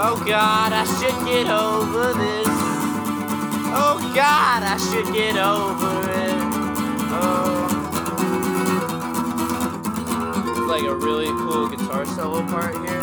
Oh 0.00 0.22
God, 0.26 0.72
I 0.74 0.84
should 0.96 1.18
get 1.24 1.48
over 1.48 2.12
this. 2.12 2.48
Oh 3.72 4.12
God, 4.14 4.62
I 4.64 4.76
should 4.76 5.14
get 5.14 5.38
over 5.38 6.07
like 10.78 10.86
a 10.86 10.94
really 10.94 11.26
cool 11.26 11.68
guitar 11.68 12.06
solo 12.06 12.46
part 12.46 12.74
here. 12.86 12.97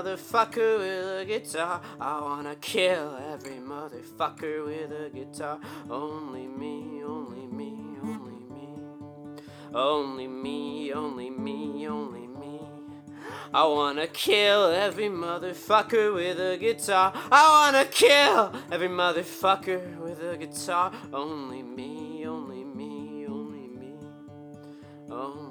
Motherfucker 0.00 0.78
with 0.78 1.20
a 1.20 1.24
guitar. 1.26 1.80
I 2.00 2.20
wanna 2.20 2.56
kill 2.56 3.18
every 3.32 3.56
motherfucker 3.56 4.64
with 4.64 4.92
a 4.92 5.10
guitar. 5.10 5.60
Only 5.90 6.46
me, 6.46 7.02
only 7.04 7.46
me, 7.46 7.98
only 8.02 8.40
me. 8.50 9.42
Only 9.74 10.26
me, 10.26 10.92
only 10.94 11.28
me, 11.28 11.86
only 11.86 12.26
me. 12.26 12.60
I 13.52 13.66
wanna 13.66 14.06
kill 14.06 14.70
every 14.70 15.10
motherfucker 15.10 16.14
with 16.14 16.40
a 16.40 16.56
guitar. 16.56 17.12
I 17.30 17.48
wanna 17.50 17.84
kill 17.84 18.52
every 18.72 18.88
motherfucker 18.88 19.98
with 19.98 20.22
a 20.22 20.38
guitar. 20.38 20.92
Only 21.12 21.62
me, 21.62 22.26
only 22.26 22.64
me, 22.64 23.26
only 23.28 23.68
me. 23.68 23.94
Only 25.10 25.49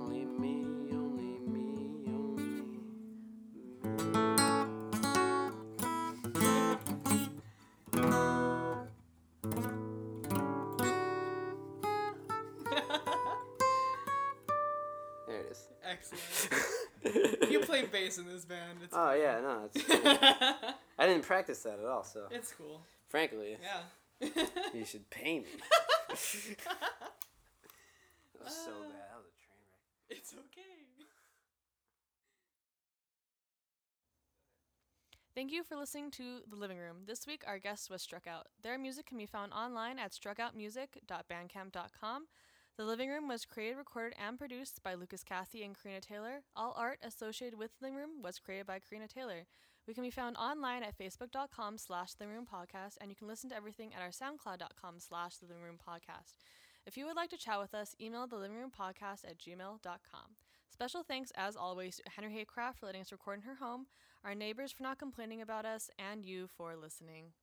you 18.18 18.24
bass 18.24 18.30
in 18.30 18.34
this 18.36 18.46
band. 18.46 18.80
It's 18.84 18.94
Oh 18.96 19.14
yeah, 19.14 19.40
no, 19.42 19.70
it's, 19.74 19.90
I 21.00 21.08
didn't 21.08 21.24
practice 21.26 21.64
that 21.64 21.80
at 21.80 21.86
all. 21.86 22.04
So 22.04 22.28
it's 22.32 22.52
cool. 22.52 22.82
frankly, 23.10 23.58
Yeah. 23.62 23.84
you 24.74 24.86
should 24.86 25.10
pay 25.10 25.40
me. 25.40 25.46
that 26.10 26.10
was 26.10 26.20
so 28.54 28.72
bad. 28.72 28.82
That 28.92 29.18
was 29.18 29.26
a 29.26 29.34
train 29.40 29.62
wreck. 29.64 29.82
It's 30.10 30.34
okay. 30.34 30.86
Thank 35.36 35.52
you 35.54 35.64
for 35.64 35.78
listening 35.78 36.12
to 36.12 36.40
The 36.50 36.56
Living 36.58 36.78
Room. 36.80 36.98
This 37.08 37.26
week, 37.26 37.44
our 37.48 37.60
guest 37.60 37.90
was 37.90 38.06
Struckout. 38.06 38.44
Their 38.62 38.78
music 38.78 39.06
can 39.06 39.18
be 39.18 39.26
found 39.26 39.54
online 39.54 39.98
at 39.98 40.12
struckoutmusic.bandcamp.com. 40.12 42.28
The 42.80 42.86
Living 42.86 43.10
Room 43.10 43.28
was 43.28 43.44
created, 43.44 43.76
recorded, 43.76 44.16
and 44.18 44.40
produced 44.40 44.82
by 44.84 44.94
Lucas 44.94 45.22
Cathy 45.22 45.64
and 45.64 45.76
Carina 45.78 46.00
Taylor. 46.00 46.44
All 46.56 46.74
art 46.78 46.98
associated 47.04 47.60
with 47.60 47.72
The 47.78 47.88
Living 47.88 47.98
Room 47.98 48.22
was 48.24 48.40
created 48.40 48.68
by 48.68 48.80
Carina 48.80 49.06
Taylor. 49.06 49.48
We 49.86 49.94
can 49.94 50.02
be 50.02 50.10
found 50.10 50.38
online 50.38 50.84
at 50.84 50.98
facebook.com 50.98 51.78
slash 51.78 52.14
The 52.14 52.24
Living 52.24 52.38
Room 52.38 52.48
Podcast, 52.50 52.94
and 53.02 53.10
you 53.10 53.18
can 53.18 53.28
listen 53.28 53.50
to 53.50 53.56
everything 53.58 53.92
at 53.94 54.02
our 54.02 54.12
soundcloud.com 54.12 55.00
slash 55.00 55.36
The 55.36 55.48
Living 55.48 55.62
Room 55.62 55.78
Podcast. 55.78 56.36
If 56.86 56.96
you 56.96 57.06
would 57.06 57.18
like 57.18 57.32
to 57.32 57.38
chat 57.38 57.60
with 57.60 57.74
us, 57.74 57.96
email 58.00 58.28
the 58.28 58.38
living 58.38 58.56
room 58.56 58.72
podcast 58.72 59.26
at 59.28 59.38
gmail.com. 59.38 60.38
Special 60.70 61.04
thanks, 61.04 61.34
as 61.36 61.58
always, 61.58 61.98
to 61.98 62.04
Henry 62.16 62.32
Haycraft 62.32 62.78
for 62.78 62.86
letting 62.86 63.02
us 63.02 63.12
record 63.12 63.40
in 63.40 63.42
her 63.42 63.56
home, 63.56 63.88
our 64.24 64.34
neighbors 64.34 64.72
for 64.72 64.84
not 64.84 64.98
complaining 64.98 65.42
about 65.42 65.66
us, 65.66 65.90
and 66.00 66.24
you 66.24 66.48
for 66.48 66.78
listening. 66.78 67.34